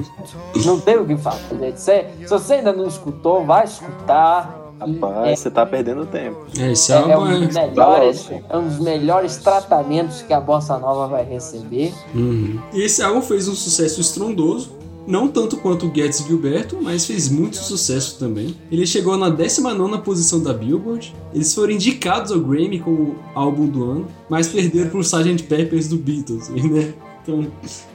[0.65, 1.79] Não tem o que falar, gente.
[1.79, 4.60] Se, se você ainda não escutou, vai escutar.
[4.81, 6.45] Rapaz, você tá perdendo tempo.
[6.59, 7.67] É, esse É, é álbum um dos é.
[7.67, 11.93] melhores, é um dos melhores tratamentos que a bossa nova vai receber.
[12.15, 12.59] Uhum.
[12.73, 14.81] E esse álbum fez um sucesso estrondoso.
[15.07, 18.55] Não tanto quanto o Gets Gilberto, mas fez muito sucesso também.
[18.71, 21.13] Ele chegou na 19 posição da Billboard.
[21.33, 25.43] Eles foram indicados ao Grammy como álbum do ano, mas perderam pro Sgt.
[25.43, 26.93] Peppers do Beatles, né?
[27.23, 27.47] Então,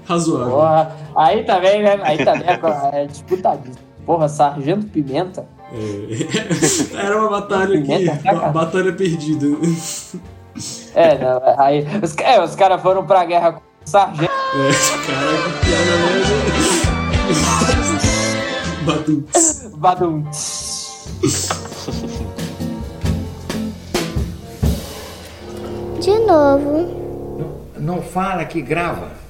[0.05, 0.51] razoável.
[0.51, 1.99] Porra, aí também, né?
[2.03, 3.87] Aí também é, é disputadíssimo.
[4.05, 5.47] Porra, Sargento Pimenta.
[5.77, 6.97] É.
[7.07, 8.11] Era uma batalha que.
[8.53, 9.47] Batalha perdida.
[10.95, 14.25] É, não, aí os, é, os caras foram pra guerra com o Sargento.
[14.25, 14.71] É,
[15.07, 16.47] caraca, que piada merda.
[18.87, 19.23] Badum.
[19.77, 20.25] Badum.
[26.01, 27.07] De novo.
[27.79, 29.26] Não fala que grava.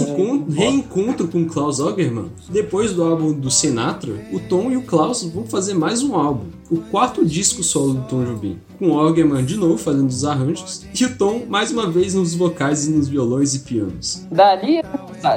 [0.00, 4.82] Nesse encon- reencontro com Klaus Oggerman, depois do álbum do Sinatra, o Tom e o
[4.82, 8.96] Klaus vão fazer mais um álbum, o quarto disco solo do Tom Jobim, com o
[8.96, 12.90] Oggerman de novo fazendo os arranjos, e o Tom mais uma vez nos vocais e
[12.90, 14.26] nos violões e pianos.
[14.30, 14.82] Dali,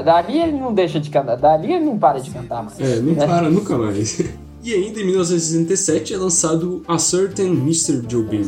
[0.03, 1.35] dali ele não deixa de cantar.
[1.37, 2.79] Dali ele não para de cantar mais.
[2.79, 4.21] É, não para nunca mais.
[4.61, 8.01] E ainda em 1967 é lançado A Certain Mr.
[8.01, 8.41] Jobim.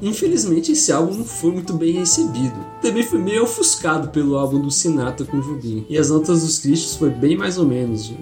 [0.00, 2.54] Infelizmente esse álbum não foi muito bem recebido.
[2.80, 5.84] Também foi meio ofuscado pelo álbum do Sinatra com Jobim.
[5.88, 8.12] E as notas dos críticos foi bem mais ou menos.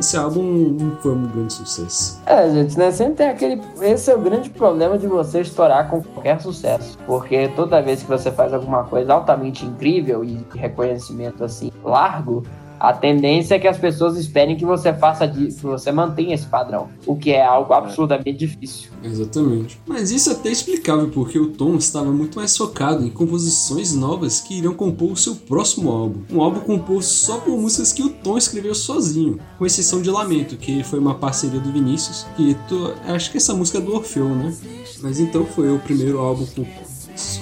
[0.00, 2.20] esse álbum não foi um grande sucesso.
[2.24, 2.90] É, gente, né?
[2.90, 3.60] Sempre tem aquele.
[3.82, 6.96] Esse é o grande problema de você estourar com qualquer sucesso.
[7.06, 12.42] Porque toda vez que você faz alguma coisa altamente incrível e reconhecimento assim largo,
[12.78, 16.46] a tendência é que as pessoas esperem que você faça disso, que você mantenha esse
[16.46, 18.90] padrão, o que é algo absurdamente difícil.
[19.02, 19.80] Exatamente.
[19.86, 24.40] Mas isso é até explicável, porque o Tom estava muito mais focado em composições novas
[24.40, 26.20] que iriam compor o seu próximo álbum.
[26.30, 30.56] Um álbum composto só por músicas que o Tom escreveu sozinho, com exceção de Lamento,
[30.56, 34.28] que foi uma parceria do Vinícius, que tô, acho que essa música é do Orfeu,
[34.28, 34.54] né?
[35.02, 36.46] Mas então foi o primeiro álbum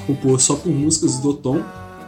[0.06, 1.62] composto só por músicas do Tom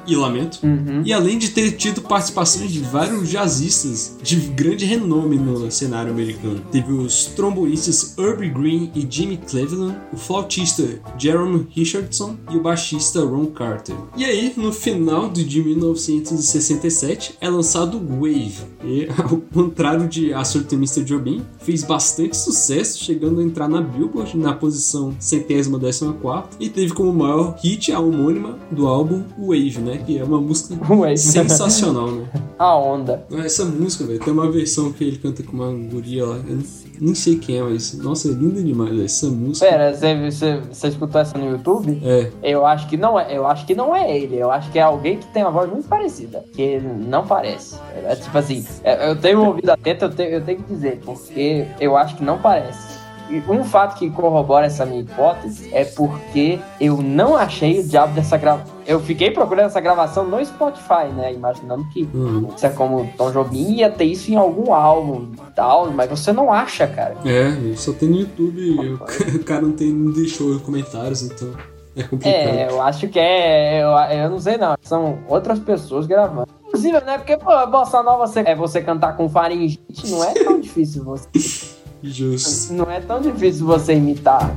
[0.06, 0.60] e Lamento.
[0.62, 1.02] Uhum.
[1.04, 6.62] E além de ter tido participações de vários jazzistas de grande renome no cenário americano.
[6.70, 13.20] Teve os trombonistas Herbie Green e Jimmy Cleveland, o flautista Jerome Richardson e o baixista
[13.20, 13.96] Ron Carter.
[14.16, 18.58] E aí, no final de 1967, é lançado Wave.
[18.84, 21.02] E, ao contrário de Astor Mr.
[21.04, 26.68] Jobim, fez bastante sucesso, chegando a entrar na Billboard na posição centésima décima quarta e
[26.68, 29.95] teve como maior hit a homônima do álbum Wave, né?
[29.98, 31.16] Que é uma música Wave.
[31.16, 32.26] sensacional, né?
[32.58, 33.22] A onda.
[33.44, 36.36] Essa música, velho, tem uma versão que ele canta com uma guria lá.
[36.48, 36.58] Eu
[36.98, 39.66] nem sei quem é, mas nossa, é linda demais véio, essa música.
[39.66, 42.00] Pera, você, você, você escutou essa no YouTube?
[42.02, 42.30] É.
[42.42, 44.36] Eu acho que não é, eu acho que não é ele.
[44.36, 47.76] Eu acho que é alguém que tem uma voz muito parecida, que não parece.
[47.94, 51.66] É, tipo assim, é, eu tenho ouvido atento, eu tenho, eu tenho que dizer, porque
[51.78, 52.85] eu acho que não parece.
[53.28, 58.14] E um fato que corrobora essa minha hipótese é porque eu não achei o diabo
[58.14, 58.74] dessa gravação.
[58.86, 61.32] Eu fiquei procurando essa gravação no Spotify, né?
[61.32, 62.08] Imaginando que
[62.54, 66.32] isso é como Tom Jobim ia ter isso em algum álbum e tal, mas você
[66.32, 67.16] não acha, cara.
[67.24, 68.92] É, só tem no YouTube e
[69.36, 71.52] o cara não, tem, não deixou comentários, então
[71.96, 72.34] é complicado.
[72.34, 73.82] É, eu acho que é.
[73.82, 74.76] Eu, eu não sei não.
[74.82, 76.48] São outras pessoas gravando.
[76.66, 77.16] Inclusive, né?
[77.16, 81.75] Porque, pô, bossa nova você, é você cantar com faringite, não é tão difícil você.
[82.06, 82.72] Justo.
[82.72, 84.54] Não é tão difícil você imitar.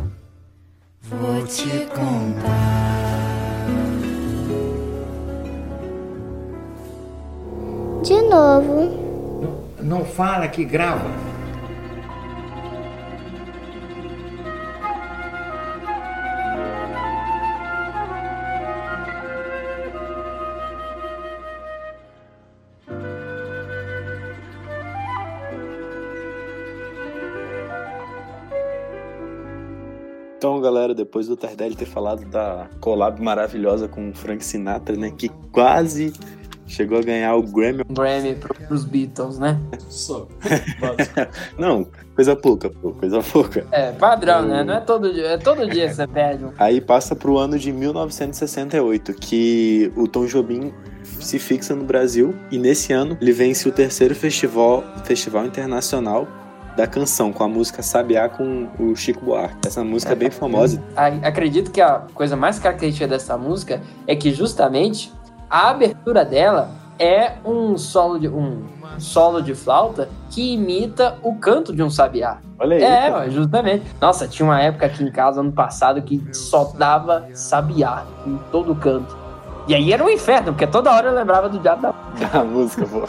[1.02, 2.80] Vou te contar.
[8.04, 9.10] De novo.
[9.82, 11.29] Não fala que grava.
[30.50, 35.14] Então, galera, depois do Tardelli ter falado da collab maravilhosa com o Frank Sinatra, né?
[35.16, 36.12] Que quase
[36.66, 37.84] chegou a ganhar o Grammy.
[37.88, 38.36] Grammy
[38.68, 39.60] pros Beatles, né?
[39.90, 40.28] Só.
[41.56, 41.86] Não,
[42.16, 43.68] coisa pouca, pô, coisa pouca.
[43.72, 44.64] É, padrão, né?
[44.64, 45.28] Não é todo dia.
[45.28, 46.52] É todo dia que você perde um.
[46.58, 50.74] Aí passa pro ano de 1968, que o Tom Jobim
[51.04, 56.28] se fixa no Brasil e nesse ano ele vence o terceiro festival, festival internacional
[56.80, 59.68] da canção com a música Sabiá com o Chico Buarque.
[59.68, 60.82] Essa música é bem famosa.
[61.22, 65.12] Acredito que a coisa mais característica dessa música é que justamente
[65.50, 68.64] a abertura dela é um solo de um
[68.98, 72.38] solo de flauta que imita o canto de um sabiá.
[72.58, 72.84] Olha aí.
[72.84, 73.30] É, cara.
[73.30, 73.86] justamente.
[74.00, 78.74] Nossa, tinha uma época aqui em casa ano passado que só dava sabiá em todo
[78.74, 79.18] canto.
[79.70, 81.94] E aí era um inferno, porque toda hora eu lembrava do diabo da
[82.34, 83.08] A música, pô.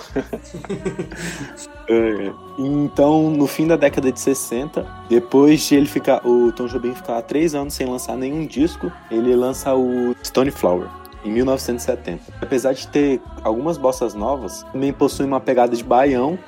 [1.89, 2.33] É.
[2.59, 7.23] Então, no fim da década de 60, depois de ele ficar, o Tom Jobim ficar
[7.23, 10.87] três anos sem lançar nenhum disco, ele lança o Stone Flower.
[11.25, 12.25] Em 1970.
[12.43, 16.39] Apesar de ter algumas bossas novas, também possui uma pegada de baião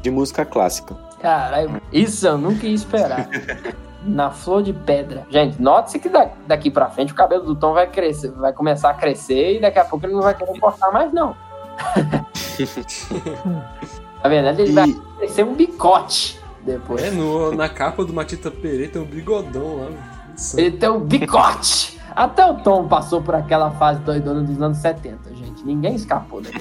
[0.00, 0.96] de música clássica.
[1.20, 3.28] Caralho, isso eu nunca ia esperar.
[4.04, 5.26] Na flor de pedra.
[5.28, 8.90] Gente, note-se que da- daqui pra frente o cabelo do Tom vai crescer, vai começar
[8.90, 11.34] a crescer e daqui a pouco ele não vai querer cortar mais, não.
[14.22, 17.02] Na verdade, ele vai crescer um bicote depois.
[17.02, 19.86] É, no, na capa do Matita Pereira tem um bigodão lá.
[20.56, 21.98] Ele tem um bicote.
[22.14, 25.64] Até o Tom passou por aquela fase doidona dos anos 70, gente.
[25.64, 26.42] Ninguém escapou.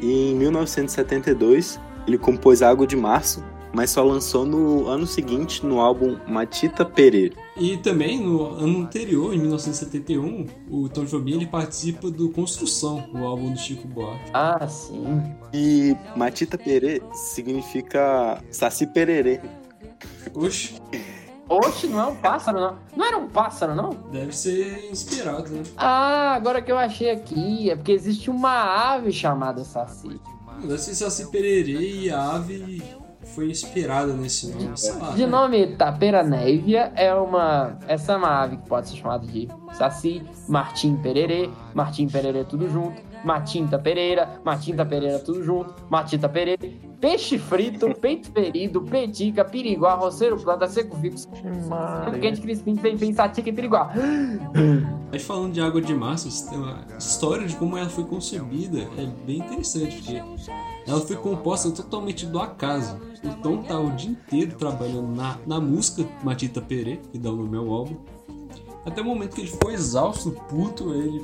[0.00, 3.42] E em 1972, ele compôs Água de Março,
[3.78, 7.36] mas só lançou no ano seguinte no álbum Matita Pereira.
[7.56, 13.24] E também no ano anterior, em 1971, o Tom Jobim ele participa do Construção, o
[13.24, 14.32] álbum do Chico Buarque.
[14.34, 15.22] Ah, sim.
[15.54, 19.40] E Matita Perê significa Saci Pererê.
[20.34, 20.74] Oxe,
[21.48, 22.78] Oxe, não é um pássaro, não.
[22.96, 23.90] Não era um pássaro, não?
[24.10, 25.62] deve ser inspirado, né?
[25.76, 27.70] Ah, agora que eu achei aqui.
[27.70, 30.20] É porque existe uma ave chamada Saci.
[30.62, 32.82] Deve ser Saci Pererê e a ave
[33.34, 35.10] foi inspirada nesse nome, sei lá.
[35.10, 35.26] De né?
[35.26, 37.78] nome Tapera Névia, é uma.
[37.86, 42.68] Essa é uma ave que pode ser chamada de Saci, Martim Pererê, Martim Pererê tudo
[42.70, 46.68] junto, Matinta Pereira, Matinta Pereira tudo junto, Matita Pereira.
[47.00, 51.28] peixe frito, peito ferido, petica, piriguá, roceiro planta, seco fixo,
[52.20, 53.92] quente crispim, bem satica e piriguá.
[55.12, 59.06] Aí falando de água de março, tem uma história de como ela foi concebida é
[59.26, 60.22] bem interessante, porque
[60.88, 62.98] ela foi composta totalmente do acaso.
[63.22, 67.36] O Tom tava o dia inteiro trabalhando na, na música Matita Perê, que dá o
[67.36, 67.96] nome ao álbum.
[68.86, 71.22] Até o momento que ele ficou exausto, puto, ele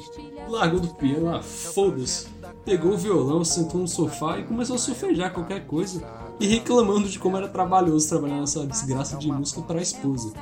[0.48, 2.26] largou do piano, ah, foda-se.
[2.62, 6.02] Pegou o violão, sentou no sofá e começou a sofejar qualquer coisa.
[6.38, 10.32] E reclamando de como era trabalhoso trabalhar nessa desgraça de música para a esposa,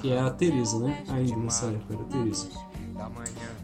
[0.00, 1.04] que é a Teresa, né?
[1.08, 2.48] Ainda nessa época era a Teresa.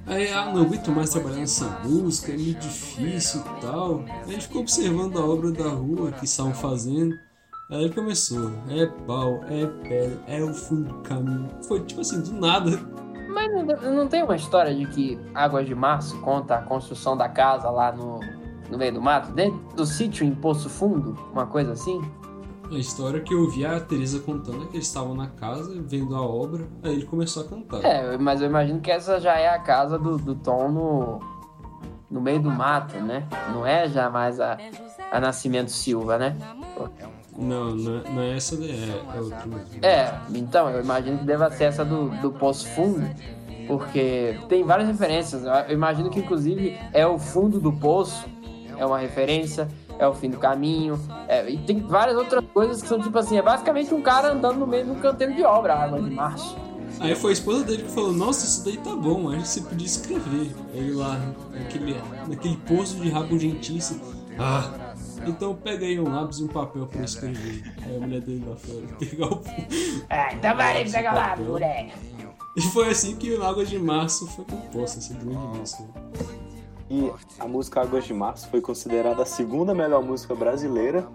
[0.07, 4.05] Aí, ah, não aguento mais trabalhar nessa música, é muito difícil e tal.
[4.09, 7.15] Aí gente ficou observando a obra da rua que estavam fazendo.
[7.71, 11.51] Aí ele começou, é pau, é pedra, é o fundo do caminho.
[11.67, 12.71] Foi tipo assim, do nada.
[13.29, 17.29] Mas não, não tem uma história de que Águas de Março conta a construção da
[17.29, 18.21] casa lá no,
[18.71, 21.13] no meio do mato, dentro do sítio em Poço Fundo?
[21.31, 22.01] Uma coisa assim?
[22.71, 26.15] A história que eu vi a Teresa contando é que eles estavam na casa vendo
[26.15, 27.85] a obra, aí ele começou a cantar.
[27.85, 31.19] É, mas eu imagino que essa já é a casa do, do Tom no,
[32.11, 33.27] no meio do mato, né?
[33.53, 34.59] Não é já mais a,
[35.11, 36.37] a Nascimento Silva, né?
[37.37, 39.49] Não, não é, não é essa, é, é outra.
[39.81, 43.09] É, então, eu imagino que deva ser essa do, do Poço Fundo,
[43.67, 45.45] porque tem várias referências.
[45.45, 48.27] Eu imagino que, inclusive, é o fundo do poço,
[48.77, 52.89] é uma referência, é o fim do caminho, é, e tem várias outras coisas que
[52.89, 55.75] são tipo assim: é basicamente um cara andando no meio de um canteiro de obra,
[55.75, 56.57] água de março.
[57.01, 59.61] Aí foi a esposa dele que falou: Nossa, isso daí tá bom, acho que você
[59.63, 60.55] podia escrever.
[60.73, 61.19] Ele lá,
[61.53, 61.97] naquele,
[62.27, 64.01] naquele poço de rabo gentice.
[64.39, 64.95] Ah,
[65.27, 67.63] então pega aí um lápis e um papel pra escrever.
[67.85, 69.43] Aí a mulher dele lá fora pegar o.
[70.09, 71.93] É, então vai pegar lá, mulher.
[72.57, 75.85] E foi assim que o Água de Março foi composto, esse grande música.
[76.91, 81.07] E a música Águas de Março foi considerada a segunda melhor música brasileira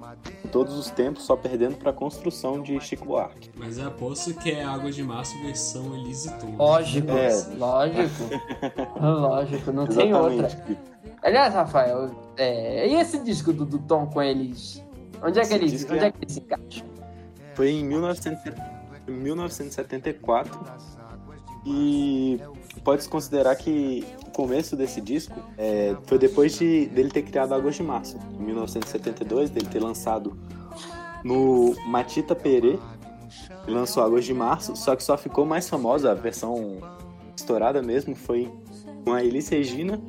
[0.44, 3.50] de todos os tempos, só perdendo para a construção de Chico Buarque.
[3.56, 6.56] Mas eu aposto que é Água de Março versão Elise Tom.
[6.58, 7.30] Lógico, É.
[7.58, 8.24] lógico.
[9.02, 10.46] lógico, não tem outra.
[10.46, 10.80] Exatamente.
[11.24, 14.84] Aliás, Rafael, é, e esse disco do, do Tom com eles?
[15.24, 16.86] Onde é que disco onde é- é que eles se encaixam?
[17.56, 18.54] Foi em 1900
[19.08, 20.60] em 1974
[21.66, 22.40] e
[22.84, 27.84] pode-se considerar que começo desse disco é, foi depois de, dele ter criado Águas de
[27.84, 30.38] Março, em 1972, dele ter lançado
[31.24, 32.78] no Matita Perê,
[33.68, 36.78] lançou Águas de Março, só que só ficou mais famosa, a versão
[37.36, 38.52] estourada mesmo, foi
[39.06, 40.02] com a Elis Regina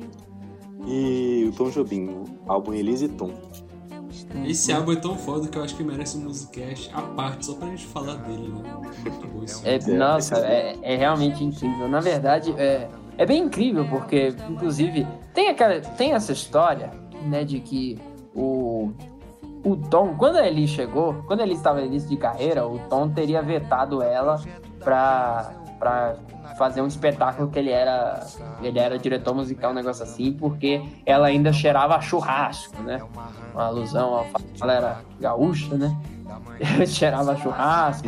[0.85, 3.33] e o Tom Jobim, o álbum Elis e Tom.
[4.45, 7.53] Esse álbum é tão foda que eu acho que merece um musicast à parte, só
[7.53, 8.73] pra gente falar dele, né?
[9.03, 11.87] Muito bom esse É, nossa, é, é realmente incrível.
[11.87, 16.91] Na verdade, é, é bem incrível, porque, inclusive, tem, aquela, tem essa história,
[17.23, 17.99] né, de que
[18.35, 18.91] o,
[19.63, 23.09] o Tom, quando a Ellie chegou, quando ele estava no início de carreira, o Tom
[23.09, 24.41] teria vetado ela
[24.79, 26.15] pra, pra
[26.57, 28.25] fazer um espetáculo que ele era,
[28.61, 33.01] ele era diretor musical, um negócio assim, porque ela ainda cheirava a churrasco, né?
[33.53, 35.95] Uma alusão ao fato que ela era gaúcha, né?
[36.87, 38.07] cheirava churrasco,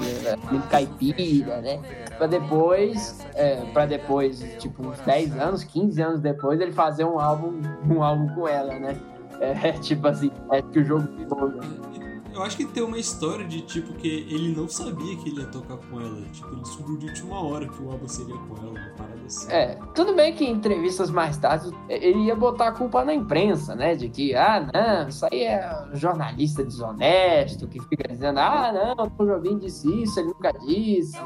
[0.52, 1.80] muito caipira, né?
[2.18, 7.19] Pra depois, é, pra depois, tipo, uns 10 anos, 15 anos depois, ele fazer um
[7.19, 8.98] álbum, um álbum com ela, né?
[9.39, 12.07] É, tipo assim, é que o jogo né?
[12.38, 15.48] Eu acho que tem uma história de tipo que ele não sabia que ele ia
[15.48, 16.22] tocar com ela.
[16.32, 19.52] Tipo, ele descobriu de última hora que o álbum seria com ela, uma parada assim.
[19.52, 23.74] É, tudo bem que em entrevistas mais tarde ele ia botar a culpa na imprensa,
[23.74, 23.96] né?
[23.96, 29.26] De que, ah, não, isso aí é jornalista desonesto que fica dizendo, ah, não, o
[29.26, 31.18] Jobim disse isso, ele nunca disse.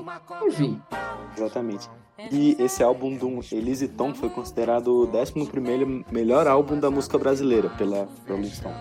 [0.47, 0.81] Enfim.
[1.35, 1.89] Exatamente.
[2.31, 7.67] E esse álbum do Elise Tom foi considerado o 11 melhor álbum da música brasileira
[7.71, 8.75] pela Rolling Stone.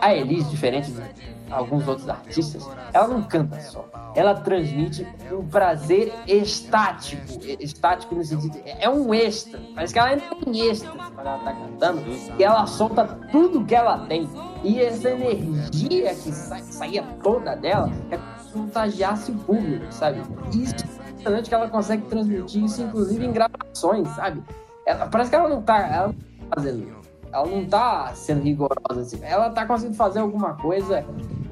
[0.00, 1.02] A Elise, diferente de
[1.50, 3.88] alguns outros artistas, ela não canta só.
[4.14, 7.22] Ela transmite um prazer estático.
[7.60, 8.58] Estático no sentido.
[8.64, 9.62] É um êxtase.
[9.74, 12.02] Parece que ela entra em êxtase quando ela tá cantando.
[12.38, 14.28] E ela solta tudo que ela tem.
[14.62, 18.18] E essa energia que sai, saía toda dela é
[18.52, 20.20] contagiasse o público, sabe?
[20.52, 24.42] Isso é impressionante que ela consegue transmitir isso, inclusive em gravações, sabe?
[24.86, 25.78] Ela, parece que ela não tá.
[25.78, 26.20] Ela não tá
[26.56, 26.99] fazendo
[27.32, 29.18] ela não tá sendo rigorosa assim.
[29.22, 31.04] Ela tá conseguindo fazer alguma coisa.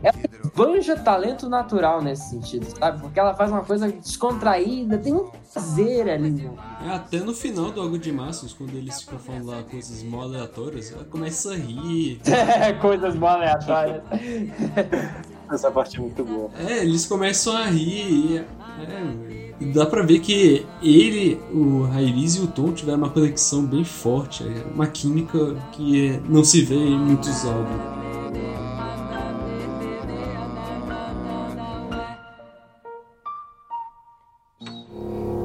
[0.02, 0.14] Ela
[0.55, 3.00] banja talento natural nesse sentido, sabe?
[3.00, 6.50] Porque ela faz uma coisa descontraída, tem um prazer ali.
[6.86, 10.22] É, até no final do Água de Marços, quando eles ficam falando lá coisas mó
[10.22, 12.20] aleatórias, ela começa a rir.
[12.80, 14.02] Coisas mal aleatórias.
[15.50, 16.50] Essa parte é muito boa.
[16.59, 18.36] É, eles começam a rir.
[18.36, 23.10] e- É, e dá pra ver que ele, o Rairis e o Tom tiveram uma
[23.10, 27.98] conexão bem forte, é uma química que não se vê em muitos álbuns.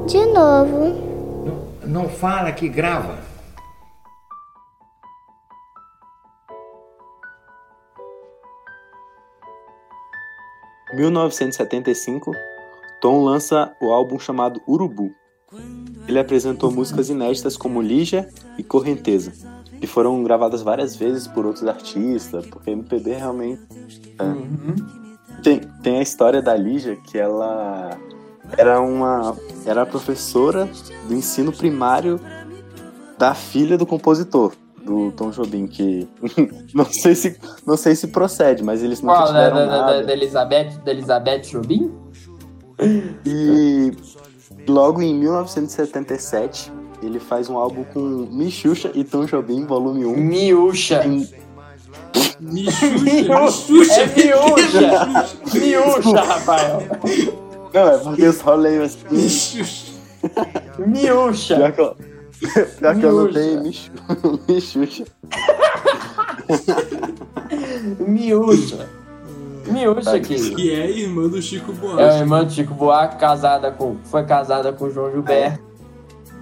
[0.07, 1.73] De novo.
[1.81, 3.17] Não, não fala que grava.
[10.93, 12.31] Mil novecentos e setenta e cinco
[13.03, 15.11] Tom lança o álbum chamado Urubu.
[16.07, 19.33] Ele apresentou músicas inéditas como Lígia e Correnteza,
[19.77, 23.61] que foram gravadas várias vezes por outros artistas, porque MPB realmente.
[24.17, 25.41] é.
[25.43, 27.89] Tem, tem a história da Lígia, que ela
[28.57, 29.35] era uma
[29.65, 30.69] era professora
[31.05, 32.21] do ensino primário
[33.17, 36.07] da filha do compositor do Tom Jobim que
[36.73, 39.33] não sei se não sei se procede mas eles nunca Qual?
[39.33, 42.02] Da, tiveram da, da, nada da Elizabeth, da Elizabeth Jobim?
[43.25, 43.91] E
[44.67, 51.03] logo em 1977 ele faz um álbum com Michucha e Tom Jobim volume 1 Miúcha.
[52.39, 52.85] Miúcha.
[52.85, 55.27] É miúcha.
[55.53, 56.81] Miúcha, Rafael
[57.73, 59.61] não é porque eu só leio assim.
[60.85, 61.55] Miúcha.
[61.57, 61.95] Pior que eu,
[62.77, 63.39] pior que eu não Miúcha.
[63.39, 63.91] tenho Michu-
[64.47, 65.05] Michucha
[67.99, 68.89] Miúcha
[69.67, 72.19] Miúcha que Que é irmã do Chico é a Buarque.
[72.19, 75.59] irmã do Chico Buarque, casada com, foi casada com o João Gilberto.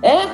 [0.01, 0.29] É?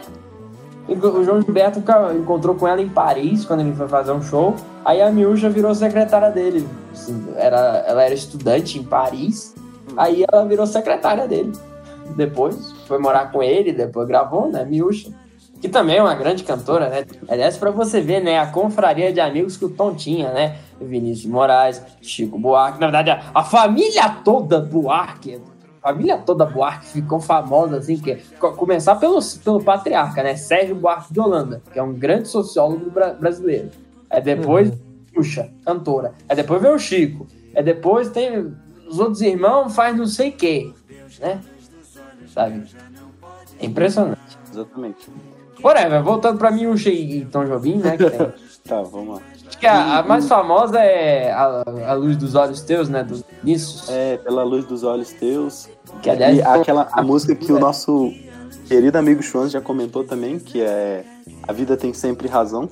[0.88, 1.84] O João Gilberto
[2.18, 4.55] encontrou com ela em Paris quando ele foi fazer um show.
[4.85, 6.65] Aí a Miúcha virou secretária dele.
[6.93, 9.53] Assim, Era, ela era estudante em Paris.
[9.97, 11.51] Aí ela virou secretária dele.
[12.15, 14.64] Depois foi morar com ele, depois gravou, né?
[14.64, 15.11] Miúcha.
[15.59, 17.03] Que também é uma grande cantora, né?
[17.27, 18.39] Aliás, pra você ver, né?
[18.39, 20.55] A confraria de amigos que o Tom tinha, né?
[20.80, 22.80] Vinícius de Moraes, Chico Buarque.
[22.80, 25.41] Na verdade, a, a família toda Buarque.
[25.82, 30.36] A família toda Buarque ficou famosa, assim, que co- começar pelo, pelo patriarca, né?
[30.36, 33.70] Sérgio Buarque de Holanda, que é um grande sociólogo bra- brasileiro.
[34.10, 34.72] Aí depois,
[35.14, 36.14] Xuxa, cantora.
[36.28, 37.26] Aí depois veio o Chico.
[37.56, 38.54] Aí depois tem
[38.88, 40.72] os outros irmãos, faz não sei o quê,
[41.20, 41.41] né?
[42.34, 42.64] Sabe?
[43.60, 44.20] É impressionante.
[44.52, 45.10] exatamente
[45.64, 47.98] Whatever, voltando pra e e Tom Jobim, né?
[48.68, 52.61] Tá vamos lá Acho que a, a mais famosa é a, a Luz dos Olhos
[52.61, 53.03] Teus, né?
[53.03, 53.90] Do Vinícius.
[53.90, 55.69] É, pela luz dos olhos teus.
[56.02, 58.11] Que, aliás, e aquela a música que o nosso
[58.68, 61.03] querido amigo Schwanz já comentou também, que é
[61.48, 62.69] A Vida Tem Sempre Razão.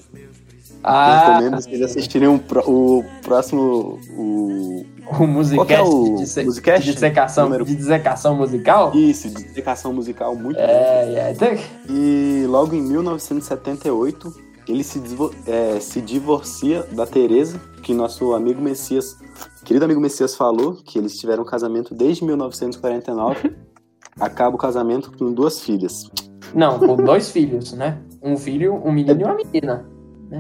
[0.84, 3.98] Ah, Recomendo vocês assistirem o, pró- o próximo.
[4.16, 6.84] O, o que é musicast o de, musicast?
[6.86, 8.92] de dissecação, Número- de dissecação musical.
[8.94, 10.64] Isso, de dedicação musical muito bom.
[10.64, 14.32] É, é, tem- E logo em 1978,
[14.68, 15.02] ele se,
[15.48, 19.18] é, se divorcia da Teresa, que nosso amigo Messias,
[19.64, 23.56] querido amigo Messias falou, que eles tiveram um casamento desde 1949.
[24.20, 26.10] Acaba o casamento com duas filhas.
[26.54, 28.02] Não, com dois filhos, né?
[28.22, 29.86] Um filho, um menino e uma menina.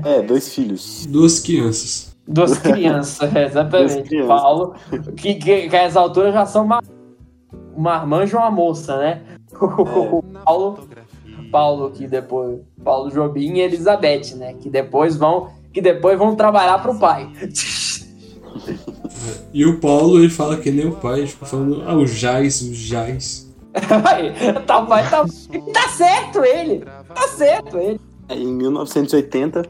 [0.03, 1.05] É, dois filhos.
[1.07, 2.15] Duas crianças.
[2.27, 3.93] Duas crianças, é, exatamente.
[3.95, 4.27] Duas crianças.
[4.27, 4.75] Paulo,
[5.17, 6.81] que, que, que a essa altura já são uma,
[7.75, 9.21] um marmanjo e uma moça, né?
[9.61, 10.87] O Paulo,
[11.51, 12.59] Paulo, que depois.
[12.83, 14.53] Paulo Jobim e Elizabeth, né?
[14.53, 15.49] Que depois vão.
[15.73, 17.29] Que depois vão trabalhar pro pai.
[19.53, 22.73] E o Paulo, ele fala que nem o pai, tipo, falando, ah, o Jais, o
[22.73, 23.53] Jais.
[23.73, 24.31] Aí,
[24.65, 25.25] tá, vai, tá,
[25.73, 26.85] tá certo ele!
[27.13, 27.99] Tá certo ele!
[28.29, 29.63] Em 1980,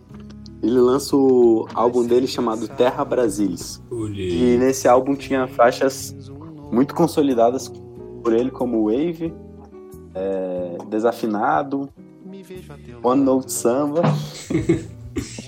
[0.61, 3.81] ele lança o álbum dele chamado Terra Brasilis.
[4.13, 6.15] E nesse álbum tinha faixas
[6.71, 7.71] muito consolidadas
[8.23, 9.33] por ele, como Wave,
[10.15, 11.89] é, Desafinado,
[13.03, 14.01] One Note Samba.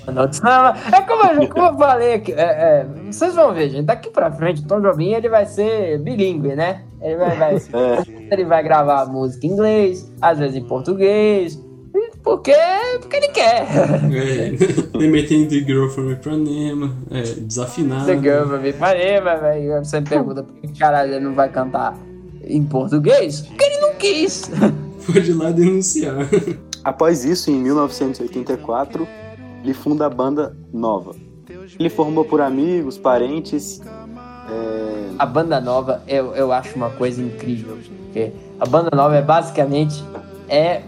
[0.08, 0.68] Não, não,
[0.98, 4.32] é como eu, como eu falei aqui, é, é, vocês vão ver, gente, daqui pra
[4.32, 6.84] frente o Tom Jobim ele vai ser bilíngue, né?
[7.02, 7.58] Ele vai, vai-
[8.32, 11.62] ele vai gravar música em inglês, às vezes em português,
[12.24, 12.54] porque,
[13.02, 13.66] porque ele quer.
[14.14, 14.52] É,
[14.98, 18.06] Limiting the Girl from Ipanema, é, desafinado.
[18.06, 21.94] The girl ele, vai- vai- você pergunta por que caralho ele não vai cantar
[22.42, 23.42] em português?
[23.42, 24.50] Porque ele quis.
[25.06, 26.16] Pode ir lá denunciar.
[26.84, 29.08] Após isso, em 1984,
[29.64, 31.16] ele funda a banda Nova.
[31.80, 33.82] Ele formou por amigos, parentes.
[34.50, 37.78] é, A banda nova eu, eu acho uma coisa incrível.
[38.06, 40.04] Porque a banda nova é basicamente
[40.50, 40.82] é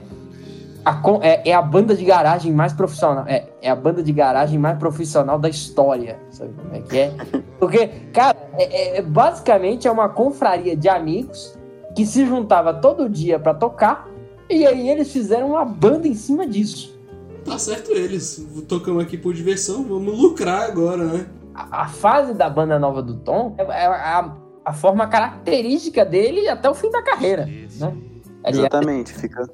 [0.86, 3.26] a, é, é a banda de garagem mais profissional.
[3.28, 6.18] É, é a banda de garagem mais profissional da história.
[6.32, 7.12] Sabe como é que é?
[7.60, 11.58] Porque, cara, é, é- basicamente é uma confraria de amigos
[11.96, 14.08] que se juntava todo dia pra tocar.
[14.50, 16.98] E aí eles fizeram uma banda em cima disso.
[17.46, 18.46] Tá certo eles.
[18.68, 21.28] Tocamos aqui por diversão, vamos lucrar agora, né?
[21.60, 24.34] a, a fase da banda nova do Tom é, é a,
[24.64, 27.98] a forma característica dele até o fim da carreira, né?
[28.46, 29.50] Ele- exatamente, fica.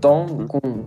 [0.00, 0.84] Tom com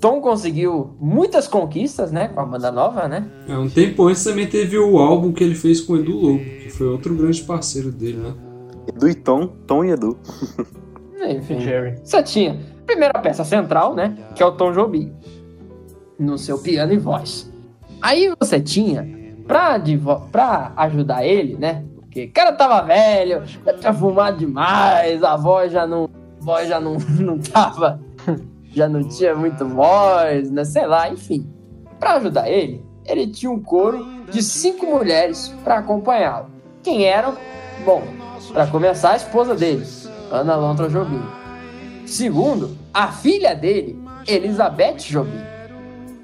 [0.00, 3.28] Tom conseguiu muitas conquistas, né, com a banda nova, né?
[3.48, 6.38] É, um tempo antes também teve o álbum que ele fez com o Edu Lobo,
[6.38, 8.34] que foi outro grande parceiro dele, né?
[8.88, 10.18] Edu e Tom, Tom e Edu.
[11.28, 11.96] Enfim, Jerry.
[12.02, 14.16] você tinha a primeira peça central, né?
[14.34, 15.12] Que é o Tom Jobim.
[16.18, 17.50] No seu piano e voz.
[18.00, 19.06] Aí você tinha,
[19.46, 19.78] pra,
[20.32, 21.84] pra ajudar ele, né?
[21.96, 26.08] Porque o cara tava velho, já tinha fumado demais, a voz já não.
[26.40, 28.00] A voz já não, não tava.
[28.72, 30.64] Já não tinha muito voz, né?
[30.64, 31.46] Sei lá, enfim.
[31.98, 36.46] Pra ajudar ele, ele tinha um coro de cinco mulheres pra acompanhá-lo.
[36.82, 37.34] Quem eram?
[37.84, 38.02] Bom,
[38.52, 39.86] pra começar, a esposa dele,
[40.30, 41.22] Ana Lontra Jobim.
[42.06, 45.40] Segundo, a filha dele, Elizabeth Jobim.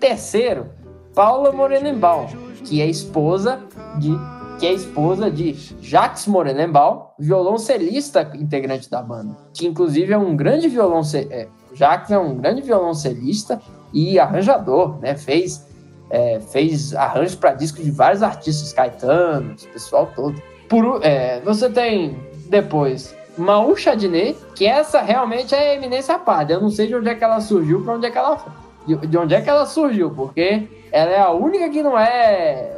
[0.01, 0.67] Terceiro,
[1.15, 2.27] Paula Morenenbaum,
[2.65, 3.61] que é esposa
[3.99, 4.13] de
[4.59, 10.69] que é esposa de Jacques Morenenbaum, violoncelista integrante da banda, que inclusive é um grande
[10.69, 13.61] violoncelista, é, Jacques é um grande violoncelista
[13.93, 15.17] e arranjador, né?
[15.17, 15.67] Fez
[16.11, 20.41] é, fez arranjos para discos de vários artistas, Caetano, esse pessoal todo.
[20.69, 22.19] Por, é, você tem
[22.49, 26.55] depois Maú Chadinet, que essa realmente é a eminência parda.
[26.55, 28.39] Eu não sei de onde é que ela surgiu, para onde é que ela
[28.87, 32.77] de, de onde é que ela surgiu, porque ela é a única que não é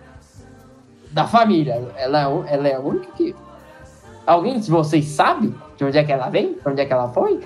[1.11, 1.93] da família.
[1.97, 3.35] Ela é, ela é a única que
[4.27, 7.09] alguém de vocês sabe de onde é que ela vem, de onde é que ela
[7.09, 7.41] foi?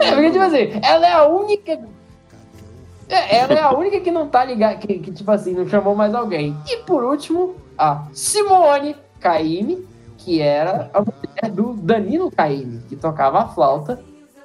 [0.00, 1.78] É, porque, tipo assim, ela é a única.
[3.14, 5.94] É, ela é a única que não tá ligada, que, que, tipo assim, não chamou
[5.94, 6.56] mais alguém.
[6.66, 9.86] E por último, a Simone Caymmi,
[10.18, 14.00] que era a mulher do Danilo Caymmi, que tocava a flauta,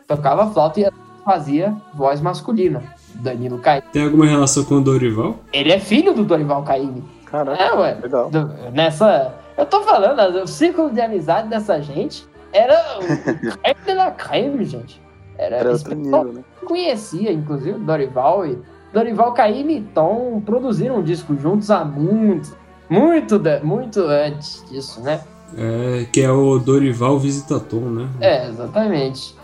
[0.06, 0.88] tocava a flauta e
[1.24, 2.84] fazia voz masculina.
[3.16, 3.84] Danilo Caymmi.
[3.92, 5.36] Tem alguma relação com o Dorival?
[5.54, 7.04] Ele é filho do Dorival Caymmi.
[7.26, 7.98] Caraca, É, ué.
[8.02, 8.30] legal.
[8.30, 9.34] Do- nessa.
[9.58, 14.66] Eu tô falando, o círculo de amizade dessa gente era o Caymmi de la Caymmi,
[14.66, 15.02] gente.
[15.38, 16.44] Era, outro nível, né?
[16.66, 18.58] conhecia, inclusive, Dorival e
[18.94, 22.56] Dorival Caymmi e Tom produziram um disco juntos há muito,
[22.90, 25.22] muito, de- muito antes disso, né?
[25.58, 28.08] É, que é o Dorival Visita Tom, né?
[28.20, 29.36] É, exatamente.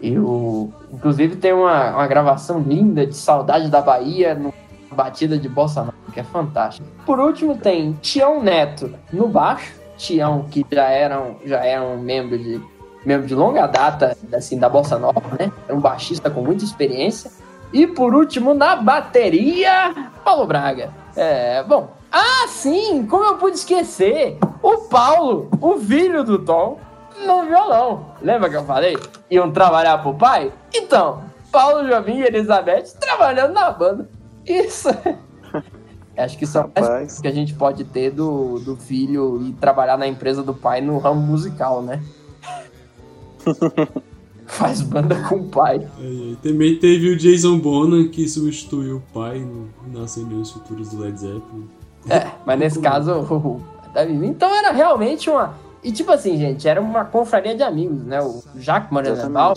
[0.00, 4.52] E o, inclusive tem uma, uma gravação linda de Saudade da Bahia no
[4.90, 6.86] batida de bossa nova, que é fantástico.
[7.06, 11.98] Por último tem Tião Neto no baixo, Tião que já era um, já era um
[12.00, 12.60] membro de
[13.04, 15.52] membro de longa data assim da bossa nova, né?
[15.68, 17.30] É um baixista com muita experiência.
[17.72, 20.90] E por último na bateria, Paulo Braga.
[21.16, 24.38] É, bom, ah, sim, como eu pude esquecer?
[24.62, 26.78] O Paulo, o filho do Tom,
[27.26, 28.14] no violão.
[28.20, 28.98] Lembra que eu falei?
[29.30, 30.52] Iam trabalhar pro pai?
[30.74, 34.08] Então, Paulo Jobim e Elizabeth trabalhando na banda.
[34.46, 34.88] Isso.
[36.16, 39.96] Acho que são mais coisas que a gente pode ter do, do filho e trabalhar
[39.96, 42.02] na empresa do pai no ramo musical, né?
[44.46, 45.86] Faz banda com o pai.
[45.98, 51.18] E também teve o Jason Bonham que substituiu o pai no Nascendo Futuros do Led
[51.18, 51.68] Zeppelin.
[52.08, 53.26] É, mas nesse caso.
[54.24, 55.54] Então era realmente uma.
[55.82, 58.20] E tipo assim, gente, era uma confraria de amigos, né?
[58.22, 59.54] O Jacques Morenenbaum,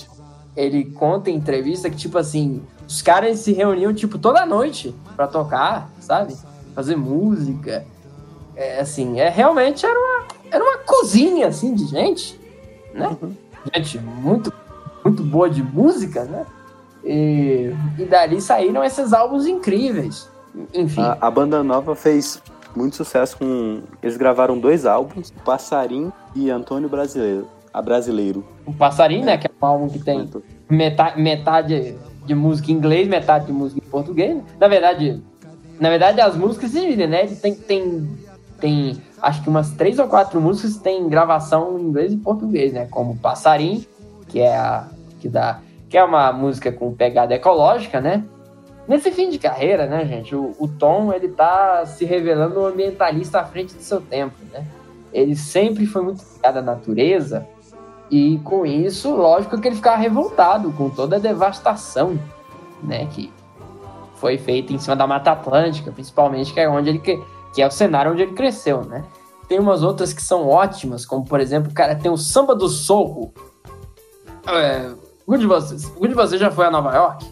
[0.56, 5.28] ele conta em entrevista que, tipo assim, os caras se reuniam, tipo, toda noite pra
[5.28, 6.36] tocar, sabe?
[6.74, 7.86] Fazer música.
[8.56, 12.40] É assim, é realmente era uma, era uma cozinha, assim, de gente,
[12.94, 13.18] né?
[13.74, 14.54] Gente muito,
[15.04, 16.46] muito boa de música, né?
[17.04, 20.30] E, e dali saíram esses álbuns incríveis.
[20.74, 21.02] Enfim.
[21.02, 22.42] A, a banda nova fez
[22.76, 23.82] muito sucesso com.
[24.02, 27.48] Eles gravaram dois álbuns, Passarim e Antônio Brasileiro.
[27.74, 28.46] A Brasileiro.
[28.66, 29.38] O Passarinho, né?
[29.38, 30.30] Que é um álbum que tem
[30.70, 34.36] metade, metade de música em inglês, metade de música em português.
[34.36, 34.44] né?
[34.60, 35.22] Na verdade,
[35.80, 37.28] na verdade as músicas se dividem, né?
[37.28, 38.10] Tem, tem,
[38.60, 42.88] tem acho que umas três ou quatro músicas tem gravação em inglês e português, né?
[42.92, 43.84] Como Passarim,
[44.28, 44.88] que é a
[45.20, 48.24] que dá, que é uma música com pegada ecológica, né?
[48.88, 53.40] Nesse fim de carreira, né, gente, o, o Tom, ele tá se revelando um ambientalista
[53.40, 54.64] à frente do seu tempo, né?
[55.12, 57.48] Ele sempre foi muito ligado à natureza
[58.12, 62.20] e com isso, lógico que ele ficava revoltado com toda a devastação,
[62.84, 63.34] né, que
[64.18, 67.00] foi feita em cima da Mata Atlântica, principalmente, que é onde ele
[67.56, 69.04] que, é o cenário onde ele cresceu, né?
[69.48, 73.34] Tem umas outras que são ótimas, como por exemplo, cara, tem o Samba do Sorro.
[74.48, 74.92] É,
[75.26, 77.26] algum de vocês, algum de vocês já foi a Nova York?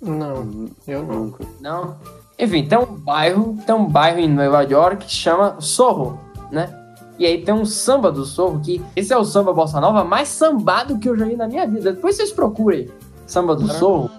[0.00, 1.34] Não, eu não.
[1.60, 1.96] Não.
[2.38, 6.18] Enfim, tem um bairro, tem um bairro em Nova York que chama Sorro,
[6.50, 6.78] né?
[7.18, 10.28] E aí tem um samba do Sorro que esse é o samba bossa nova mais
[10.28, 11.92] sambado que eu já vi na minha vida.
[11.92, 12.90] Depois vocês procurem
[13.26, 14.10] samba do Sorro.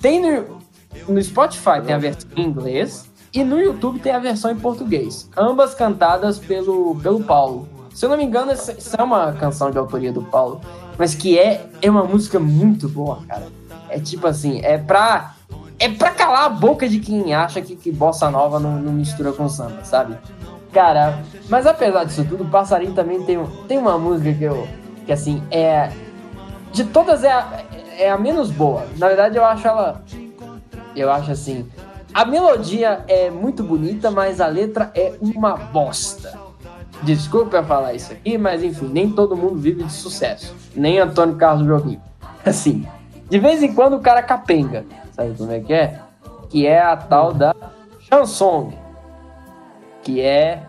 [0.00, 0.58] Tem no,
[1.06, 5.28] no Spotify tem a versão em inglês e no YouTube tem a versão em português.
[5.36, 7.68] Ambas cantadas pelo, pelo Paulo.
[7.94, 10.60] Se eu não me engano, essa é uma canção de autoria do Paulo,
[10.96, 13.48] mas que é, é uma música muito boa, cara.
[13.88, 15.34] É tipo assim, é pra.
[15.78, 19.32] É pra calar a boca de quem acha que, que bossa nova não, não mistura
[19.32, 20.14] com samba, sabe?
[20.72, 24.68] Cara, mas apesar disso tudo, o Passarinho também tem, tem uma música que eu,
[25.06, 25.90] que assim, é.
[26.70, 27.64] De todas é a,
[27.98, 28.86] é a menos boa.
[28.96, 30.04] Na verdade, eu acho ela.
[30.94, 31.66] Eu acho assim.
[32.12, 36.38] A melodia é muito bonita, mas a letra é uma bosta.
[37.02, 40.54] Desculpa falar isso aqui, mas enfim, nem todo mundo vive de sucesso.
[40.74, 42.00] Nem Antônio Carlos Jobim.
[42.44, 42.86] Assim,
[43.28, 44.84] de vez em quando o cara capenga.
[45.12, 46.00] Sabe como é que é?
[46.48, 47.54] Que é a tal da
[48.00, 48.72] chanson.
[50.02, 50.62] Que é.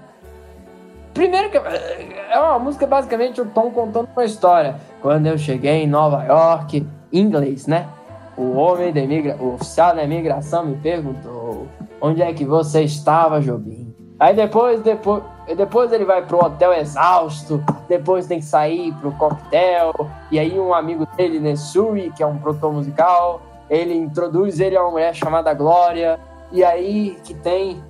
[1.13, 1.57] Primeiro que.
[1.57, 4.75] É uma música basicamente o Tom contando uma história.
[5.01, 7.87] Quando eu cheguei em Nova York, inglês, né?
[8.37, 9.35] O homem da imigra...
[9.39, 11.67] o oficial da imigração me perguntou
[11.99, 13.93] onde é que você estava, Jobim.
[14.19, 15.23] Aí depois, depois,
[15.57, 19.93] depois ele vai pro hotel exausto, depois tem que sair pro coquetel,
[20.29, 24.83] e aí um amigo dele, Nessui, que é um produtor musical, ele introduz ele a
[24.83, 26.19] uma mulher chamada Glória,
[26.51, 27.83] e aí que tem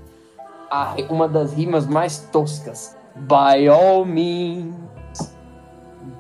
[0.70, 2.96] a, uma das rimas mais toscas.
[3.14, 4.74] By all means,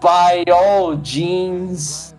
[0.01, 2.10] by all jeans.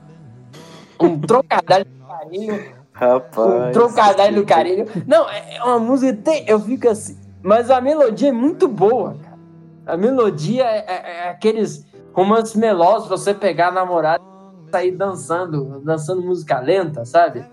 [1.03, 2.65] Um trocadilho do carinho.
[2.93, 3.69] Rapaz.
[3.69, 4.87] Um trocadilho do carinho.
[5.07, 6.13] Não, é é uma música.
[6.23, 7.19] Tem, eu fico assim.
[7.43, 9.39] Mas a melodia é muito boa, cara.
[9.87, 14.23] A melodia é, é- é aqueles romances melosos, você pegar a namorada
[14.69, 17.45] e sair dançando, dançando música lenta, sabe?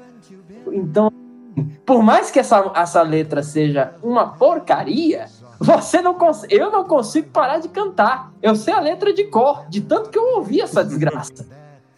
[0.71, 1.11] Então,
[1.85, 5.25] por mais que essa, essa letra seja uma porcaria,
[5.59, 6.53] você não consegue.
[6.55, 8.31] Eu não consigo parar de cantar.
[8.43, 11.47] Eu sei a letra de cor, de tanto que eu ouvi essa desgraça.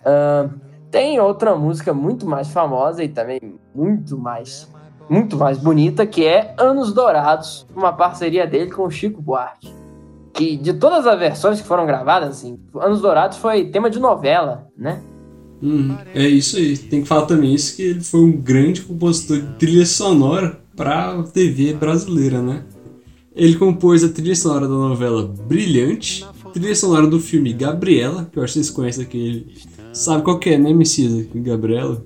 [0.06, 0.50] Ahn,
[0.92, 3.40] tem outra música muito mais famosa e também
[3.74, 4.70] muito mais
[5.10, 9.70] muito mais bonita, que é Anos Dourados, uma parceria dele com o Chico Buarque.
[10.32, 14.68] Que de todas as versões que foram gravadas, assim, Anos Dourados foi tema de novela,
[14.78, 15.02] né?
[15.62, 16.78] Hum, é isso aí.
[16.78, 21.22] Tem que falar também isso que ele foi um grande compositor de trilha sonora pra
[21.24, 22.64] TV brasileira, né?
[23.36, 28.44] Ele compôs a trilha sonora da novela Brilhante, trilha sonora do filme Gabriela, que eu
[28.44, 29.54] acho que vocês conhecem aquele.
[29.94, 31.28] Sabe qual que é, né, Messias?
[31.34, 32.04] Gabriela?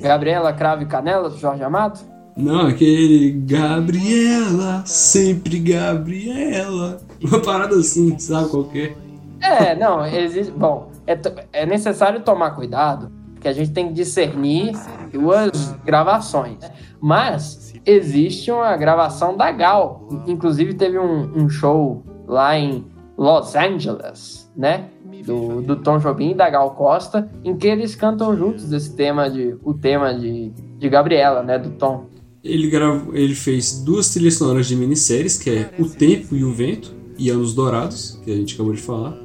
[0.00, 2.00] Gabriela Cravo e Canela, do Jorge Amado.
[2.36, 7.00] Não, aquele Gabriela, sempre Gabriela.
[7.22, 8.94] Uma parada assim, sabe qual que é?
[9.40, 10.50] É, não, existe.
[10.52, 11.18] Bom, é,
[11.52, 14.72] é necessário tomar cuidado, porque a gente tem que discernir
[15.12, 16.58] duas gravações.
[17.00, 20.08] Mas existe uma gravação da Gal.
[20.26, 22.84] Inclusive teve um, um show lá em
[23.16, 24.88] Los Angeles, né?
[25.26, 29.30] Do, do Tom Jobim e da Gal Costa, em que eles cantam juntos esse tema
[29.30, 29.56] de.
[29.64, 31.58] o tema de, de Gabriela, né?
[31.58, 32.06] Do Tom.
[32.42, 36.52] Ele, gravou, ele fez duas trilhas sonoras de minisséries, que é O Tempo e o
[36.52, 39.16] Vento e Anos Dourados, que a gente acabou de falar.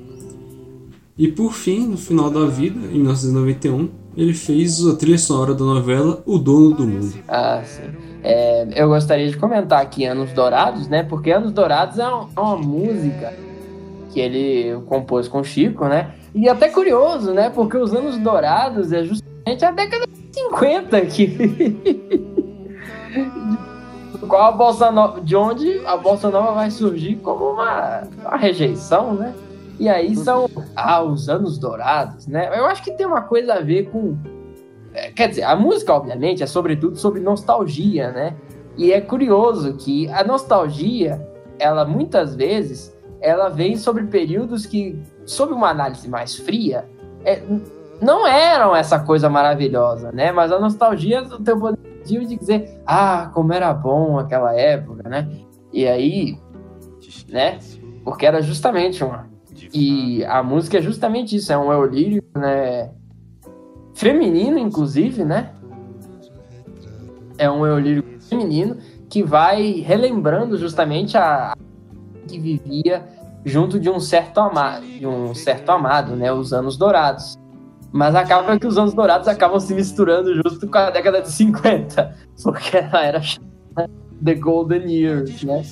[1.17, 5.65] E por fim, no final da vida, em 1991, ele fez a trilha sonora da
[5.65, 7.13] novela O Dono do Mundo.
[7.27, 7.83] Ah, sim.
[8.23, 11.03] É, eu gostaria de comentar aqui Anos Dourados, né?
[11.03, 13.33] Porque Anos Dourados é, um- é uma música
[14.09, 16.13] que ele compôs com Chico, né?
[16.33, 17.49] E até curioso, né?
[17.49, 22.09] Porque os Anos Dourados é justamente a década de 50 que...
[24.27, 29.13] Qual a bossa nova, de onde a bossa nova vai surgir como uma, uma rejeição,
[29.13, 29.33] né?
[29.79, 32.49] E aí são ah, os anos dourados, né?
[32.53, 34.17] Eu acho que tem uma coisa a ver com
[34.93, 38.35] é, Quer dizer, a música, obviamente, é sobretudo sobre nostalgia, né?
[38.77, 41.25] E é curioso que a nostalgia,
[41.59, 46.85] ela muitas vezes, ela vem sobre períodos que, sob uma análise mais fria,
[47.25, 47.41] é,
[48.01, 50.31] não eram essa coisa maravilhosa, né?
[50.31, 55.29] Mas a nostalgia tem o poder de dizer, ah, como era bom aquela época, né?
[55.71, 56.37] E aí,
[57.27, 57.59] né?
[58.03, 59.27] Porque era justamente uma.
[59.73, 62.91] E a música é justamente isso, é um eu lírico, né?
[63.93, 65.51] feminino, inclusive, né?
[67.37, 68.77] É um eu lírico feminino
[69.09, 71.68] que vai relembrando justamente a a
[72.29, 73.03] que vivia
[73.45, 76.31] junto de um certo amado, de um certo amado, né?
[76.31, 77.37] Os anos dourados.
[77.91, 82.15] Mas acaba que os anos dourados acabam se misturando justo com a década de 50,
[82.43, 83.89] porque ela era chamada
[84.23, 85.63] The Golden Years, né?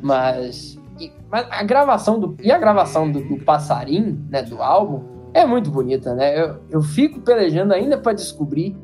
[0.00, 5.02] Mas, e- mas a gravação do e a gravação do, do passarinho, né, do álbum,
[5.34, 6.40] é muito bonita, né?
[6.40, 8.76] Eu, eu fico pelejando ainda pra descobrir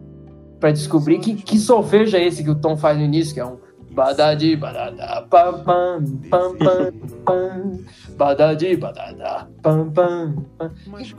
[0.59, 3.47] para descobrir que, que solfejo é esse que o Tom faz no início, que é
[3.47, 3.56] um
[3.91, 6.93] badadi badada pam pam pam pam
[7.25, 7.79] pam
[8.17, 10.71] badadi badada pam pam pam.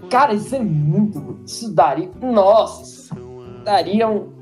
[0.10, 1.40] Cara, isso é muito.
[1.46, 3.16] Isso daria, nossa,
[3.64, 4.42] daria um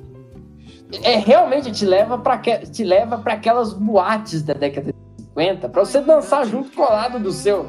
[1.04, 5.86] é realmente te leva para te leva para aquelas boates da década de 50 para
[5.86, 7.68] você dançar junto colado do seu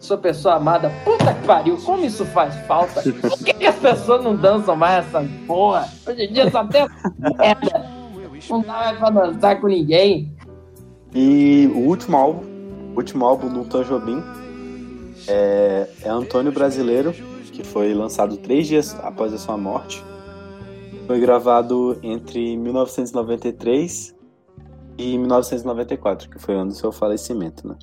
[0.00, 0.90] sua pessoa amada.
[1.04, 3.02] Puta que pariu, como isso faz falta?
[3.02, 5.88] Por que, que as pessoas não dançam mais essa porra?
[6.06, 8.01] Hoje em dia só tem essa merda.
[8.48, 10.34] Não dá pra dançar com ninguém.
[11.14, 12.46] E o último álbum,
[12.94, 14.22] o último álbum do Tom Jobim,
[15.28, 17.12] é, é Antônio Brasileiro,
[17.52, 20.02] que foi lançado três dias após a sua morte.
[21.06, 24.14] Foi gravado entre 1993
[24.96, 27.76] e 1994, que foi o ano do seu falecimento, né?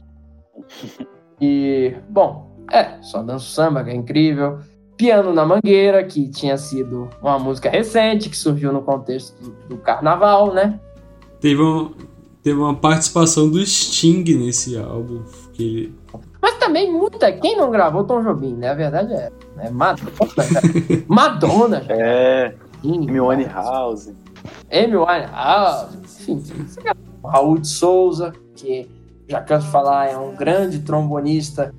[1.41, 4.59] E, bom, é, só danço samba, que é incrível.
[4.99, 9.77] Piano na Mangueira, que tinha sido uma música recente, que surgiu no contexto do, do
[9.77, 10.77] carnaval, né?
[11.39, 11.91] Teve uma,
[12.43, 15.23] teve uma participação do Sting nesse álbum.
[15.53, 15.95] Que ele...
[16.41, 17.31] Mas também muita.
[17.31, 18.71] Quem não gravou Tom Jobim, né?
[18.71, 19.31] A verdade é.
[19.59, 20.11] é Madonna.
[21.07, 21.81] Madonna.
[21.81, 21.95] já.
[21.95, 22.55] É.
[22.83, 24.11] Amy House.
[24.69, 25.97] Amy Winehouse,
[26.27, 26.43] enfim,
[27.23, 28.89] Raul de Souza, que
[29.27, 31.73] já canso de falar, é um grande trombonista,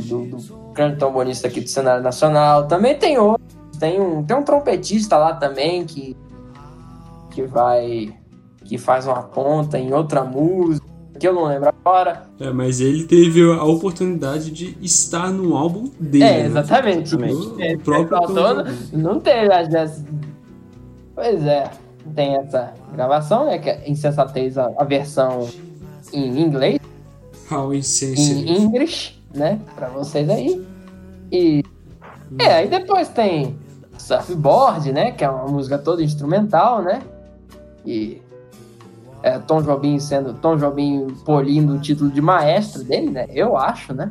[0.00, 2.66] que do, do- grande trombonista aqui do cenário nacional.
[2.66, 3.44] Também tem outro,
[3.78, 6.16] tem um, tem um trompetista lá também que,
[7.30, 8.14] que vai,
[8.64, 10.86] que faz uma ponta em outra música,
[11.18, 12.22] que eu não lembro agora.
[12.38, 16.24] É, mas ele teve a oportunidade de estar no álbum dele.
[16.24, 16.46] É, né?
[16.46, 17.16] exatamente.
[17.16, 18.72] O É, próprio Tom faltou- Jobim.
[18.92, 20.04] não teve as dessas.
[21.14, 21.68] Pois é,
[22.14, 23.58] tem essa gravação, né?
[23.58, 25.48] Que é insensatez a, a versão
[26.12, 26.78] em inglês,
[27.50, 28.48] How Insensitive.
[28.48, 29.60] em English, né?
[29.74, 30.66] Pra vocês aí.
[31.30, 31.64] E.
[32.38, 33.56] É, aí depois tem
[33.96, 35.12] Surfboard, né?
[35.12, 37.02] Que é uma música toda instrumental, né?
[37.84, 38.22] E.
[39.22, 40.34] É, Tom Jobim sendo.
[40.34, 43.26] Tom Jobim polindo o título de maestro dele, né?
[43.30, 44.10] Eu acho, né?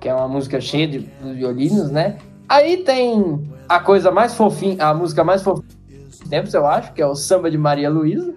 [0.00, 2.18] Que é uma música cheia de, de violinos, né?
[2.48, 7.02] Aí tem a coisa mais fofinha, a música mais fofinha dos tempos, eu acho, que
[7.02, 8.34] é o Samba de Maria Luísa.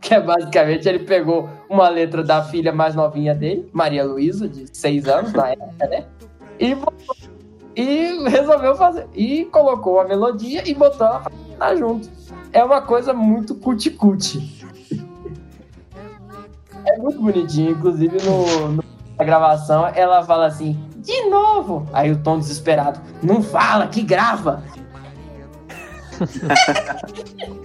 [0.00, 4.66] Que é basicamente ele pegou uma letra da filha mais novinha dele, Maria Luísa, de
[4.72, 6.04] seis anos na época, né?
[6.58, 6.76] E,
[7.76, 9.06] e resolveu fazer.
[9.14, 11.22] E colocou a melodia e botou ela
[11.58, 12.08] pra junto.
[12.52, 14.64] É uma coisa muito cuti-cuti.
[16.86, 18.84] É muito bonitinho, inclusive no, no-
[19.18, 21.86] na gravação ela fala assim, de novo!
[21.92, 24.62] Aí o tom desesperado, não fala, que grava!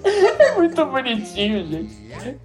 [0.04, 2.40] É muito bonitinho, gente.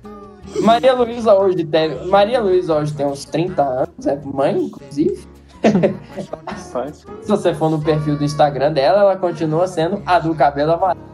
[0.62, 2.06] Maria Luísa hoje deve.
[2.06, 5.28] Maria Luísa hoje tem uns 30 anos, é mãe, inclusive.
[7.22, 11.04] Se você for no perfil do Instagram dela, ela continua sendo a do cabelo amarelo.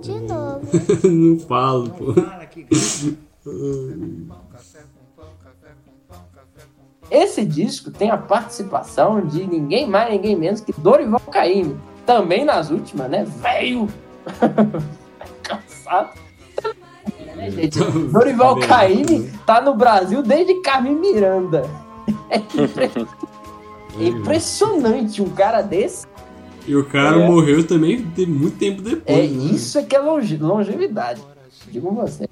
[0.00, 0.60] De novo.
[1.08, 2.14] não falo, pô.
[7.10, 11.76] Esse disco tem a participação de ninguém mais, ninguém menos que Dorival Caymmi.
[12.04, 13.24] Também nas últimas, né?
[13.24, 13.88] Velho!
[15.42, 16.10] Cansado.
[17.36, 17.78] Né, gente?
[18.12, 21.68] Dorival Caymmi tá no Brasil desde Carmen Miranda.
[22.30, 22.90] É impre-
[24.00, 26.06] é impressionante um cara desse.
[26.66, 27.26] E o cara É.
[27.26, 29.02] morreu também de muito tempo depois.
[29.06, 29.26] É né?
[29.26, 31.22] isso é que é longe- longevidade.
[31.70, 32.28] Digo você.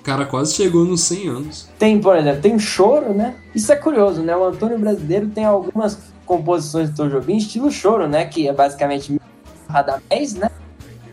[0.00, 1.68] O cara quase chegou nos 100 anos.
[1.78, 3.36] Tem, por exemplo, tem choro, né?
[3.54, 4.34] Isso é curioso, né?
[4.34, 8.24] O Antônio Brasileiro tem algumas composições de Tom Jobim estilo choro, né?
[8.24, 9.20] Que é basicamente
[9.68, 10.50] Radamés, né?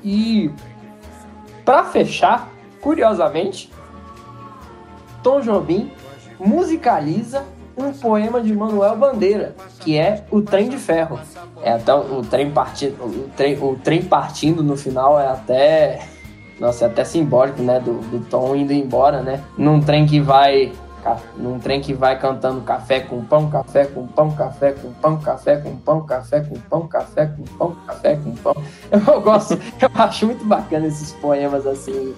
[0.01, 0.49] E
[1.65, 2.49] pra fechar,
[2.80, 3.69] curiosamente,
[5.22, 5.91] Tom Jobim
[6.39, 7.43] musicaliza
[7.77, 11.19] um poema de Manuel Bandeira, que é O Trem de Ferro.
[11.61, 16.07] É até o, o trem partindo, o trem, o trem partindo no final é até
[16.60, 17.80] nossa, é até simbólico, né?
[17.80, 19.44] Do, do Tom indo embora, né?
[19.58, 20.72] Num trem que vai.
[21.38, 25.56] Num trem que vai cantando café com pão, café com pão, café com pão, café
[25.56, 28.56] com pão, café com pão, café com pão, café com pão.
[28.92, 32.14] Eu gosto, eu acho muito bacana esses poemas assim.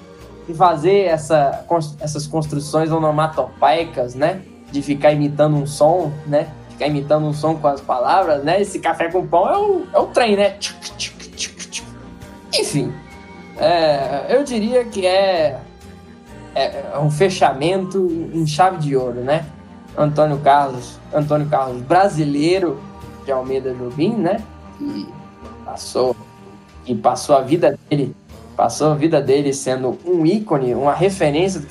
[0.48, 1.64] E fazer essa,
[2.00, 4.42] essas construções onomatopeicas, né?
[4.72, 6.48] De ficar imitando um som, né?
[6.70, 8.60] Ficar imitando um som com as palavras, né?
[8.60, 10.58] Esse café com pão é o, é o trem, né?
[12.58, 12.92] Enfim,
[13.60, 15.60] é, eu diria que é,
[16.56, 19.46] é um fechamento em chave de ouro, né?
[19.98, 22.80] Antônio Carlos, Antônio Carlos brasileiro
[23.26, 24.42] de Almeida Jobim, né?
[24.78, 25.08] Que
[25.66, 26.16] passou,
[26.86, 28.16] que passou a vida dele,
[28.56, 31.62] passou a vida dele sendo um ícone, uma referência,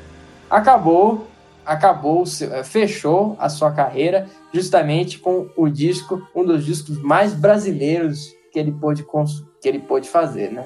[0.51, 1.27] acabou,
[1.65, 8.35] acabou, eh, fechou a sua carreira justamente com o disco, um dos discos mais brasileiros
[8.53, 9.05] que ele pôde,
[9.61, 10.65] que ele pôde fazer, né?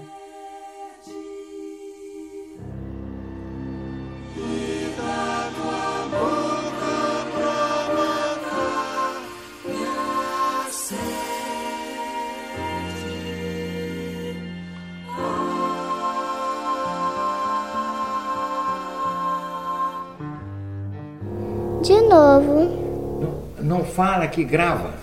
[23.94, 24.94] Fala que grava.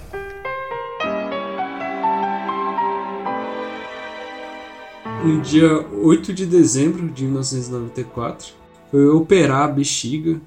[5.23, 8.53] No dia 8 de dezembro de 1994,
[8.89, 10.39] foi operar a bexiga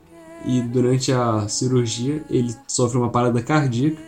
[0.44, 4.02] E durante a cirurgia ele sofre uma parada cardíaca.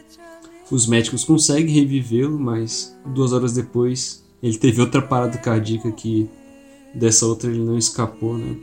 [0.69, 6.29] Os médicos conseguem revivê-lo, mas duas horas depois ele teve outra parada cardíaca que
[6.93, 8.57] dessa outra ele não escapou, né?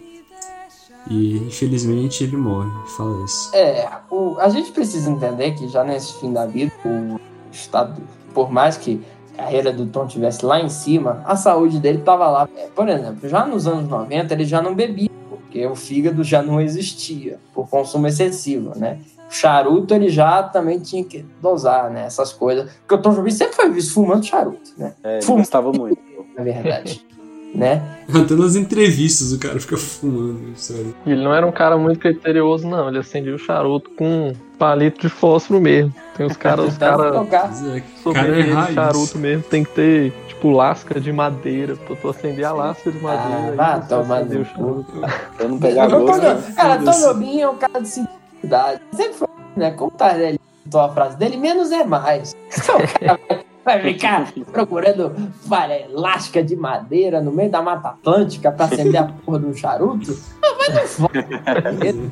[1.12, 3.54] E infelizmente ele morre, falece.
[3.54, 7.20] É, o, a gente precisa entender que já nesse fim da vida, o
[7.52, 8.02] estado,
[8.34, 9.02] por mais que
[9.34, 12.48] a carreira do Tom tivesse lá em cima, a saúde dele estava lá.
[12.56, 16.42] É, por exemplo, já nos anos 90 ele já não bebia, porque o fígado já
[16.42, 19.00] não existia por consumo excessivo, né?
[19.30, 22.06] O charuto ele já também tinha que dosar, né?
[22.06, 22.72] Essas coisas.
[22.82, 24.94] Porque o Tom Jobim sempre foi visto fumando charuto, né?
[25.04, 26.00] É, ele Fuma- gostava muito.
[26.38, 27.06] Na verdade.
[27.54, 27.82] Né?
[28.14, 30.94] Até nas entrevistas o cara fica fumando, sério.
[31.06, 32.90] Ele não era um cara muito criterioso, não.
[32.90, 35.94] Ele acendia o charuto com um palito de fósforo mesmo.
[36.16, 37.14] Tem os caras, os caras.
[37.14, 37.52] tocar.
[38.14, 38.76] cara é raiz.
[38.76, 41.76] charuto mesmo tem que ter, tipo, lasca de madeira.
[41.76, 43.56] Pra tu acender a lasca de madeira.
[43.56, 44.92] vá aí no o charuto.
[45.38, 46.22] Pra não pegar gosto.
[46.22, 46.54] Né?
[46.56, 46.92] Cara, Tom.
[46.92, 48.82] Jobim é um cara de simplicidade.
[48.94, 49.72] Sempre foi, né?
[49.72, 50.40] Como tá ele
[50.74, 52.36] a frase dele, menos é mais.
[52.56, 52.78] Então,
[53.28, 55.14] cara vai- ficar procurando
[55.46, 59.54] vale, lasca de madeira no meio da Mata Atlântica pra acender a porra de um
[59.54, 60.18] charuto?
[60.44, 62.12] Ah, Vai no foda.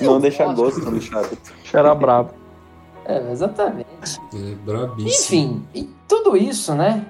[0.00, 1.52] Não deixa gosto no charuto.
[1.72, 2.30] Era brabo.
[3.04, 3.86] É, exatamente.
[4.34, 5.08] É brabíssimo.
[5.08, 7.04] Enfim, e tudo isso, né?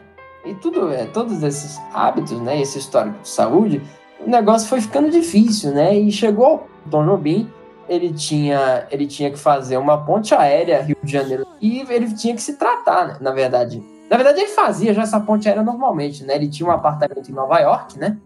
[0.45, 2.61] E tudo, é, todos esses hábitos, né?
[2.61, 3.83] Esse histórico de saúde,
[4.25, 5.95] o negócio foi ficando difícil, né?
[5.99, 7.51] E chegou ao Tom Jobim,
[7.89, 12.35] ele tinha, ele tinha que fazer uma ponte aérea Rio de Janeiro e ele tinha
[12.35, 13.17] que se tratar, né?
[13.21, 13.83] Na verdade.
[14.11, 16.35] Na verdade, ele fazia já essa ponte aérea normalmente, né?
[16.35, 18.17] Ele tinha um apartamento em Nova York, né?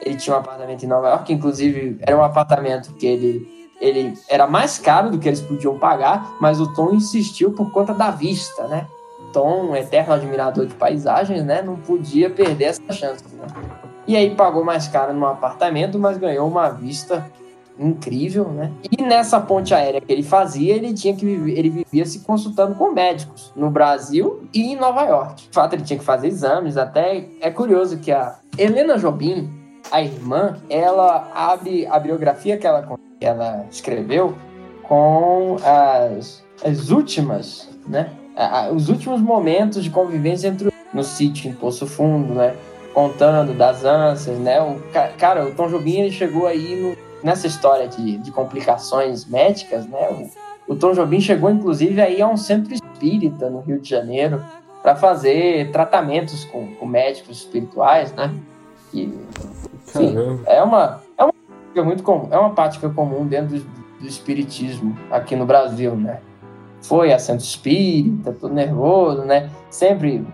[0.00, 4.46] Ele tinha um apartamento em Nova York, inclusive era um apartamento que ele ele era
[4.46, 8.68] mais caro do que eles podiam pagar, mas o Tom insistiu por conta da vista,
[8.68, 8.86] né?
[9.32, 11.62] Tom, eterno admirador de paisagens, né?
[11.62, 13.46] Não podia perder essa chance, né?
[14.06, 17.24] E aí pagou mais caro num apartamento, mas ganhou uma vista
[17.78, 18.70] incrível, né?
[18.90, 22.74] E nessa ponte aérea que ele fazia, ele tinha que viver, ele vivia se consultando
[22.74, 25.42] com médicos no Brasil e em Nova York.
[25.48, 29.50] De fato, ele tinha que fazer exames, até é curioso que a Helena Jobim,
[29.90, 32.86] a irmã, ela abre a biografia que ela,
[33.18, 34.34] que ela escreveu
[34.82, 38.10] com as, as últimas, né?
[38.74, 42.54] Os últimos momentos de convivência entre no sítio em Poço Fundo, né?
[42.94, 44.60] Contando das ânsias, né?
[44.60, 49.24] O, ca- cara, o Tom Jobim ele chegou aí no- nessa história de, de complicações
[49.24, 50.30] médicas, né?
[50.68, 54.42] O, o Tom Jobim chegou inclusive aí a um centro espírita no Rio de Janeiro
[54.82, 58.34] para fazer tratamentos com, com médicos espirituais, né?
[58.92, 59.04] E,
[59.86, 60.14] enfim,
[60.46, 63.64] é uma é uma prática muito comum, é uma prática comum dentro do,
[64.00, 66.20] do espiritismo aqui no Brasil, né?
[66.82, 69.50] Foi a centro espírita, todo nervoso, né?
[69.70, 70.26] Sempre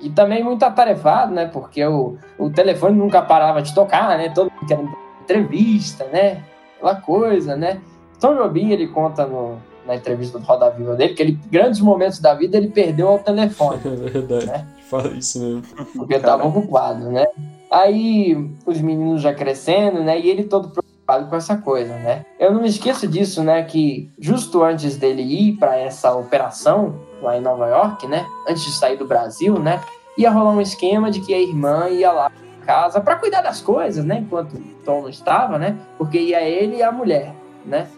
[0.00, 1.46] e também muito atarefado, né?
[1.46, 4.28] Porque o, o telefone nunca parava de tocar, né?
[4.28, 6.42] Todo mundo querendo entrevista, né?
[6.76, 7.80] Aquela coisa, né?
[8.18, 12.18] Tom Jobim, ele conta no, na entrevista do Roda Viva dele que ele, grandes momentos
[12.18, 14.66] da vida ele perdeu ao telefone É verdade.
[14.88, 15.62] Fala isso mesmo.
[15.94, 17.26] porque estava ocupado, né?
[17.70, 20.18] Aí os meninos já crescendo, né?
[20.18, 22.24] E ele todo preocupado com essa coisa, né?
[22.38, 23.62] Eu não me esqueço disso, né?
[23.62, 28.26] Que justo antes dele ir para essa operação lá em Nova York, né?
[28.48, 29.80] Antes de sair do Brasil, né?
[30.16, 32.32] Ia rolar um esquema de que a irmã ia lá
[32.68, 34.18] casa para cuidar das coisas, né?
[34.18, 35.76] Enquanto o Tom não estava, né?
[35.96, 37.34] Porque ia ele e a mulher,
[37.64, 37.88] né?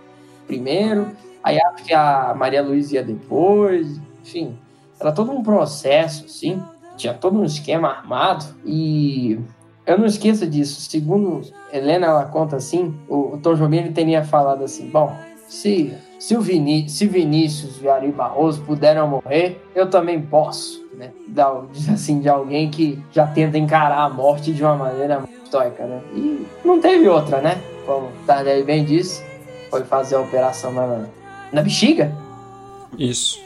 [0.46, 1.08] Primeiro,
[1.42, 4.56] aí acho que a Maria Luísa ia depois, enfim.
[5.00, 6.62] Era todo um processo, assim
[7.00, 9.38] tinha todo um esquema armado e
[9.86, 10.80] eu não esqueço disso.
[10.82, 11.40] Segundo
[11.72, 15.16] Helena, ela conta assim, o, Tom Jobim ele teria falado assim, bom,
[15.48, 21.10] se, se o Viní se Vinícius e Ari Barroso puderam morrer, eu também posso, né?
[21.26, 21.62] Da,
[21.92, 26.00] assim, de alguém que já tenta encarar a morte de uma maneira muito estoica, né?
[26.14, 27.60] E não teve outra, né?
[27.86, 29.24] Como o Tardelli bem disse,
[29.70, 31.06] foi fazer a operação na,
[31.50, 32.12] na bexiga,
[32.98, 33.40] Isso.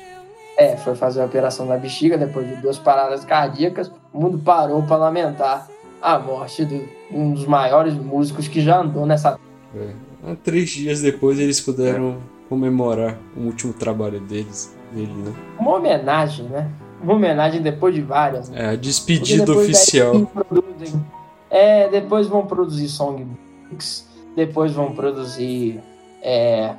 [0.58, 3.90] é, foi fazer a operação na bexiga depois de duas paradas cardíacas.
[4.12, 5.68] O mundo parou para lamentar
[6.02, 9.38] a morte de um dos maiores músicos que já andou nessa.
[9.74, 10.34] É.
[10.42, 12.18] Três dias depois eles puderam
[12.48, 15.32] comemorar o último trabalho deles, dele, né?
[15.58, 16.70] Uma homenagem, né?
[17.04, 18.48] Uma homenagem depois de várias.
[18.48, 18.72] né?
[18.72, 20.26] É despedida oficial.
[20.26, 21.04] produzem-
[21.50, 25.80] É, depois vão produzir songbooks, depois vão produzir.
[26.22, 26.74] é,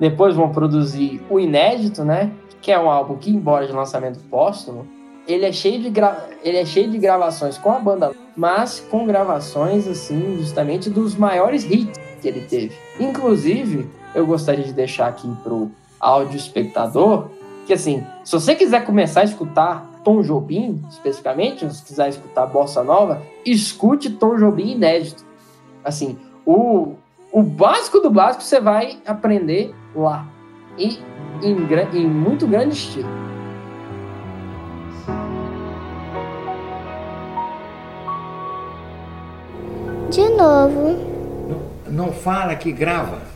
[0.00, 2.30] depois vão produzir o inédito, né?
[2.60, 4.86] Que é um álbum que, embora de lançamento póstumo,
[5.28, 6.28] ele é cheio de, gra...
[6.42, 11.64] ele é cheio de gravações com a banda, mas com gravações, assim, justamente dos maiores
[11.64, 12.72] hits que ele teve.
[12.98, 15.70] Inclusive, eu gostaria de deixar aqui pro
[16.00, 17.28] áudio espectador
[17.66, 22.82] que, assim, se você quiser começar a escutar Tom Jobim, especificamente, se quiser escutar Bossa
[22.82, 25.24] Nova, escute Tom Jobim inédito.
[25.84, 26.94] Assim, o,
[27.32, 30.26] o básico do básico você vai aprender lá.
[30.78, 30.98] E
[31.42, 31.56] em,
[31.94, 33.08] em muito grande estilo.
[40.10, 40.98] De novo.
[41.88, 43.29] Não fala que grava.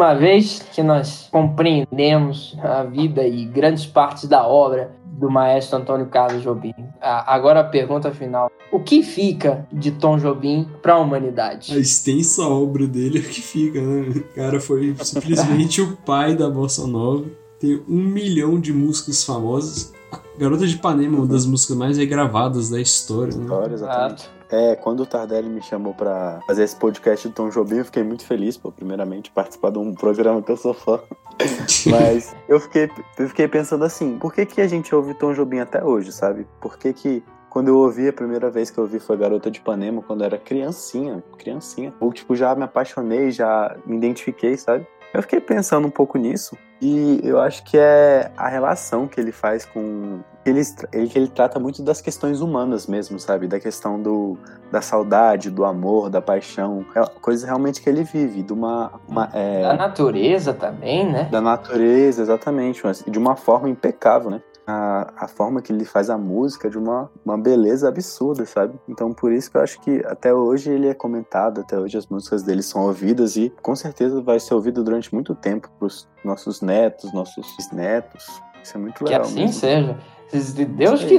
[0.00, 6.06] Uma vez que nós compreendemos a vida e grandes partes da obra do maestro Antônio
[6.06, 11.74] Carlos Jobim, agora a pergunta final: o que fica de Tom Jobim para a humanidade?
[11.74, 14.08] A extensa obra dele é o que fica, né?
[14.08, 17.26] O cara foi simplesmente o pai da bossa nova.
[17.58, 19.92] Tem um milhão de músicas famosas.
[20.38, 23.36] Garota de Ipanema é uma das músicas mais regravadas da história.
[23.36, 23.42] Né?
[23.42, 24.39] História, exatamente.
[24.50, 28.02] É, quando o Tardelli me chamou pra fazer esse podcast do Tom Jobim, eu fiquei
[28.02, 31.00] muito feliz, pô, primeiramente, participar de um programa que eu sou fã.
[31.86, 35.60] Mas eu fiquei, eu fiquei pensando assim, por que, que a gente ouve Tom Jobim
[35.60, 36.46] até hoje, sabe?
[36.60, 39.58] Por que que quando eu ouvi, a primeira vez que eu ouvi foi Garota de
[39.58, 41.92] Ipanema, quando eu era criancinha, criancinha.
[41.98, 44.86] Ou, tipo, já me apaixonei, já me identifiquei, sabe?
[45.12, 49.32] Eu fiquei pensando um pouco nisso e eu acho que é a relação que ele
[49.32, 50.20] faz com.
[50.46, 50.62] Ele,
[50.92, 53.46] ele, ele trata muito das questões humanas mesmo, sabe?
[53.46, 54.38] Da questão do,
[54.72, 56.86] da saudade, do amor, da paixão.
[56.96, 58.92] É coisas realmente que ele vive, de uma.
[59.06, 61.24] uma é, Da natureza também, né?
[61.30, 64.40] da natureza, exatamente, mas de uma forma impecável, né?
[64.70, 68.74] A, a forma que ele faz a música é de uma, uma beleza absurda, sabe?
[68.88, 72.06] Então, por isso que eu acho que até hoje ele é comentado, até hoje as
[72.06, 76.60] músicas dele são ouvidas e com certeza vai ser ouvido durante muito tempo pros nossos
[76.60, 78.40] netos, nossos netos.
[78.62, 79.22] Isso é muito Que legal.
[79.22, 79.52] assim mesmo.
[79.54, 79.98] seja.
[80.30, 81.18] Se Deus aí.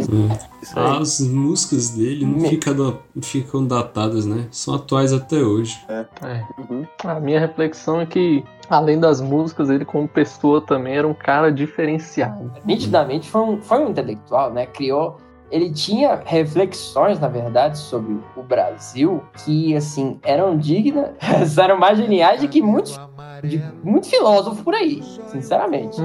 [0.74, 4.48] As músicas dele não fica da- ficam datadas, né?
[4.52, 5.84] São atuais até hoje.
[5.90, 6.06] É.
[6.26, 6.46] É.
[6.58, 6.88] Uhum.
[7.04, 8.42] A minha reflexão é que,
[8.72, 12.52] além das músicas, ele como pessoa também era um cara diferenciado.
[12.66, 14.66] nitidamente foi um, foi um intelectual, né?
[14.66, 15.18] Criou.
[15.52, 21.10] Ele tinha reflexões, na verdade, sobre o Brasil que, assim, eram dignas,
[21.62, 22.98] eram mais geniais de que muitos,
[23.44, 25.98] de muito filósofo por aí, sinceramente.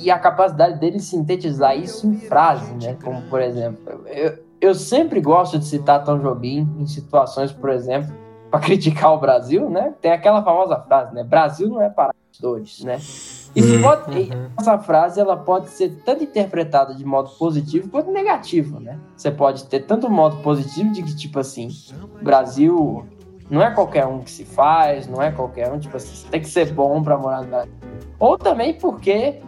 [0.00, 2.96] E a capacidade dele sintetizar isso em frase, né?
[3.02, 8.14] Como, por exemplo, eu, eu sempre gosto de citar Tom Jobim em situações, por exemplo,
[8.50, 9.94] para criticar o Brasil, né?
[10.00, 11.24] Tem aquela famosa frase, né?
[11.24, 12.96] Brasil não é para os dores, né?
[13.54, 18.78] Isso pode, e essa frase ela pode ser tanto interpretada de modo positivo quanto negativo,
[18.78, 18.98] né?
[19.16, 21.68] Você pode ter tanto modo positivo de que tipo assim,
[22.22, 23.06] Brasil
[23.50, 26.40] não é qualquer um que se faz, não é qualquer um, tipo assim, você tem
[26.40, 27.72] que ser bom para morar no Brasil.
[28.18, 29.40] Ou também porque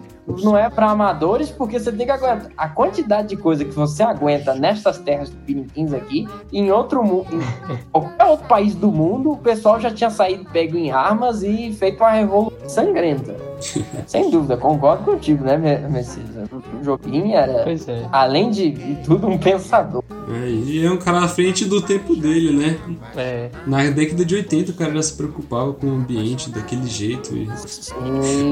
[0.43, 4.03] não é para amadores, porque você tem que aguentar a quantidade de coisa que você
[4.03, 9.33] aguenta nestas terras do Piniquins aqui, em outro mundo, em qualquer outro país do mundo,
[9.33, 13.37] o pessoal já tinha saído pego em armas e feito uma revolução sangrenta.
[14.07, 16.27] Sem dúvida, concordo contigo, né, Me- Messias?
[16.51, 18.07] O Jobim era, é.
[18.11, 18.73] além de
[19.05, 20.03] tudo, um pensador.
[20.33, 22.79] É, e é um cara à frente do tempo dele, né?
[23.17, 23.51] É.
[23.67, 27.37] Na década de 80 o cara já se preocupava com o ambiente daquele jeito.
[27.37, 27.47] E...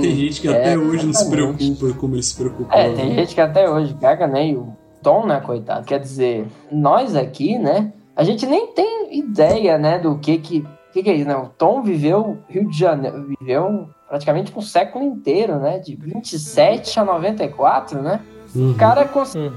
[0.00, 1.76] Tem gente que é, até hoje não se exatamente.
[1.76, 2.80] preocupa como ele se preocupava.
[2.80, 4.48] É, tem gente que até hoje caga, né?
[4.48, 5.86] E o Tom, né, coitado?
[5.86, 7.92] Quer dizer, nós aqui, né?
[8.16, 10.58] A gente nem tem ideia, né, do que que.
[10.58, 11.36] O que, que é isso, né?
[11.36, 15.78] O Tom viveu Rio de Janeiro, viveu praticamente um século inteiro, né?
[15.78, 18.20] De 27 a 94, né?
[18.54, 18.70] Uhum.
[18.70, 19.50] O cara conseguiu,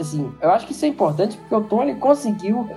[0.00, 2.68] assim, eu acho que isso é importante porque o Tom ele conseguiu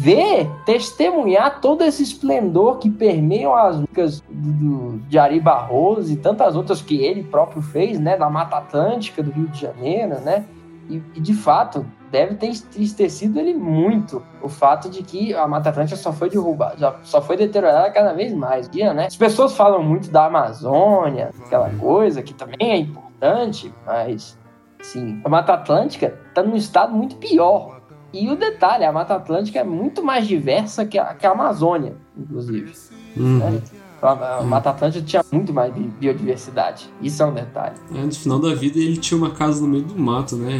[0.00, 6.16] ver, testemunhar todo esse esplendor que permeiam as músicas do, do, de Ari Barroso e
[6.16, 10.46] tantas outras que ele próprio fez, né, da Mata Atlântica do Rio de Janeiro, né?
[10.88, 15.68] E, e, de fato, deve ter entristecido ele muito o fato de que a Mata
[15.68, 19.06] Atlântica só foi derrubada, já, só foi deteriorada cada vez mais, né?
[19.06, 24.38] As pessoas falam muito da Amazônia, aquela coisa que também é importante, mas
[24.82, 27.78] Sim, a Mata Atlântica está num estado muito pior.
[28.12, 31.94] E o detalhe, a Mata Atlântica é muito mais diversa que a, que a Amazônia,
[32.16, 32.72] inclusive.
[33.16, 33.38] Uhum.
[33.38, 33.60] Né?
[34.00, 36.88] A, a Mata Atlântica tinha muito mais bi- biodiversidade.
[37.02, 37.74] Isso é um detalhe.
[37.94, 40.58] É, no final da vida ele tinha uma casa no meio do mato, né?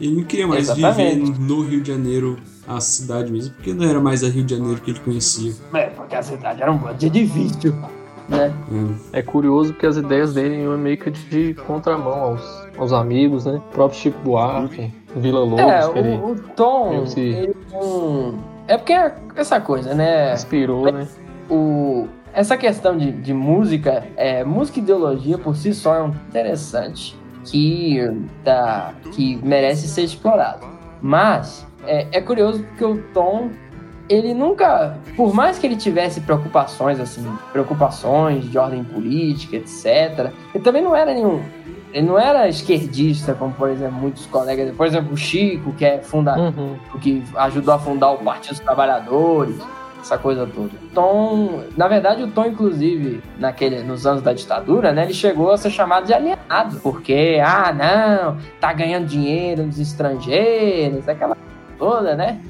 [0.00, 1.32] Ele não queria mais Exatamente.
[1.32, 4.54] viver no Rio de Janeiro, a cidade mesmo, porque não era mais a Rio de
[4.56, 5.52] Janeiro que ele conhecia.
[5.74, 7.74] É, porque a cidade era um bando de edifício.
[8.30, 8.52] Né?
[9.12, 13.56] É curioso porque as ideias dele iam meio que de contramão aos, aos amigos, né?
[13.56, 17.54] O próprio Chico Buarque, Vila Lobos, É, que ele o, o Tom, ele se- ele
[18.68, 20.32] é porque é essa coisa, né?
[20.32, 21.08] inspirou, né?
[21.50, 26.10] o, essa questão de, de música, é, música e ideologia por si só é um
[26.10, 27.98] interessante que,
[28.44, 30.64] tá, que merece ser explorado.
[31.02, 33.48] Mas é, é curioso porque o Tom,
[34.10, 40.64] ele nunca, por mais que ele tivesse preocupações, assim, preocupações de ordem política, etc., ele
[40.64, 41.40] também não era nenhum
[41.92, 45.98] ele não era esquerdista, como por exemplo muitos colegas, por exemplo o Chico, que é
[45.98, 46.76] funda, Uhum.
[47.00, 49.56] que ajudou a fundar o Partido dos Trabalhadores,
[50.00, 50.70] essa coisa toda.
[50.94, 55.58] Tom, na verdade, o Tom, inclusive, naquele, nos anos da ditadura, né, ele chegou a
[55.58, 61.36] ser chamado de alienado, porque, ah, não, tá ganhando dinheiro nos estrangeiros, aquela
[61.80, 62.40] toda, né?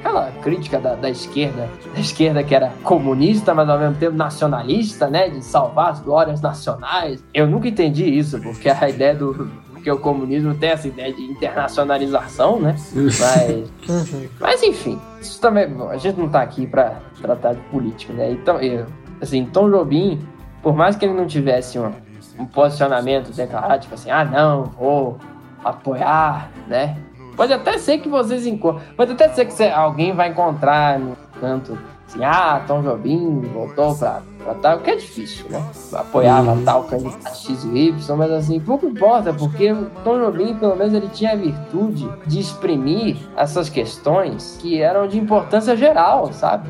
[0.00, 5.08] Aquela crítica da, da esquerda, da esquerda que era comunista, mas ao mesmo tempo nacionalista,
[5.08, 5.30] né?
[5.30, 7.24] De salvar as glórias nacionais.
[7.32, 9.48] Eu nunca entendi isso, porque a ideia do.
[9.72, 12.74] Porque o comunismo tem essa ideia de internacionalização, né?
[12.94, 13.72] Mas.
[14.40, 15.68] Mas enfim, isso também.
[15.68, 18.32] bom, a gente não tá aqui pra tratar de política, né?
[18.32, 18.86] Então, eu,
[19.20, 20.18] assim, Tom Jobim,
[20.62, 21.92] por mais que ele não tivesse um,
[22.38, 25.18] um posicionamento declarado, tipo assim, ah, não, vou
[25.62, 26.96] apoiar, né?
[27.36, 28.86] Pode até ser que vocês encontrem.
[28.96, 33.94] Pode até ser que cê- alguém vai encontrar no canto assim, ah, Tom Jobim voltou
[33.96, 35.64] pra, pra tal, que é difícil, né?
[35.92, 40.76] Apoiava tal candidato X e Y, mas assim, pouco importa, porque o Tom Jobim, pelo
[40.76, 46.68] menos, ele tinha a virtude de exprimir essas questões que eram de importância geral, sabe?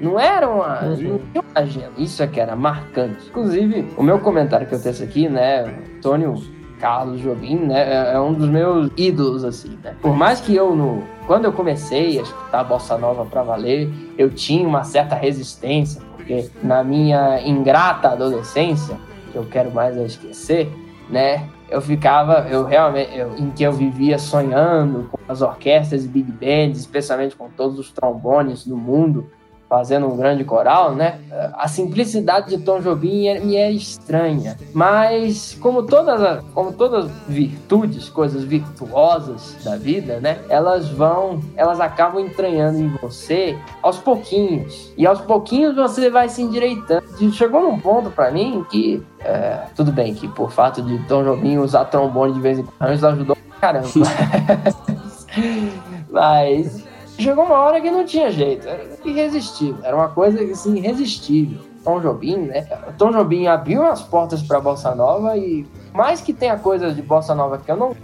[0.00, 0.80] Não era uma.
[0.82, 1.92] Não tinha uma agenda.
[1.96, 3.28] Isso é que era marcante.
[3.28, 5.64] Inclusive, o meu comentário que eu tenho aqui, né?
[5.64, 6.34] o Antônio
[6.78, 8.10] Carlos Jobim, né?
[8.10, 9.94] É é um dos meus ídolos, assim, né?
[10.00, 14.30] Por mais que eu, no, quando eu comecei a escutar Bossa Nova pra valer, eu
[14.30, 18.96] tinha uma certa resistência, porque na minha ingrata adolescência,
[19.32, 20.70] que eu quero mais é esquecer,
[21.10, 21.48] né?
[21.68, 26.30] Eu ficava, eu realmente, eu- em que eu vivia sonhando com as orquestras e big
[26.30, 29.28] bands, especialmente com todos os trombones do mundo,
[29.68, 31.18] fazendo um grande coral, né?
[31.54, 37.10] A simplicidade de Tom Jobim é- me é estranha, mas como todas, as- como todas
[37.28, 40.38] virtudes, coisas virtuosas da vida, né?
[40.48, 46.42] Elas vão, elas acabam entranhando em você aos pouquinhos e aos pouquinhos você vai se
[46.42, 47.04] endireitando.
[47.32, 51.58] Chegou num ponto pra mim que é, tudo bem que por fato de Tom Jobim
[51.58, 53.88] usar trombone de vez em quando ajudou caramba.
[56.10, 56.84] Mas
[57.18, 61.60] chegou uma hora que não tinha jeito, era irresistível, era uma coisa assim, irresistível.
[61.84, 62.62] Tom Jobim, né?
[62.98, 65.64] Tom Jobim abriu as portas para bossa nova e
[65.94, 67.96] mais que tenha coisas de bossa nova que eu não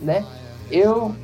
[0.00, 0.24] né?
[0.70, 1.14] Eu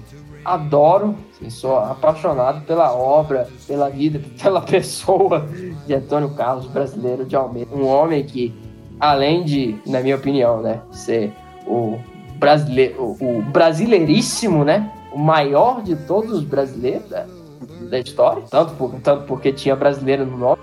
[0.45, 5.47] adoro, assim, sou apaixonado pela obra, pela vida, pela pessoa
[5.87, 8.55] de Antônio Carlos Brasileiro de Almeida, um homem que
[9.01, 11.33] além de, na minha opinião, né, ser
[11.67, 11.99] o
[12.37, 17.25] brasileiro, o brasileiríssimo, né, o maior de todos os brasileiros da,
[17.89, 20.63] da história, tanto, por, tanto porque tinha brasileiro no nome,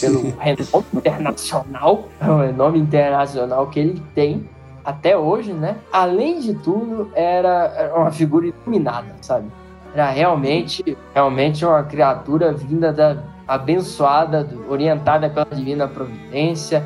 [0.00, 4.48] pelo renome internacional, o renome internacional que ele tem
[4.84, 5.76] até hoje, né?
[5.92, 9.46] Além de tudo, era, era uma figura iluminada, sabe?
[9.94, 16.84] Era realmente, realmente uma criatura vinda da abençoada, orientada pela divina providência,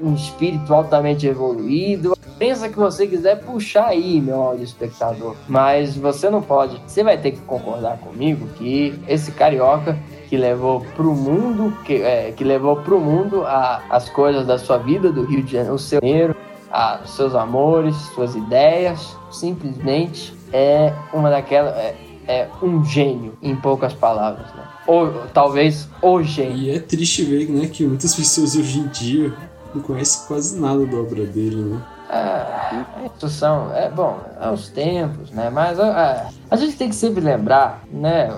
[0.00, 2.16] um espírito altamente evoluído.
[2.40, 5.36] Pensa que você quiser puxar aí, meu áudio espectador.
[5.46, 6.80] Mas você não pode.
[6.86, 12.32] Você vai ter que concordar comigo que esse carioca que levou pro mundo, que, é,
[12.34, 15.78] que levou pro mundo a, as coisas da sua vida, do Rio de Janeiro, o
[15.78, 16.34] seu dinheiro,
[16.72, 21.74] a- seus amores, suas ideias, simplesmente é uma daquelas.
[21.76, 21.94] É,
[22.26, 24.62] é um gênio, em poucas palavras, né?
[24.86, 26.56] Ou talvez o gênio.
[26.56, 29.30] E é triste ver né, que muitas pessoas hoje em dia
[29.74, 31.82] não conhecem quase nada da obra dele, né?
[32.12, 32.84] Ah,
[33.14, 33.72] isso são.
[33.74, 35.48] É bom, é os tempos, né?
[35.48, 38.32] Mas ah, a gente tem que sempre lembrar, né,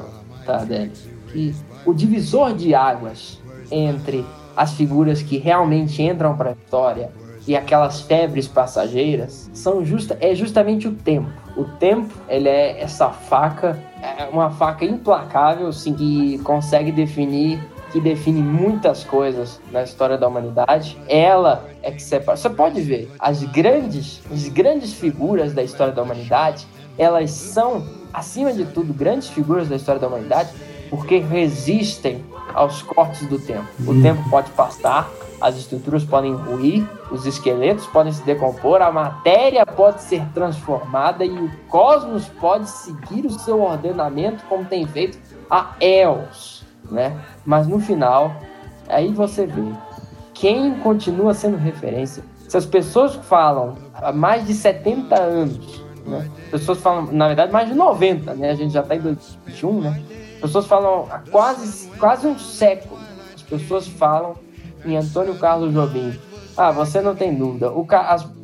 [0.45, 0.93] Tardelli,
[1.29, 1.55] que
[1.87, 3.41] o divisor de águas
[3.71, 7.11] entre as figuras que realmente entram para a história
[7.47, 11.31] e aquelas febres passageiras são justa, é justamente o tempo.
[11.57, 17.59] O tempo, ele é essa faca, é uma faca implacável, assim, que consegue definir
[17.93, 20.97] que define muitas coisas na história da humanidade.
[21.07, 22.37] Ela é que separa.
[22.37, 26.67] Você pode ver, as grandes, as grandes figuras da história da humanidade,
[26.97, 30.51] elas são, acima de tudo, grandes figuras da história da humanidade,
[30.89, 32.25] porque resistem
[32.55, 33.67] aos cortes do tempo.
[33.87, 35.11] O tempo pode passar,
[35.41, 41.31] as estruturas podem ruir, os esqueletos podem se decompor, a matéria pode ser transformada e
[41.31, 45.19] o cosmos pode seguir o seu ordenamento como tem feito
[45.51, 46.52] há éons,
[46.93, 47.19] né?
[47.45, 48.37] Mas no final,
[48.89, 49.73] aí você vê
[50.35, 52.23] quem continua sendo referência.
[52.49, 56.29] Se as pessoas falam há mais de 70 anos, né?
[56.51, 58.51] Pessoas falam, na verdade, mais de 90, né?
[58.51, 60.03] A gente já está em 2021, né?
[60.41, 63.01] Pessoas falam há quase, quase um século.
[63.35, 64.35] As pessoas falam
[64.85, 66.19] em Antônio Carlos Jobim.
[66.57, 67.71] Ah, você não tem dúvida.
[67.71, 67.87] O,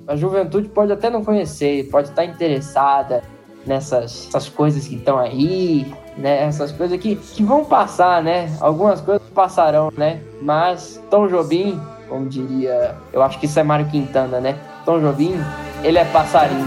[0.07, 3.23] a juventude pode até não conhecer, pode estar interessada
[3.67, 6.45] nessas essas coisas que estão aí, né?
[6.45, 8.55] Essas coisas que, que vão passar, né?
[8.61, 10.21] Algumas coisas passarão, né?
[10.43, 14.59] Mas Tom Jobim como diria, eu acho que isso é Mário Quintana, né?
[14.85, 15.39] Tom Jobim,
[15.85, 16.67] ele é passarinho.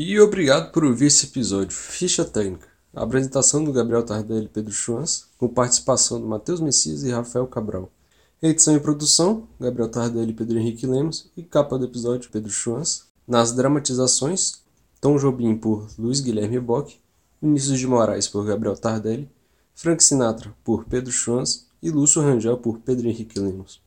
[0.00, 1.76] E obrigado por ouvir esse episódio.
[1.76, 2.68] Ficha técnica.
[2.94, 7.48] A apresentação do Gabriel Tardelli e Pedro Schwanz, com participação do Matheus Messias e Rafael
[7.48, 7.90] Cabral.
[8.40, 13.06] Edição e produção, Gabriel Tardelli e Pedro Henrique Lemos, e capa do episódio, Pedro Schwanz.
[13.26, 14.62] Nas dramatizações,
[15.00, 16.96] Tom Jobim por Luiz Guilherme Bock,
[17.42, 19.28] Vinícius de Moraes por Gabriel Tardelli,
[19.74, 23.82] Frank Sinatra por Pedro Schwanz e Lúcio Rangel por Pedro Henrique Lemos.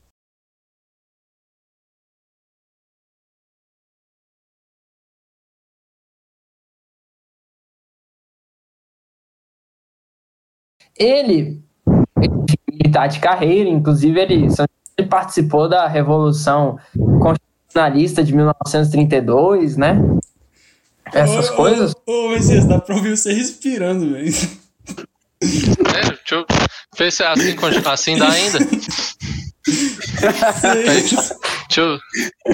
[11.01, 11.59] Ele,
[12.71, 14.47] militar de carreira, inclusive ele,
[14.95, 16.77] ele participou da Revolução
[17.19, 19.99] Constitucionalista de 1932, né?
[21.11, 21.95] Essas Ô, ô, coisas.
[22.05, 24.31] Ô, Messias, dá pra ouvir você respirando, velho.
[25.41, 26.45] É, deixa eu
[26.95, 27.55] ver se é assim,
[27.85, 28.59] assim dá ainda.
[30.21, 31.99] Deixa eu,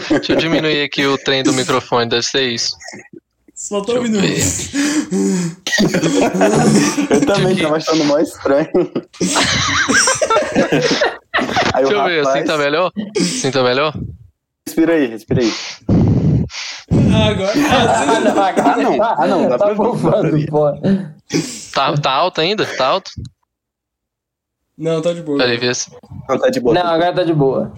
[0.09, 2.69] deixa eu diminuir aqui o trem do microfone, deve ser isso.
[3.67, 4.17] Só tô ouvindo.
[7.09, 8.67] Eu também tava achando mó estranho.
[11.73, 12.91] Aí Deixa eu ver, assim rapaz- tá melhor?
[13.17, 13.93] Assim tá melhor?
[14.65, 15.51] Respira aí, respira aí.
[17.29, 17.51] Agora.
[17.69, 19.03] Ah, não, agora Ah, não.
[19.03, 19.75] Ah, não, dá tá pra ver.
[19.75, 20.71] bufando, pô.
[21.73, 22.65] Tá, tá alto ainda?
[22.65, 23.11] Tá alto?
[24.77, 25.37] Não, tá de boa.
[25.39, 25.91] Peraí, vê se.
[26.29, 26.73] Não, tá de boa.
[26.73, 27.73] Não, agora tá de boa.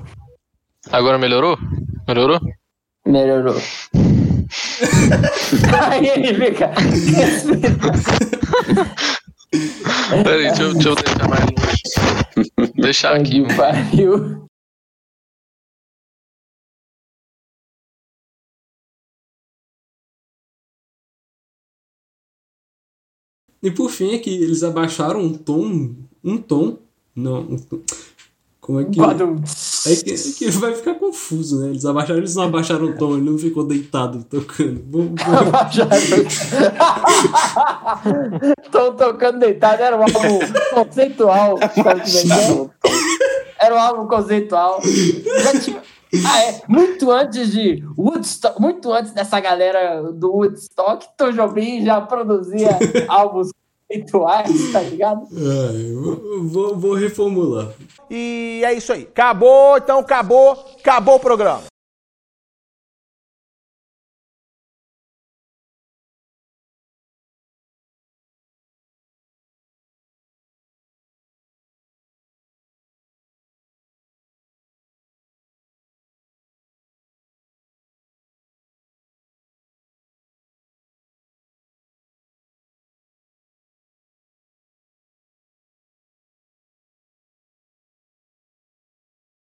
[0.91, 1.57] Agora melhorou?
[2.07, 2.39] Melhorou?
[3.05, 3.55] Melhorou.
[5.91, 6.71] Aí ele fica.
[10.23, 12.71] Peraí, deixa eu, deixa eu deixar mais longe.
[12.75, 13.43] Deixar aqui.
[13.55, 14.47] Pariu.
[23.61, 25.95] E por fim é que eles abaixaram um tom.
[26.23, 26.77] Um tom.
[27.15, 27.81] Não, um tom.
[28.69, 28.99] Como é que.
[28.99, 29.35] Badum.
[29.87, 31.69] É que, é que vai ficar confuso, né?
[31.69, 34.83] Eles abaixaram, eles não abaixaram o tom, ele não ficou deitado tocando.
[34.91, 35.49] Vamos- vamos-
[38.71, 40.39] Tô tocando deitado, era um álbum
[40.71, 41.57] conceitual.
[41.59, 42.69] é é?
[43.65, 44.79] Era um álbum conceitual.
[46.25, 46.61] Ah, é.
[46.67, 52.69] Muito antes de Woodstock, muito antes dessa galera do Woodstock, Tom Jobim já produzia
[53.09, 53.49] álbuns
[53.89, 55.27] conceituais, tá ligado?
[55.33, 57.73] Eu vou, vou reformular.
[58.09, 59.03] E é isso aí.
[59.03, 61.63] Acabou, então acabou, acabou o programa.